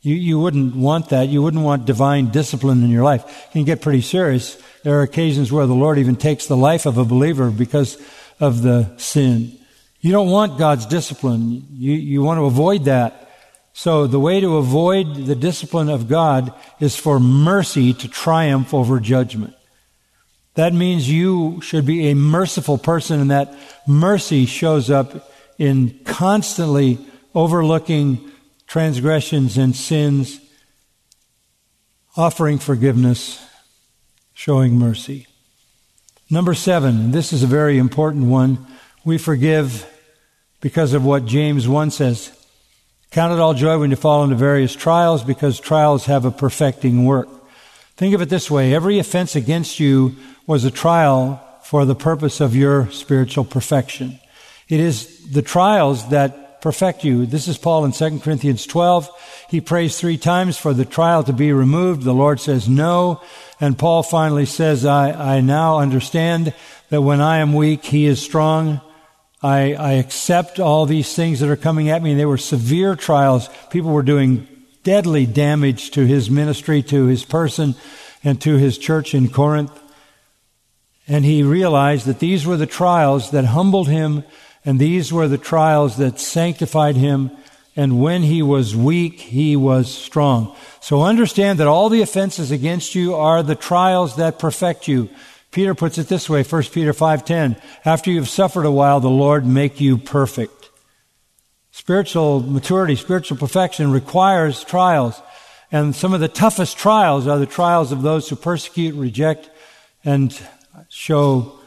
You, 0.00 0.16
you 0.16 0.40
wouldn't 0.40 0.74
want 0.74 1.10
that. 1.10 1.28
You 1.28 1.42
wouldn't 1.42 1.62
want 1.62 1.84
divine 1.84 2.30
discipline 2.30 2.82
in 2.82 2.90
your 2.90 3.04
life. 3.04 3.22
It 3.46 3.52
can 3.52 3.64
get 3.64 3.80
pretty 3.80 4.00
serious. 4.00 4.60
There 4.82 4.98
are 4.98 5.02
occasions 5.02 5.52
where 5.52 5.68
the 5.68 5.74
Lord 5.74 5.96
even 5.96 6.16
takes 6.16 6.46
the 6.46 6.56
life 6.56 6.86
of 6.86 6.98
a 6.98 7.04
believer 7.04 7.52
because 7.52 8.02
of 8.40 8.62
the 8.62 8.92
sin. 8.96 9.56
You 10.00 10.10
don't 10.10 10.30
want 10.30 10.58
God's 10.58 10.86
discipline. 10.86 11.68
You, 11.70 11.92
you 11.92 12.20
want 12.20 12.38
to 12.38 12.46
avoid 12.46 12.86
that. 12.86 13.25
So 13.78 14.06
the 14.06 14.18
way 14.18 14.40
to 14.40 14.56
avoid 14.56 15.26
the 15.26 15.34
discipline 15.34 15.90
of 15.90 16.08
God 16.08 16.50
is 16.80 16.96
for 16.96 17.20
mercy 17.20 17.92
to 17.92 18.08
triumph 18.08 18.72
over 18.72 18.98
judgment. 18.98 19.52
That 20.54 20.72
means 20.72 21.10
you 21.10 21.60
should 21.60 21.84
be 21.84 22.08
a 22.08 22.14
merciful 22.14 22.78
person 22.78 23.20
and 23.20 23.30
that 23.30 23.54
mercy 23.86 24.46
shows 24.46 24.88
up 24.88 25.30
in 25.58 26.00
constantly 26.06 26.98
overlooking 27.34 28.32
transgressions 28.66 29.58
and 29.58 29.76
sins, 29.76 30.40
offering 32.16 32.58
forgiveness, 32.58 33.44
showing 34.32 34.78
mercy. 34.78 35.26
Number 36.30 36.54
seven, 36.54 37.10
this 37.10 37.30
is 37.34 37.42
a 37.42 37.46
very 37.46 37.76
important 37.76 38.24
one. 38.24 38.66
We 39.04 39.18
forgive 39.18 39.86
because 40.62 40.94
of 40.94 41.04
what 41.04 41.26
James 41.26 41.68
1 41.68 41.90
says. 41.90 42.35
Count 43.16 43.32
it 43.32 43.40
all 43.40 43.54
joy 43.54 43.78
when 43.78 43.88
you 43.88 43.96
fall 43.96 44.24
into 44.24 44.36
various 44.36 44.76
trials 44.76 45.24
because 45.24 45.58
trials 45.58 46.04
have 46.04 46.26
a 46.26 46.30
perfecting 46.30 47.06
work. 47.06 47.30
Think 47.96 48.14
of 48.14 48.20
it 48.20 48.28
this 48.28 48.50
way 48.50 48.74
every 48.74 48.98
offense 48.98 49.34
against 49.34 49.80
you 49.80 50.16
was 50.46 50.66
a 50.66 50.70
trial 50.70 51.42
for 51.62 51.86
the 51.86 51.94
purpose 51.94 52.42
of 52.42 52.54
your 52.54 52.90
spiritual 52.90 53.46
perfection. 53.46 54.20
It 54.68 54.80
is 54.80 55.30
the 55.30 55.40
trials 55.40 56.10
that 56.10 56.60
perfect 56.60 57.04
you. 57.04 57.24
This 57.24 57.48
is 57.48 57.56
Paul 57.56 57.86
in 57.86 57.92
2 57.92 58.20
Corinthians 58.20 58.66
12. 58.66 59.08
He 59.48 59.62
prays 59.62 59.98
three 59.98 60.18
times 60.18 60.58
for 60.58 60.74
the 60.74 60.84
trial 60.84 61.24
to 61.24 61.32
be 61.32 61.54
removed. 61.54 62.02
The 62.02 62.12
Lord 62.12 62.38
says 62.38 62.68
no. 62.68 63.22
And 63.58 63.78
Paul 63.78 64.02
finally 64.02 64.44
says, 64.44 64.84
I, 64.84 65.36
I 65.36 65.40
now 65.40 65.78
understand 65.78 66.52
that 66.90 67.00
when 67.00 67.22
I 67.22 67.38
am 67.38 67.54
weak, 67.54 67.82
he 67.82 68.04
is 68.04 68.20
strong. 68.20 68.82
I, 69.46 69.74
I 69.74 69.92
accept 69.92 70.58
all 70.58 70.86
these 70.86 71.14
things 71.14 71.38
that 71.38 71.48
are 71.48 71.56
coming 71.56 71.88
at 71.88 72.02
me. 72.02 72.10
And 72.10 72.20
they 72.20 72.26
were 72.26 72.36
severe 72.36 72.96
trials. 72.96 73.48
People 73.70 73.92
were 73.92 74.02
doing 74.02 74.48
deadly 74.82 75.24
damage 75.24 75.92
to 75.92 76.04
his 76.04 76.28
ministry, 76.28 76.82
to 76.84 77.06
his 77.06 77.24
person, 77.24 77.76
and 78.24 78.40
to 78.42 78.56
his 78.56 78.76
church 78.76 79.14
in 79.14 79.28
Corinth. 79.28 79.72
And 81.06 81.24
he 81.24 81.44
realized 81.44 82.06
that 82.06 82.18
these 82.18 82.44
were 82.44 82.56
the 82.56 82.66
trials 82.66 83.30
that 83.30 83.44
humbled 83.44 83.88
him, 83.88 84.24
and 84.64 84.80
these 84.80 85.12
were 85.12 85.28
the 85.28 85.38
trials 85.38 85.96
that 85.98 86.18
sanctified 86.18 86.96
him. 86.96 87.30
And 87.76 88.00
when 88.00 88.22
he 88.22 88.42
was 88.42 88.74
weak, 88.74 89.20
he 89.20 89.54
was 89.54 89.92
strong. 89.94 90.56
So 90.80 91.02
understand 91.02 91.60
that 91.60 91.68
all 91.68 91.88
the 91.88 92.02
offenses 92.02 92.50
against 92.50 92.96
you 92.96 93.14
are 93.14 93.44
the 93.44 93.54
trials 93.54 94.16
that 94.16 94.40
perfect 94.40 94.88
you. 94.88 95.08
Peter 95.56 95.74
puts 95.74 95.96
it 95.96 96.08
this 96.08 96.28
way, 96.28 96.42
1 96.42 96.70
Peter 96.70 96.92
5:10, 96.92 97.56
after 97.82 98.10
you've 98.10 98.28
suffered 98.28 98.66
a 98.66 98.70
while 98.70 99.00
the 99.00 99.08
Lord 99.08 99.46
make 99.46 99.80
you 99.80 99.96
perfect. 99.96 100.68
Spiritual 101.72 102.40
maturity, 102.40 102.94
spiritual 102.94 103.38
perfection 103.38 103.90
requires 103.90 104.62
trials, 104.62 105.22
and 105.72 105.96
some 105.96 106.12
of 106.12 106.20
the 106.20 106.28
toughest 106.28 106.76
trials 106.76 107.26
are 107.26 107.38
the 107.38 107.46
trials 107.46 107.90
of 107.90 108.02
those 108.02 108.28
who 108.28 108.36
persecute, 108.36 108.94
reject 108.96 109.48
and 110.04 110.38
show 110.90 111.58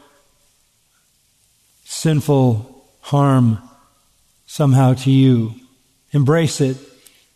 sinful 1.84 2.84
harm 3.00 3.58
somehow 4.46 4.94
to 4.94 5.10
you. 5.10 5.56
Embrace 6.12 6.60
it 6.60 6.76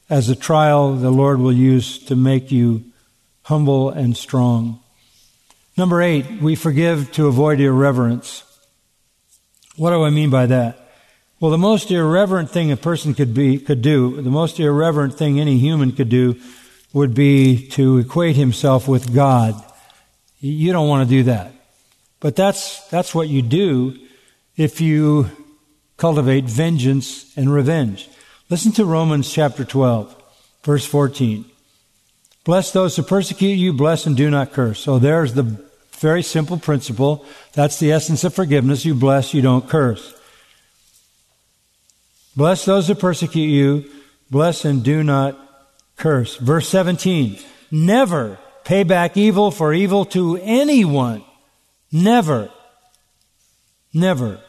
as 0.08 0.28
a 0.28 0.36
trial 0.36 0.94
the 0.94 1.10
Lord 1.10 1.40
will 1.40 1.52
use 1.52 1.98
to 2.04 2.14
make 2.14 2.52
you 2.52 2.84
humble 3.42 3.90
and 3.90 4.16
strong. 4.16 4.78
Number 5.76 6.00
eight, 6.00 6.40
we 6.40 6.54
forgive 6.54 7.10
to 7.12 7.26
avoid 7.26 7.60
irreverence. 7.60 8.44
What 9.76 9.90
do 9.90 10.04
I 10.04 10.10
mean 10.10 10.30
by 10.30 10.46
that? 10.46 10.78
Well, 11.40 11.50
the 11.50 11.58
most 11.58 11.90
irreverent 11.90 12.50
thing 12.50 12.70
a 12.70 12.76
person 12.76 13.12
could 13.12 13.34
be, 13.34 13.58
could 13.58 13.82
do, 13.82 14.22
the 14.22 14.30
most 14.30 14.60
irreverent 14.60 15.18
thing 15.18 15.40
any 15.40 15.58
human 15.58 15.92
could 15.92 16.08
do 16.08 16.40
would 16.92 17.12
be 17.12 17.68
to 17.70 17.98
equate 17.98 18.36
himself 18.36 18.86
with 18.86 19.12
God. 19.12 19.60
You 20.38 20.72
don't 20.72 20.88
want 20.88 21.08
to 21.08 21.16
do 21.16 21.24
that. 21.24 21.52
But 22.20 22.36
that's, 22.36 22.86
that's 22.88 23.14
what 23.14 23.28
you 23.28 23.42
do 23.42 23.98
if 24.56 24.80
you 24.80 25.28
cultivate 25.96 26.44
vengeance 26.44 27.36
and 27.36 27.52
revenge. 27.52 28.08
Listen 28.48 28.70
to 28.72 28.84
Romans 28.84 29.30
chapter 29.30 29.64
12, 29.64 30.22
verse 30.62 30.86
14. 30.86 31.44
Bless 32.44 32.72
those 32.72 32.96
who 32.96 33.02
persecute 33.02 33.56
you, 33.56 33.72
bless 33.72 34.06
and 34.06 34.16
do 34.16 34.30
not 34.30 34.52
curse. 34.52 34.80
So 34.80 34.98
there's 34.98 35.32
the 35.32 35.64
very 35.98 36.22
simple 36.22 36.58
principle. 36.58 37.24
That's 37.54 37.78
the 37.78 37.92
essence 37.92 38.22
of 38.24 38.34
forgiveness. 38.34 38.84
You 38.84 38.94
bless, 38.94 39.32
you 39.32 39.40
don't 39.40 39.68
curse. 39.68 40.12
Bless 42.36 42.64
those 42.64 42.88
who 42.88 42.94
persecute 42.94 43.46
you, 43.46 43.90
bless 44.30 44.64
and 44.64 44.82
do 44.82 45.02
not 45.02 45.38
curse. 45.96 46.36
Verse 46.36 46.68
17. 46.68 47.38
Never 47.70 48.38
pay 48.64 48.82
back 48.82 49.16
evil 49.16 49.50
for 49.50 49.72
evil 49.72 50.04
to 50.06 50.38
anyone. 50.42 51.24
Never. 51.90 52.50
Never. 53.92 54.40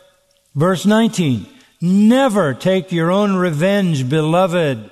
Verse 0.56 0.86
19. 0.86 1.46
Never 1.82 2.54
take 2.54 2.92
your 2.92 3.12
own 3.12 3.36
revenge, 3.36 4.10
beloved, 4.10 4.90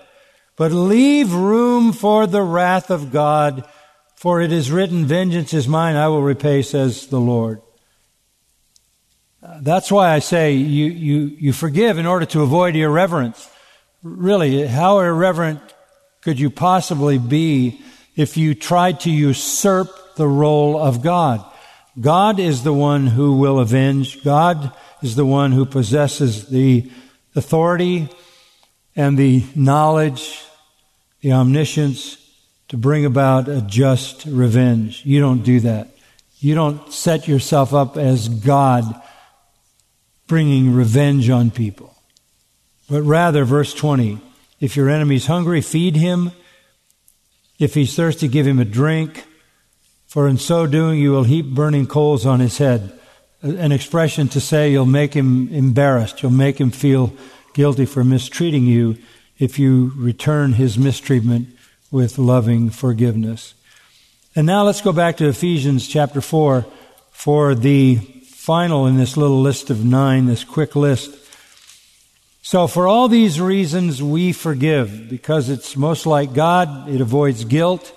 but 0.56 0.72
leave 0.72 1.34
room 1.34 1.94
for 1.94 2.28
the 2.28 2.44
wrath 2.44 2.90
of 2.90 3.12
God, 3.12 3.68
for 4.16 4.42
it 4.42 4.52
is 4.52 4.72
written, 4.72 5.06
Vengeance 5.06 5.54
is 5.54 5.68
mine, 5.68 5.96
I 5.96 6.08
will 6.08 6.22
repay, 6.22 6.62
says 6.62 7.08
the 7.08 7.20
Lord. 7.20 7.62
That's 9.60 9.92
why 9.92 10.12
I 10.12 10.20
say 10.20 10.54
you, 10.54 10.86
you, 10.86 11.20
you 11.38 11.54
forgive 11.54 11.98
in 11.98 12.06
order 12.06 12.26
to 12.28 12.42
avoid 12.42 12.76
irreverence. 12.76 13.50
Really, 14.02 14.66
how 14.66 15.00
irreverent 15.00 15.60
could 16.22 16.40
you 16.40 16.50
possibly 16.50 17.18
be 17.18 17.82
if 18.16 18.38
you 18.38 18.56
tried 18.56 19.02
to 19.02 19.12
usurp 19.12 20.16
the 20.16 20.28
role 20.28 20.78
of 20.82 21.02
God? 21.02 21.44
God 22.00 22.40
is 22.40 22.64
the 22.64 22.74
one 22.74 23.08
who 23.08 23.38
will 23.38 23.60
avenge. 23.60 24.24
God 24.24 24.72
is 25.02 25.16
the 25.16 25.26
one 25.26 25.52
who 25.52 25.66
possesses 25.66 26.48
the 26.48 26.90
authority 27.36 28.10
and 28.96 29.18
the 29.18 29.44
knowledge, 29.56 30.43
the 31.24 31.32
omniscience 31.32 32.18
to 32.68 32.78
bring 32.78 33.06
about 33.06 33.48
a 33.48 33.62
just 33.62 34.26
revenge. 34.26 35.04
You 35.06 35.22
don't 35.22 35.42
do 35.42 35.62
that. 35.62 35.88
You 36.40 36.54
don't 36.54 36.92
set 36.92 37.28
yourself 37.28 37.74
up 37.74 37.96
as 37.96 38.28
God 38.28 38.84
bringing 40.28 40.74
revenge 40.74 41.30
on 41.30 41.50
people. 41.50 41.96
But 42.90 43.04
rather, 43.04 43.46
verse 43.46 43.74
20, 43.74 44.20
if 44.60 44.76
your 44.76 44.90
enemy's 44.90 45.26
hungry, 45.26 45.62
feed 45.62 45.96
him. 45.96 46.32
If 47.58 47.74
he's 47.74 47.96
thirsty, 47.96 48.28
give 48.28 48.46
him 48.46 48.60
a 48.60 48.66
drink 48.66 49.26
for 50.08 50.28
in 50.28 50.38
so 50.38 50.68
doing 50.68 51.00
you 51.00 51.12
will 51.12 51.24
heap 51.24 51.56
burning 51.56 51.88
coals 51.88 52.26
on 52.26 52.42
his 52.42 52.58
head. 52.58 53.00
An 53.42 53.72
expression 53.72 54.28
to 54.30 54.42
say 54.42 54.72
you'll 54.72 54.86
make 54.86 55.14
him 55.14 55.48
embarrassed, 55.54 56.22
you'll 56.22 56.32
make 56.34 56.60
him 56.60 56.70
feel 56.72 57.14
guilty 57.54 57.86
for 57.86 58.04
mistreating 58.04 58.66
you 58.66 58.98
if 59.40 59.58
you 59.60 59.92
return 59.96 60.54
his 60.54 60.78
mistreatment 60.78 61.50
with 61.92 62.18
loving 62.18 62.70
forgiveness. 62.70 63.54
And 64.36 64.48
now 64.48 64.64
let's 64.64 64.82
go 64.82 64.92
back 64.92 65.18
to 65.18 65.28
Ephesians 65.28 65.88
chapter 65.88 66.22
4 66.22 66.66
for 67.12 67.56
the 67.56 67.96
final 67.96 68.88
in 68.88 68.98
this 68.98 69.16
little 69.16 69.42
list 69.42 69.70
of 69.70 69.86
nine, 69.86 70.26
this 70.26 70.44
quick 70.44 70.76
list. 70.76 71.16
So 72.42 72.68
for 72.68 72.88
all 72.88 73.08
these 73.08 73.40
reasons, 73.40 74.04
we 74.04 74.34
forgive 74.34 75.10
because 75.10 75.50
it's 75.50 75.78
most 75.78 76.06
like 76.06 76.34
God. 76.34 76.90
It 76.90 77.00
avoids 77.00 77.46
guilt. 77.46 77.94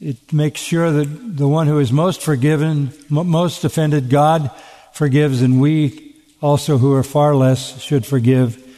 It 0.00 0.32
makes 0.32 0.60
sure 0.60 0.90
that 0.90 1.36
the 1.36 1.48
one 1.48 1.66
who 1.66 1.78
is 1.78 1.92
most 1.92 2.22
forgiven, 2.22 2.92
most 3.08 3.64
offended, 3.64 4.10
God 4.10 4.50
forgives, 4.92 5.42
and 5.42 5.60
we 5.60 6.14
also 6.40 6.78
who 6.78 6.92
are 6.94 7.02
far 7.02 7.34
less 7.34 7.80
should 7.80 8.04
forgive. 8.04 8.71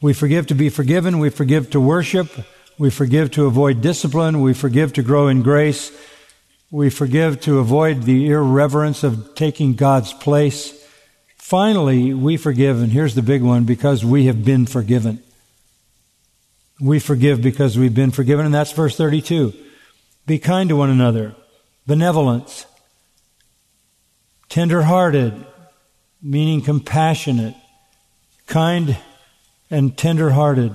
We 0.00 0.12
forgive 0.12 0.46
to 0.48 0.54
be 0.54 0.68
forgiven. 0.68 1.18
We 1.18 1.30
forgive 1.30 1.70
to 1.70 1.80
worship. 1.80 2.28
We 2.78 2.90
forgive 2.90 3.32
to 3.32 3.46
avoid 3.46 3.80
discipline. 3.80 4.40
We 4.40 4.54
forgive 4.54 4.92
to 4.94 5.02
grow 5.02 5.26
in 5.28 5.42
grace. 5.42 5.90
We 6.70 6.90
forgive 6.90 7.40
to 7.42 7.58
avoid 7.58 8.02
the 8.02 8.28
irreverence 8.28 9.02
of 9.02 9.34
taking 9.34 9.74
God's 9.74 10.12
place. 10.12 10.74
Finally, 11.36 12.12
we 12.12 12.36
forgive, 12.36 12.80
and 12.82 12.92
here's 12.92 13.14
the 13.14 13.22
big 13.22 13.42
one, 13.42 13.64
because 13.64 14.04
we 14.04 14.26
have 14.26 14.44
been 14.44 14.66
forgiven. 14.66 15.22
We 16.80 17.00
forgive 17.00 17.42
because 17.42 17.76
we've 17.78 17.94
been 17.94 18.10
forgiven, 18.10 18.44
and 18.44 18.54
that's 18.54 18.70
verse 18.70 18.96
32. 18.96 19.52
Be 20.26 20.38
kind 20.38 20.68
to 20.68 20.76
one 20.76 20.90
another. 20.90 21.34
Benevolence. 21.86 22.66
Tender-hearted, 24.50 25.46
meaning 26.22 26.60
compassionate. 26.60 27.54
Kind 28.46 28.96
and 29.70 29.96
tender-hearted. 29.96 30.74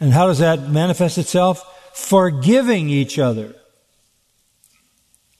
And 0.00 0.12
how 0.12 0.26
does 0.26 0.38
that 0.38 0.68
manifest 0.68 1.18
itself? 1.18 1.62
Forgiving 1.94 2.88
each 2.90 3.18
other. 3.18 3.54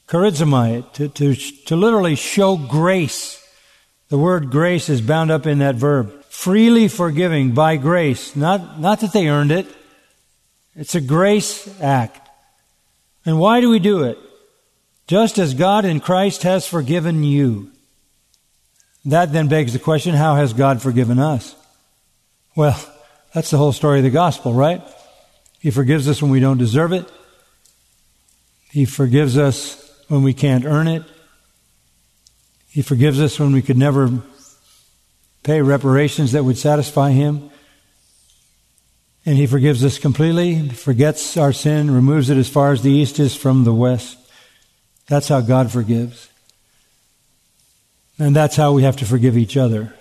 Charizomai, 0.09 0.93
to, 0.93 1.09
to, 1.09 1.35
to 1.35 1.77
literally 1.77 2.15
show 2.15 2.57
grace. 2.57 3.41
The 4.09 4.19
word 4.19 4.51
grace 4.51 4.89
is 4.89 5.01
bound 5.01 5.31
up 5.31 5.47
in 5.47 5.59
that 5.59 5.75
verb. 5.77 6.25
Freely 6.25 6.89
forgiving 6.89 7.53
by 7.53 7.77
grace. 7.77 8.37
Not, 8.37 8.79
not 8.81 9.01
that 9.01 9.13
they 9.13 9.29
earned 9.29 9.53
it. 9.53 9.67
It's 10.77 10.95
a 10.95 11.01
grace 11.01 11.69
act. 11.81 12.29
And 13.25 13.39
why 13.39 13.61
do 13.61 13.71
we 13.71 13.79
do 13.79 14.03
it? 14.03 14.19
Just 15.07 15.39
as 15.39 15.55
God 15.55 15.85
in 15.85 16.01
Christ 16.01 16.43
has 16.43 16.67
forgiven 16.67 17.25
you. 17.25 17.71
That 19.05 19.33
then 19.33 19.49
begs 19.49 19.73
the 19.73 19.79
question, 19.79 20.15
how 20.15 20.35
has 20.37 20.53
God 20.53 20.81
forgiven 20.83 21.19
us? 21.19 21.55
Well, 22.57 22.79
that's 23.33 23.51
the 23.51 23.57
whole 23.57 23.73
story 23.73 23.99
of 23.99 24.05
the 24.05 24.11
gospel, 24.11 24.53
right? 24.53 24.81
He 25.59 25.71
forgives 25.71 26.09
us 26.09 26.23
when 26.23 26.31
we 26.31 26.41
don't 26.41 26.59
deserve 26.59 26.93
it. 26.93 27.11
He 28.71 28.85
forgives 28.85 29.37
us 29.39 29.81
when 30.09 30.23
we 30.23 30.35
can't 30.35 30.65
earn 30.65 30.87
it. 30.87 31.03
He 32.69 32.83
forgives 32.83 33.21
us 33.21 33.39
when 33.39 33.53
we 33.53 33.63
could 33.63 33.79
never 33.79 34.11
pay 35.43 35.63
reparations 35.63 36.33
that 36.33 36.45
would 36.45 36.59
satisfy 36.59 37.11
Him. 37.11 37.51
And 39.27 39.37
He 39.37 39.47
forgives 39.47 39.85
us 39.85 39.99
completely, 39.99 40.69
forgets 40.69 41.37
our 41.37 41.53
sin, 41.53 41.91
removes 41.91 42.31
it 42.31 42.37
as 42.37 42.49
far 42.49 42.73
as 42.73 42.83
the 42.83 42.91
east 42.91 43.19
is 43.19 43.35
from 43.35 43.65
the 43.65 43.75
west. 43.75 44.19
That's 45.07 45.29
how 45.29 45.41
God 45.41 45.71
forgives. 45.71 46.29
And 48.19 48.35
that's 48.35 48.57
how 48.57 48.73
we 48.73 48.83
have 48.83 48.97
to 48.99 49.05
forgive 49.05 49.37
each 49.37 49.57
other. 49.57 49.95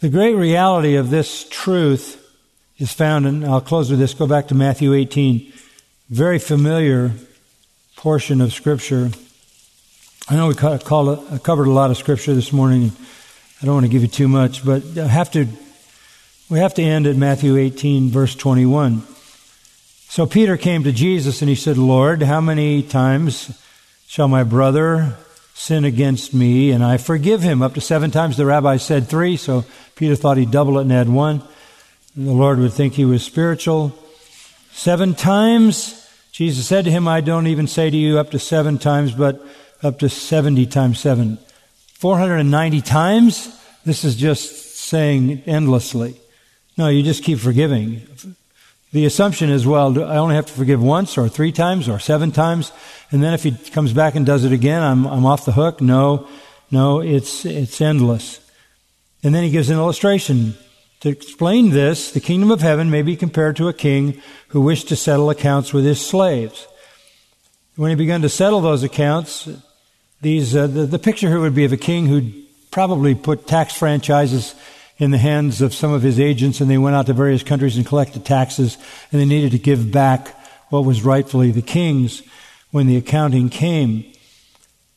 The 0.00 0.08
great 0.08 0.34
reality 0.34 0.94
of 0.94 1.10
this 1.10 1.48
truth 1.48 2.24
is 2.78 2.92
found, 2.92 3.26
and 3.26 3.44
I'll 3.44 3.60
close 3.60 3.90
with 3.90 3.98
this, 3.98 4.14
go 4.14 4.28
back 4.28 4.46
to 4.46 4.54
Matthew 4.54 4.94
18. 4.94 5.52
Very 6.08 6.38
familiar 6.38 7.10
portion 7.96 8.40
of 8.40 8.52
Scripture. 8.52 9.10
I 10.28 10.36
know 10.36 10.46
we 10.46 10.54
uh, 10.54 10.78
covered 10.78 11.66
a 11.66 11.72
lot 11.72 11.90
of 11.90 11.96
Scripture 11.96 12.32
this 12.32 12.52
morning. 12.52 12.92
I 13.60 13.66
don't 13.66 13.74
want 13.74 13.86
to 13.86 13.90
give 13.90 14.02
you 14.02 14.08
too 14.08 14.28
much, 14.28 14.64
but 14.64 14.84
I 14.96 15.08
have 15.08 15.32
to 15.32 15.48
we 16.48 16.60
have 16.60 16.74
to 16.74 16.82
end 16.82 17.08
at 17.08 17.16
Matthew 17.16 17.56
18, 17.56 18.08
verse 18.10 18.36
21. 18.36 19.02
So 20.08 20.26
Peter 20.26 20.56
came 20.56 20.84
to 20.84 20.92
Jesus 20.92 21.42
and 21.42 21.48
he 21.48 21.56
said, 21.56 21.76
Lord, 21.76 22.22
how 22.22 22.40
many 22.40 22.84
times 22.84 23.60
shall 24.06 24.28
my 24.28 24.44
brother 24.44 25.16
sin 25.58 25.84
against 25.84 26.32
me 26.32 26.70
and 26.70 26.84
I 26.84 26.96
forgive 26.96 27.42
him? 27.42 27.62
Up 27.62 27.74
to 27.74 27.80
seven 27.80 28.10
times. 28.10 28.36
The 28.36 28.46
rabbi 28.46 28.76
said 28.76 29.08
three, 29.08 29.36
so 29.36 29.64
Peter 29.96 30.14
thought 30.14 30.36
he'd 30.36 30.52
double 30.52 30.78
it 30.78 30.82
and 30.82 30.92
add 30.92 31.08
one. 31.08 31.42
The 32.16 32.32
Lord 32.32 32.58
would 32.58 32.72
think 32.72 32.94
he 32.94 33.04
was 33.04 33.24
spiritual. 33.24 33.92
Seven 34.72 35.14
times, 35.14 36.08
Jesus 36.32 36.66
said 36.66 36.84
to 36.84 36.90
him, 36.90 37.08
I 37.08 37.20
don't 37.20 37.48
even 37.48 37.66
say 37.66 37.90
to 37.90 37.96
you 37.96 38.18
up 38.18 38.30
to 38.30 38.38
seven 38.38 38.78
times, 38.78 39.12
but 39.12 39.44
up 39.82 39.98
to 39.98 40.08
70 40.08 40.66
times 40.66 41.00
seven. 41.00 41.38
490 41.94 42.80
times? 42.80 43.54
This 43.84 44.04
is 44.04 44.14
just 44.14 44.76
saying 44.76 45.42
endlessly. 45.46 46.14
No, 46.76 46.88
you 46.88 47.02
just 47.02 47.24
keep 47.24 47.40
forgiving. 47.40 48.02
The 48.92 49.04
assumption 49.04 49.50
is, 49.50 49.66
well, 49.66 50.02
I 50.02 50.16
only 50.16 50.34
have 50.34 50.46
to 50.46 50.52
forgive 50.52 50.82
once 50.82 51.18
or 51.18 51.28
three 51.28 51.52
times 51.52 51.88
or 51.88 51.98
seven 51.98 52.32
times, 52.32 52.72
and 53.10 53.22
then 53.22 53.34
if 53.34 53.42
he 53.42 53.52
comes 53.52 53.92
back 53.92 54.14
and 54.14 54.24
does 54.24 54.44
it 54.44 54.52
again, 54.52 54.82
I'm, 54.82 55.06
I'm 55.06 55.26
off 55.26 55.44
the 55.44 55.52
hook. 55.52 55.82
No, 55.82 56.26
no, 56.70 57.00
it's, 57.00 57.44
it's 57.44 57.80
endless. 57.80 58.40
And 59.22 59.34
then 59.34 59.44
he 59.44 59.50
gives 59.50 59.68
an 59.68 59.76
illustration. 59.76 60.54
To 61.00 61.10
explain 61.10 61.70
this, 61.70 62.12
the 62.12 62.20
kingdom 62.20 62.50
of 62.50 62.60
heaven 62.60 62.90
may 62.90 63.02
be 63.02 63.14
compared 63.14 63.56
to 63.56 63.68
a 63.68 63.74
king 63.74 64.20
who 64.48 64.62
wished 64.62 64.88
to 64.88 64.96
settle 64.96 65.30
accounts 65.30 65.72
with 65.72 65.84
his 65.84 66.04
slaves. 66.04 66.66
When 67.76 67.90
he 67.90 67.96
began 67.96 68.22
to 68.22 68.28
settle 68.28 68.60
those 68.60 68.82
accounts, 68.82 69.48
these, 70.22 70.56
uh, 70.56 70.66
the, 70.66 70.86
the 70.86 70.98
picture 70.98 71.28
here 71.28 71.40
would 71.40 71.54
be 71.54 71.64
of 71.64 71.72
a 71.72 71.76
king 71.76 72.06
who 72.06 72.32
probably 72.70 73.14
put 73.14 73.46
tax 73.46 73.76
franchises 73.76 74.54
in 74.98 75.12
the 75.12 75.18
hands 75.18 75.62
of 75.62 75.72
some 75.72 75.92
of 75.92 76.02
his 76.02 76.18
agents 76.18 76.60
and 76.60 76.70
they 76.70 76.78
went 76.78 76.96
out 76.96 77.06
to 77.06 77.12
various 77.12 77.42
countries 77.42 77.76
and 77.76 77.86
collected 77.86 78.24
taxes 78.24 78.76
and 79.12 79.20
they 79.20 79.24
needed 79.24 79.52
to 79.52 79.58
give 79.58 79.92
back 79.92 80.34
what 80.70 80.84
was 80.84 81.02
rightfully 81.02 81.50
the 81.50 81.62
king's 81.62 82.22
when 82.70 82.86
the 82.86 82.96
accounting 82.96 83.48
came. 83.48 84.04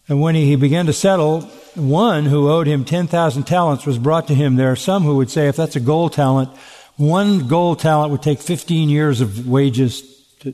And 0.10 0.20
when 0.20 0.36
he 0.36 0.56
began 0.56 0.88
to 0.88 0.94
settle, 0.94 1.42
one 1.76 2.26
who 2.26 2.50
owed 2.50 2.68
him 2.68 2.84
10,000 2.84 3.44
talents 3.44 3.86
was 3.86 3.98
brought 3.98 4.28
to 4.28 4.36
him. 4.36 4.56
There 4.56 4.72
are 4.72 4.76
some 4.76 5.04
who 5.04 5.16
would 5.18 5.30
say 5.30 5.48
if 5.48 5.56
that's 5.56 5.76
a 5.76 5.80
gold 5.80 6.14
talent, 6.14 6.50
one 6.98 7.48
gold 7.48 7.80
talent 7.80 8.12
would 8.12 8.22
take 8.22 8.40
15 8.40 8.90
years 8.90 9.22
of 9.22 9.48
wages 9.48 10.02
to, 10.40 10.54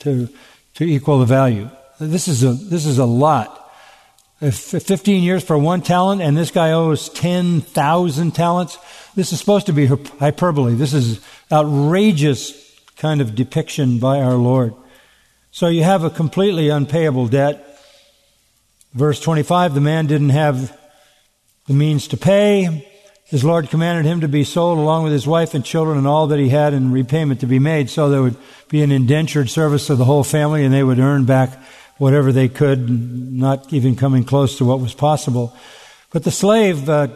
to, 0.00 0.28
to 0.74 0.84
equal 0.84 1.18
the 1.18 1.26
value. 1.26 1.68
This 1.98 2.28
is 2.28 2.44
a, 2.44 2.52
this 2.52 2.86
is 2.86 2.98
a 2.98 3.06
lot. 3.06 3.65
Uh, 4.42 4.46
if 4.46 4.56
15 4.56 5.22
years 5.22 5.42
for 5.42 5.56
one 5.56 5.80
talent 5.80 6.20
and 6.20 6.36
this 6.36 6.50
guy 6.50 6.72
owes 6.72 7.08
10,000 7.08 8.34
talents, 8.34 8.78
this 9.14 9.32
is 9.32 9.40
supposed 9.40 9.66
to 9.66 9.72
be 9.72 9.86
hyperbole. 9.86 10.74
This 10.74 10.92
is 10.92 11.20
outrageous 11.50 12.52
kind 12.96 13.20
of 13.20 13.34
depiction 13.34 13.98
by 13.98 14.20
our 14.20 14.34
Lord. 14.34 14.74
So 15.50 15.68
you 15.68 15.84
have 15.84 16.04
a 16.04 16.10
completely 16.10 16.68
unpayable 16.68 17.28
debt. 17.28 17.62
Verse 18.92 19.20
25, 19.20 19.74
the 19.74 19.80
man 19.80 20.06
didn't 20.06 20.30
have 20.30 20.78
the 21.66 21.74
means 21.74 22.08
to 22.08 22.18
pay. 22.18 22.86
His 23.24 23.42
Lord 23.42 23.70
commanded 23.70 24.04
him 24.04 24.20
to 24.20 24.28
be 24.28 24.44
sold 24.44 24.78
along 24.78 25.04
with 25.04 25.12
his 25.12 25.26
wife 25.26 25.54
and 25.54 25.64
children 25.64 25.98
and 25.98 26.06
all 26.06 26.26
that 26.28 26.38
he 26.38 26.50
had 26.50 26.74
in 26.74 26.92
repayment 26.92 27.40
to 27.40 27.46
be 27.46 27.58
made. 27.58 27.90
So 27.90 28.08
there 28.08 28.22
would 28.22 28.36
be 28.68 28.82
an 28.82 28.92
indentured 28.92 29.48
service 29.48 29.88
of 29.88 29.98
the 29.98 30.04
whole 30.04 30.24
family 30.24 30.62
and 30.62 30.72
they 30.72 30.84
would 30.84 30.98
earn 30.98 31.24
back 31.24 31.58
whatever 31.98 32.32
they 32.32 32.48
could, 32.48 32.88
not 33.32 33.72
even 33.72 33.96
coming 33.96 34.24
close 34.24 34.58
to 34.58 34.64
what 34.64 34.80
was 34.80 34.94
possible. 34.94 35.54
But 36.12 36.24
the 36.24 36.30
slave 36.30 36.88
uh, 36.88 37.08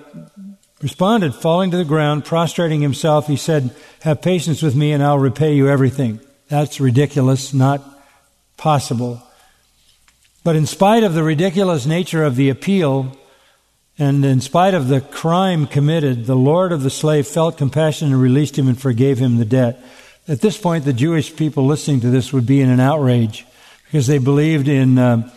responded, 0.83 1.35
falling 1.35 1.71
to 1.71 1.77
the 1.77 1.85
ground, 1.85 2.25
prostrating 2.25 2.81
himself. 2.81 3.27
He 3.27 3.37
said, 3.37 3.75
Have 4.01 4.23
patience 4.23 4.63
with 4.63 4.75
me 4.75 4.93
and 4.93 5.03
I'll 5.03 5.19
repay 5.19 5.55
you 5.55 5.69
everything. 5.69 6.21
That's 6.49 6.81
ridiculous, 6.81 7.55
not 7.55 7.83
possible. 8.57 9.23
But 10.43 10.57
in 10.57 10.67
spite 10.67 11.05
of 11.05 11.15
the 11.15 11.23
ridiculous 11.23 11.87
nature 11.87 12.25
of 12.25 12.37
the 12.37 12.49
appeal, 12.49 13.17
and 13.99 14.25
in 14.25 14.41
spite 14.41 14.73
of 14.73 14.89
the 14.89 15.03
crime 15.03 15.67
committed, 15.67 16.25
the 16.25 16.35
Lord 16.35 16.73
of 16.73 16.83
the 16.83 16.91
slave 16.91 17.27
felt 17.27 17.59
compassion 17.59 18.09
and 18.13 18.21
released 18.21 18.59
him 18.59 18.67
and 18.67 18.81
forgave 18.81 19.19
him 19.19 19.37
the 19.37 19.45
debt. 19.45 19.85
At 20.27 20.41
this 20.41 20.57
point, 20.57 20.87
the 20.87 20.95
Jewish 20.95 21.37
people 21.37 21.67
listening 21.67 22.01
to 22.01 22.11
this 22.11 22.33
would 22.33 22.47
be 22.47 22.63
in 22.63 22.71
an 22.71 22.81
outrage 22.81 23.45
because 23.91 24.07
they 24.07 24.19
believed 24.19 24.69
in 24.69 24.99
uh, 24.99 25.29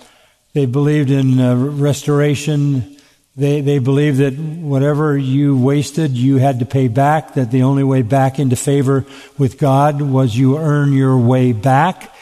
they 0.54 0.68
believed 0.68 1.10
in 1.10 1.40
uh, 1.40 1.56
restoration. 1.56 2.98
They 3.36 3.62
they 3.62 3.80
believed 3.80 4.20
that 4.20 4.38
whatever 4.38 5.18
you 5.18 5.58
wasted, 5.58 6.12
you 6.12 6.38
had 6.38 6.60
to 6.60 6.66
pay 6.66 6.88
back. 6.88 7.34
That 7.34 7.50
the 7.50 7.64
only 7.64 7.84
way 7.84 8.04
back 8.04 8.38
into 8.38 8.56
favor 8.56 9.06
with 9.40 9.58
God 9.58 10.04
was 10.04 10.38
you 10.38 10.60
earn 10.60 10.94
your 10.94 11.18
way 11.18 11.52
back. 11.52 12.14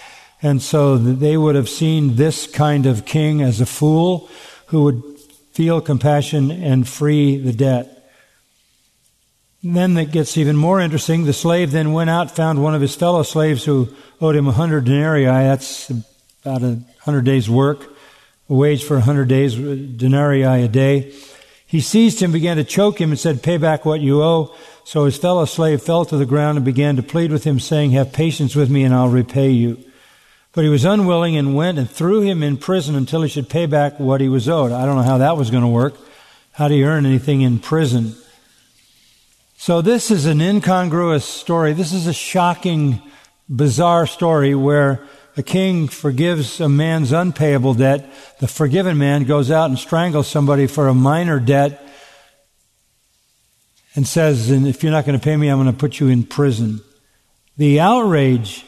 And 0.41 0.61
so 0.61 0.97
they 0.97 1.35
would 1.35 1.55
have 1.55 1.67
seen 1.67 2.15
this 2.15 2.47
kind 2.47 2.85
of 2.85 3.05
king 3.05 3.41
as 3.41 3.59
a 3.59 3.65
fool 3.65 4.29
who 4.67 4.83
would 4.83 5.03
feel 5.51 5.81
compassion 5.81 6.49
and 6.49 6.87
free 6.87 7.37
the 7.37 7.51
debt. 7.51 8.09
And 9.63 9.75
then 9.75 9.97
it 9.97 10.11
gets 10.11 10.37
even 10.37 10.55
more 10.55 10.79
interesting. 10.79 11.25
The 11.25 11.33
slave 11.33 11.71
then 11.71 11.91
went 11.91 12.09
out, 12.09 12.31
found 12.31 12.63
one 12.63 12.73
of 12.73 12.81
his 12.81 12.95
fellow 12.95 13.21
slaves 13.21 13.65
who 13.65 13.89
owed 14.21 14.37
him 14.37 14.47
a 14.47 14.53
hundred 14.53 14.85
denarii. 14.85 15.25
That's 15.25 15.91
about 16.43 16.63
a 16.63 16.79
hundred 17.01 17.25
days' 17.25 17.49
work, 17.49 17.87
a 18.49 18.53
wage 18.53 18.83
for 18.83 18.97
a 18.97 19.01
hundred 19.01 19.27
days, 19.27 19.57
uh, 19.57 19.77
denarii 19.95 20.43
a 20.43 20.67
day. 20.67 21.13
He 21.65 21.79
seized 21.79 22.19
him, 22.19 22.31
began 22.31 22.57
to 22.57 22.63
choke 22.63 22.99
him, 22.99 23.11
and 23.11 23.19
said, 23.19 23.43
Pay 23.43 23.57
back 23.57 23.85
what 23.85 24.01
you 24.01 24.21
owe. 24.21 24.53
So 24.83 25.05
his 25.05 25.17
fellow 25.17 25.45
slave 25.45 25.81
fell 25.81 26.03
to 26.05 26.17
the 26.17 26.25
ground 26.25 26.57
and 26.57 26.65
began 26.65 26.95
to 26.97 27.03
plead 27.03 27.31
with 27.31 27.43
him, 27.43 27.59
saying, 27.59 27.91
Have 27.91 28.11
patience 28.11 28.55
with 28.55 28.69
me, 28.69 28.83
and 28.83 28.93
I'll 28.93 29.07
repay 29.07 29.51
you. 29.51 29.83
But 30.53 30.65
he 30.65 30.69
was 30.69 30.83
unwilling 30.83 31.37
and 31.37 31.55
went 31.55 31.77
and 31.77 31.89
threw 31.89 32.21
him 32.21 32.43
in 32.43 32.57
prison 32.57 32.95
until 32.95 33.21
he 33.21 33.29
should 33.29 33.47
pay 33.47 33.67
back 33.67 33.99
what 33.99 34.19
he 34.19 34.27
was 34.27 34.49
owed. 34.49 34.71
I 34.71 34.85
don't 34.85 34.97
know 34.97 35.03
how 35.03 35.19
that 35.19 35.37
was 35.37 35.49
going 35.49 35.63
to 35.63 35.69
work. 35.69 35.95
How 36.51 36.67
do 36.67 36.75
you 36.75 36.85
earn 36.85 37.05
anything 37.05 37.41
in 37.41 37.59
prison? 37.59 38.15
So 39.55 39.81
this 39.81 40.11
is 40.11 40.25
an 40.25 40.41
incongruous 40.41 41.23
story. 41.23 41.71
This 41.71 41.93
is 41.93 42.07
a 42.07 42.13
shocking, 42.13 43.01
bizarre 43.47 44.07
story 44.07 44.55
where 44.55 45.07
a 45.41 45.43
king 45.43 45.87
forgives 45.87 46.61
a 46.61 46.69
man's 46.69 47.11
unpayable 47.11 47.73
debt. 47.73 48.07
The 48.39 48.47
forgiven 48.47 48.99
man 48.99 49.23
goes 49.23 49.49
out 49.49 49.71
and 49.71 49.79
strangles 49.79 50.27
somebody 50.27 50.67
for 50.67 50.87
a 50.87 50.93
minor 50.93 51.39
debt 51.39 51.83
and 53.95 54.07
says, 54.07 54.51
and 54.51 54.67
if 54.67 54.83
you're 54.83 54.91
not 54.91 55.07
going 55.07 55.17
to 55.17 55.23
pay 55.23 55.35
me, 55.35 55.47
I'm 55.47 55.57
going 55.57 55.73
to 55.73 55.79
put 55.79 55.99
you 55.99 56.09
in 56.09 56.25
prison. 56.25 56.81
The 57.57 57.79
outrage 57.79 58.63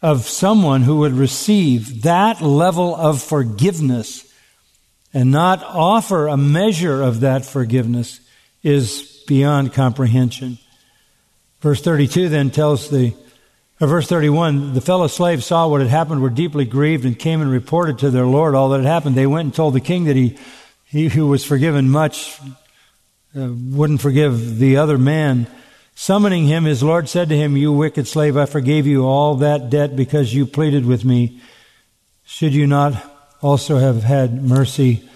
of 0.00 0.26
someone 0.26 0.84
who 0.84 1.00
would 1.00 1.12
receive 1.12 2.00
that 2.04 2.40
level 2.40 2.96
of 2.96 3.20
forgiveness 3.20 4.24
and 5.12 5.30
not 5.30 5.62
offer 5.64 6.28
a 6.28 6.38
measure 6.38 7.02
of 7.02 7.20
that 7.20 7.44
forgiveness 7.44 8.20
is 8.62 9.22
beyond 9.28 9.74
comprehension. 9.74 10.56
Verse 11.60 11.82
32 11.82 12.30
then 12.30 12.48
tells 12.50 12.88
the 12.88 13.12
verse 13.78 14.08
31, 14.08 14.72
the 14.72 14.80
fellow 14.80 15.06
slaves 15.06 15.44
saw 15.44 15.68
what 15.68 15.82
had 15.82 15.90
happened, 15.90 16.22
were 16.22 16.30
deeply 16.30 16.64
grieved, 16.64 17.04
and 17.04 17.18
came 17.18 17.42
and 17.42 17.50
reported 17.50 17.98
to 17.98 18.10
their 18.10 18.24
Lord 18.24 18.54
all 18.54 18.70
that 18.70 18.78
had 18.78 18.86
happened. 18.86 19.16
They 19.16 19.26
went 19.26 19.46
and 19.46 19.54
told 19.54 19.74
the 19.74 19.80
king 19.80 20.04
that 20.04 20.16
he, 20.16 20.38
he 20.86 21.08
who 21.08 21.26
was 21.26 21.44
forgiven 21.44 21.90
much 21.90 22.40
uh, 23.36 23.48
wouldn't 23.52 24.00
forgive 24.00 24.58
the 24.58 24.78
other 24.78 24.96
man. 24.96 25.46
Summoning 25.94 26.46
him, 26.46 26.64
his 26.64 26.82
Lord 26.82 27.08
said 27.08 27.28
to 27.28 27.36
him, 27.36 27.56
You 27.56 27.72
wicked 27.72 28.06
slave, 28.06 28.36
I 28.36 28.46
forgave 28.46 28.86
you 28.86 29.04
all 29.04 29.36
that 29.36 29.68
debt 29.68 29.94
because 29.94 30.32
you 30.32 30.46
pleaded 30.46 30.86
with 30.86 31.04
me. 31.04 31.40
Should 32.24 32.54
you 32.54 32.66
not 32.66 32.94
also 33.42 33.76
have 33.76 34.02
had 34.02 34.42
mercy 34.42 35.06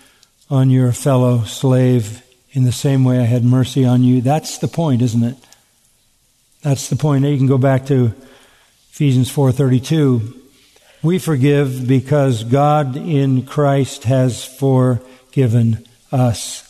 on 0.51 0.69
your 0.69 0.93
fellow 0.93 1.45
slave 1.45 2.23
in 2.53 2.65
the 2.65 2.73
same 2.73 3.05
way 3.05 3.21
I 3.21 3.25
had 3.25 3.45
mercy 3.45 3.87
on 3.87 4.03
you? 4.03 4.21
That's 4.21 4.59
the 4.59 4.69
point, 4.69 5.01
isn't 5.01 5.23
it? 5.23 5.37
That's 6.63 6.89
the 6.89 6.97
point. 6.97 7.23
Now 7.23 7.31
you 7.31 7.39
can 7.39 7.47
go 7.47 7.59
back 7.59 7.87
to 7.87 8.15
Ephesians 8.93 9.31
4:32 9.31 10.41
we 11.03 11.19
forgive 11.19 11.87
because 11.87 12.45
God 12.45 12.97
in 12.97 13.47
Christ 13.47 14.05
has 14.05 14.45
forgiven 14.45 15.87
us. 16.13 16.67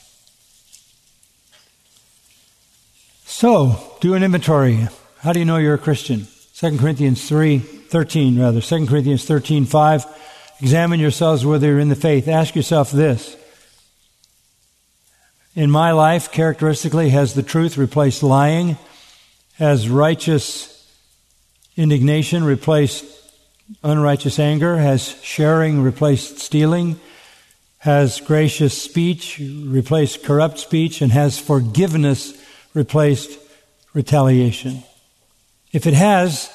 So, 3.24 3.76
do 4.00 4.14
an 4.14 4.22
inventory. 4.22 4.86
How 5.18 5.32
do 5.32 5.40
you 5.40 5.44
know 5.44 5.56
you're 5.56 5.74
a 5.74 5.78
Christian? 5.78 6.28
2 6.54 6.78
Corinthians 6.78 7.26
3, 7.28 7.58
13 7.58 8.38
rather. 8.38 8.60
2 8.60 8.86
Corinthians 8.86 9.24
13, 9.24 9.64
5. 9.64 10.06
Examine 10.60 11.00
yourselves 11.00 11.44
whether 11.44 11.66
you're 11.66 11.80
in 11.80 11.88
the 11.88 11.96
faith. 11.96 12.28
Ask 12.28 12.54
yourself 12.54 12.92
this. 12.92 13.36
In 15.56 15.70
my 15.70 15.90
life, 15.90 16.30
characteristically, 16.30 17.08
has 17.08 17.34
the 17.34 17.42
truth 17.42 17.76
replaced 17.76 18.22
lying? 18.22 18.76
Has 19.54 19.88
righteous 19.88 20.69
indignation 21.76 22.44
replaced 22.44 23.04
unrighteous 23.82 24.38
anger? 24.38 24.76
Has 24.76 25.20
sharing 25.22 25.82
replaced 25.82 26.38
stealing? 26.38 27.00
Has 27.78 28.20
gracious 28.20 28.80
speech 28.80 29.38
replaced 29.40 30.22
corrupt 30.24 30.58
speech? 30.58 31.00
And 31.00 31.12
has 31.12 31.38
forgiveness 31.38 32.34
replaced 32.74 33.38
retaliation? 33.94 34.82
If 35.72 35.86
it 35.86 35.94
has, 35.94 36.50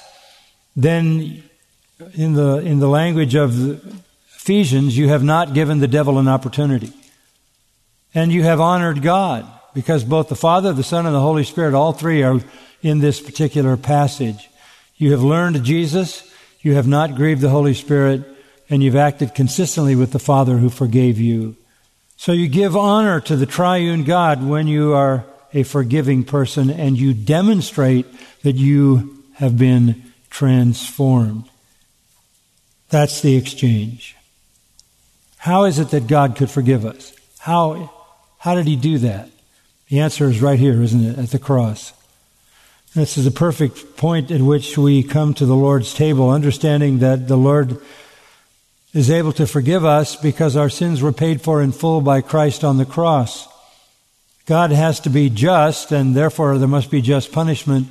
then 0.75 1.43
in 2.13 2.33
the, 2.33 2.57
in 2.57 2.79
the 2.79 2.89
language 2.89 3.35
of 3.35 3.81
Ephesians, 4.35 4.97
you 4.97 5.07
have 5.09 5.23
not 5.23 5.53
given 5.53 5.79
the 5.79 5.87
devil 5.87 6.19
an 6.19 6.27
opportunity. 6.27 6.91
And 8.13 8.31
you 8.31 8.43
have 8.43 8.59
honored 8.59 9.01
God 9.01 9.45
because 9.73 10.03
both 10.03 10.29
the 10.29 10.35
Father, 10.35 10.71
the 10.73 10.83
Son, 10.83 11.05
and 11.05 11.15
the 11.15 11.21
Holy 11.21 11.43
Spirit, 11.43 11.73
all 11.73 11.93
three 11.93 12.23
are 12.23 12.39
in 12.81 12.99
this 12.99 13.19
particular 13.19 13.75
passage. 13.75 14.49
You 14.97 15.11
have 15.11 15.23
learned 15.23 15.63
Jesus, 15.63 16.29
you 16.61 16.75
have 16.75 16.87
not 16.87 17.15
grieved 17.15 17.41
the 17.41 17.49
Holy 17.49 17.73
Spirit, 17.73 18.23
and 18.69 18.81
you've 18.81 18.95
acted 18.95 19.35
consistently 19.35 19.95
with 19.95 20.11
the 20.11 20.19
Father 20.19 20.57
who 20.57 20.69
forgave 20.69 21.19
you. 21.19 21.55
So 22.17 22.31
you 22.31 22.47
give 22.47 22.75
honor 22.75 23.19
to 23.21 23.35
the 23.35 23.45
triune 23.45 24.03
God 24.03 24.43
when 24.43 24.67
you 24.67 24.93
are 24.93 25.25
a 25.53 25.63
forgiving 25.63 26.23
person 26.23 26.69
and 26.69 26.97
you 26.97 27.13
demonstrate 27.13 28.05
that 28.43 28.55
you 28.55 29.23
have 29.35 29.57
been 29.57 30.03
transformed. 30.29 31.45
That's 32.89 33.21
the 33.21 33.35
exchange. 33.35 34.15
How 35.37 35.65
is 35.65 35.79
it 35.79 35.89
that 35.89 36.07
God 36.07 36.35
could 36.35 36.49
forgive 36.49 36.85
us? 36.85 37.13
How, 37.39 37.91
how 38.37 38.55
did 38.55 38.65
he 38.65 38.75
do 38.75 38.97
that? 38.99 39.29
The 39.89 39.99
answer 39.99 40.25
is 40.25 40.41
right 40.41 40.57
here, 40.57 40.81
isn't 40.81 41.05
it? 41.05 41.17
At 41.17 41.29
the 41.29 41.39
cross. 41.39 41.93
This 42.95 43.17
is 43.17 43.27
a 43.27 43.31
perfect 43.31 43.97
point 43.97 44.31
at 44.31 44.39
which 44.39 44.77
we 44.77 45.03
come 45.03 45.33
to 45.33 45.45
the 45.45 45.53
Lord's 45.53 45.93
table, 45.93 46.29
understanding 46.29 46.99
that 46.99 47.27
the 47.27 47.35
Lord 47.35 47.77
is 48.93 49.11
able 49.11 49.33
to 49.33 49.45
forgive 49.45 49.83
us 49.83 50.15
because 50.15 50.55
our 50.55 50.69
sins 50.69 51.01
were 51.01 51.11
paid 51.11 51.41
for 51.41 51.61
in 51.61 51.73
full 51.73 51.99
by 51.99 52.21
Christ 52.21 52.63
on 52.63 52.77
the 52.77 52.85
cross. 52.85 53.49
God 54.45 54.71
has 54.71 55.01
to 55.01 55.09
be 55.09 55.29
just, 55.29 55.91
and 55.91 56.15
therefore 56.15 56.57
there 56.57 56.69
must 56.69 56.89
be 56.89 57.01
just 57.01 57.33
punishment. 57.33 57.89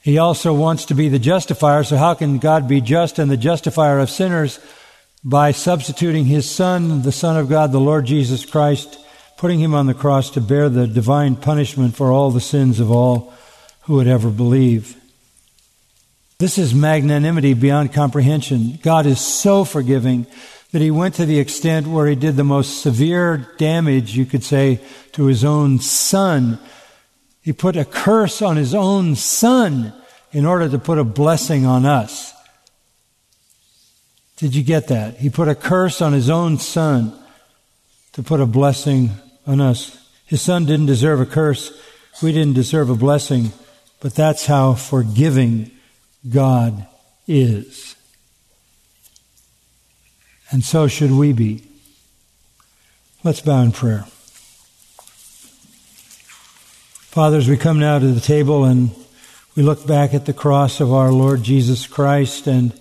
He 0.00 0.16
also 0.16 0.54
wants 0.54 0.86
to 0.86 0.94
be 0.94 1.10
the 1.10 1.18
justifier, 1.18 1.84
so 1.84 1.98
how 1.98 2.14
can 2.14 2.38
God 2.38 2.66
be 2.66 2.80
just 2.80 3.18
and 3.18 3.30
the 3.30 3.36
justifier 3.36 3.98
of 3.98 4.08
sinners? 4.08 4.58
By 5.24 5.52
substituting 5.52 6.24
His 6.24 6.50
Son, 6.50 7.02
the 7.02 7.12
Son 7.12 7.36
of 7.36 7.50
God, 7.50 7.70
the 7.70 7.80
Lord 7.80 8.06
Jesus 8.06 8.46
Christ, 8.46 8.98
putting 9.36 9.60
Him 9.60 9.74
on 9.74 9.84
the 9.84 9.92
cross 9.92 10.30
to 10.30 10.40
bear 10.40 10.70
the 10.70 10.86
divine 10.86 11.36
punishment 11.36 11.94
for 11.94 12.10
all 12.10 12.30
the 12.30 12.40
sins 12.40 12.80
of 12.80 12.90
all 12.90 13.34
who 13.86 13.94
would 13.94 14.08
ever 14.08 14.30
believe. 14.30 14.96
This 16.38 16.58
is 16.58 16.74
magnanimity 16.74 17.54
beyond 17.54 17.92
comprehension. 17.92 18.78
God 18.82 19.06
is 19.06 19.20
so 19.20 19.64
forgiving 19.64 20.26
that 20.72 20.82
he 20.82 20.90
went 20.90 21.14
to 21.14 21.24
the 21.24 21.38
extent 21.38 21.86
where 21.86 22.06
he 22.06 22.16
did 22.16 22.36
the 22.36 22.44
most 22.44 22.82
severe 22.82 23.48
damage, 23.58 24.16
you 24.16 24.26
could 24.26 24.44
say, 24.44 24.80
to 25.12 25.26
his 25.26 25.44
own 25.44 25.78
son. 25.78 26.58
He 27.42 27.52
put 27.52 27.76
a 27.76 27.84
curse 27.84 28.42
on 28.42 28.56
his 28.56 28.74
own 28.74 29.14
son 29.14 29.94
in 30.32 30.44
order 30.44 30.68
to 30.68 30.78
put 30.78 30.98
a 30.98 31.04
blessing 31.04 31.64
on 31.64 31.86
us. 31.86 32.34
Did 34.36 34.54
you 34.54 34.64
get 34.64 34.88
that? 34.88 35.16
He 35.16 35.30
put 35.30 35.48
a 35.48 35.54
curse 35.54 36.02
on 36.02 36.12
his 36.12 36.28
own 36.28 36.58
son 36.58 37.16
to 38.12 38.22
put 38.22 38.40
a 38.40 38.46
blessing 38.46 39.12
on 39.46 39.60
us. 39.60 39.96
His 40.26 40.42
son 40.42 40.66
didn't 40.66 40.86
deserve 40.86 41.20
a 41.20 41.26
curse. 41.26 41.72
We 42.22 42.32
didn't 42.32 42.54
deserve 42.54 42.90
a 42.90 42.96
blessing. 42.96 43.52
But 44.00 44.14
that's 44.14 44.46
how 44.46 44.74
forgiving 44.74 45.70
God 46.28 46.86
is. 47.26 47.96
And 50.50 50.64
so 50.64 50.86
should 50.86 51.10
we 51.10 51.32
be. 51.32 51.62
Let's 53.24 53.40
bow 53.40 53.62
in 53.62 53.72
prayer. 53.72 54.04
Fathers, 57.16 57.48
we 57.48 57.56
come 57.56 57.80
now 57.80 57.98
to 57.98 58.12
the 58.12 58.20
table 58.20 58.64
and 58.64 58.90
we 59.56 59.62
look 59.62 59.86
back 59.86 60.12
at 60.12 60.26
the 60.26 60.34
cross 60.34 60.80
of 60.80 60.92
our 60.92 61.10
Lord 61.10 61.42
Jesus 61.42 61.86
Christ 61.86 62.46
and 62.46 62.78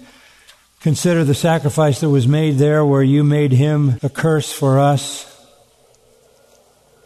consider 0.82 1.24
the 1.24 1.34
sacrifice 1.34 2.02
that 2.02 2.10
was 2.10 2.28
made 2.28 2.58
there 2.58 2.86
where 2.86 3.02
you 3.02 3.24
made 3.24 3.54
him 3.54 3.98
a 4.04 4.10
curse 4.10 4.52
for 4.52 4.78
us. 4.78 5.32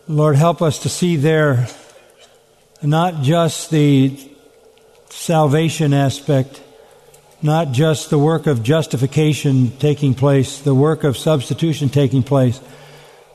Lord, 0.07 0.35
help 0.35 0.61
us 0.61 0.79
to 0.79 0.89
see 0.89 1.15
there 1.15 1.67
not 2.81 3.21
just 3.21 3.71
the 3.71 4.17
salvation 5.09 5.93
aspect, 5.93 6.61
not 7.41 7.71
just 7.71 8.09
the 8.09 8.19
work 8.19 8.47
of 8.47 8.63
justification 8.63 9.71
taking 9.77 10.13
place, 10.13 10.59
the 10.59 10.75
work 10.75 11.03
of 11.03 11.17
substitution 11.17 11.89
taking 11.89 12.23
place, 12.23 12.59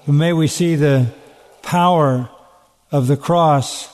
but 0.07 0.13
may 0.13 0.33
we 0.33 0.47
see 0.47 0.77
the 0.77 1.13
power 1.63 2.29
of 2.91 3.07
the 3.07 3.17
cross 3.17 3.89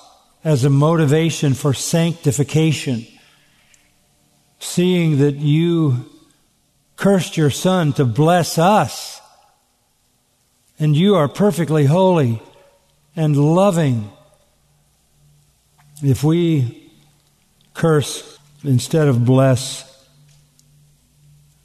as 0.45 0.65
a 0.65 0.71
motivation 0.71 1.55
for 1.55 1.73
sanctification. 1.75 3.07
Seeing 4.59 5.19
that 5.19 5.37
you 5.37 6.11
cursed 6.97 7.37
your 7.37 7.51
son 7.51 7.93
to 7.95 8.05
bless 8.05 8.59
us, 8.59 9.21
and 10.79 10.97
you 10.97 11.15
are 11.15 11.29
perfectly 11.29 11.87
holy 11.87 12.43
and 13.17 13.37
loving. 13.37 14.11
If 16.03 16.25
we 16.25 16.91
curse 17.75 18.39
instead 18.65 19.09
of 19.09 19.25
bless, 19.25 19.87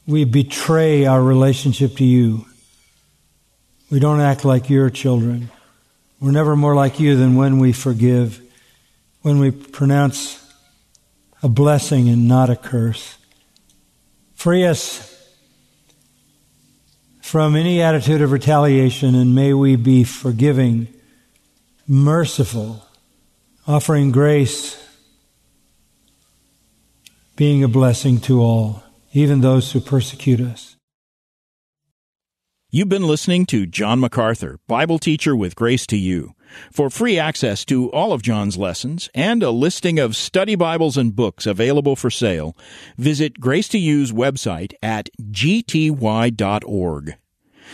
we 0.06 0.26
betray 0.26 1.06
our 1.06 1.22
relationship 1.22 1.96
to 1.98 2.04
you. 2.04 2.46
We 3.90 4.00
don't 4.00 4.20
act 4.20 4.44
like 4.44 4.70
your 4.70 4.90
children. 4.90 5.50
We're 6.20 6.32
never 6.32 6.56
more 6.56 6.76
like 6.76 7.00
you 7.00 7.16
than 7.16 7.36
when 7.36 7.60
we 7.60 7.72
forgive, 7.72 8.42
when 9.22 9.40
we 9.40 9.52
pronounce 9.52 10.42
a 11.42 11.50
blessing 11.50 12.10
and 12.10 12.28
not 12.28 12.50
a 12.50 12.56
curse. 12.56 13.18
Free 14.34 14.66
us 14.66 15.12
from 17.22 17.56
any 17.56 17.82
attitude 17.82 18.22
of 18.22 18.32
retaliation, 18.32 19.16
and 19.16 19.34
may 19.34 19.54
we 19.54 19.76
be 19.76 20.04
forgiving, 20.04 20.88
merciful, 21.88 22.85
offering 23.68 24.12
grace, 24.12 24.82
being 27.36 27.64
a 27.64 27.68
blessing 27.68 28.20
to 28.20 28.42
all 28.42 28.84
even 29.12 29.42
those 29.42 29.72
who 29.72 29.80
persecute 29.80 30.42
us. 30.42 30.76
You've 32.70 32.90
been 32.90 33.08
listening 33.08 33.46
to 33.48 33.66
John 33.66 34.02
MacArthur, 34.02 34.60
Bible 34.68 35.00
teacher 35.00 35.34
with 35.36 35.56
Grace 35.56 35.88
to 35.88 35.98
You. 35.98 36.34
For 36.72 36.90
free 36.90 37.18
access 37.18 37.64
to 37.66 37.90
all 37.92 38.12
of 38.12 38.22
John's 38.22 38.58
lessons 38.58 39.10
and 39.16 39.42
a 39.42 39.52
listing 39.52 39.98
of 39.98 40.18
study 40.18 40.56
Bibles 40.56 40.98
and 40.98 41.16
books 41.16 41.46
available 41.46 41.96
for 41.96 42.10
sale, 42.10 42.58
visit 42.98 43.40
Grace 43.40 43.70
to 43.70 43.78
You's 43.78 44.12
website 44.12 44.74
at 44.84 45.10
gty.org. 45.22 47.16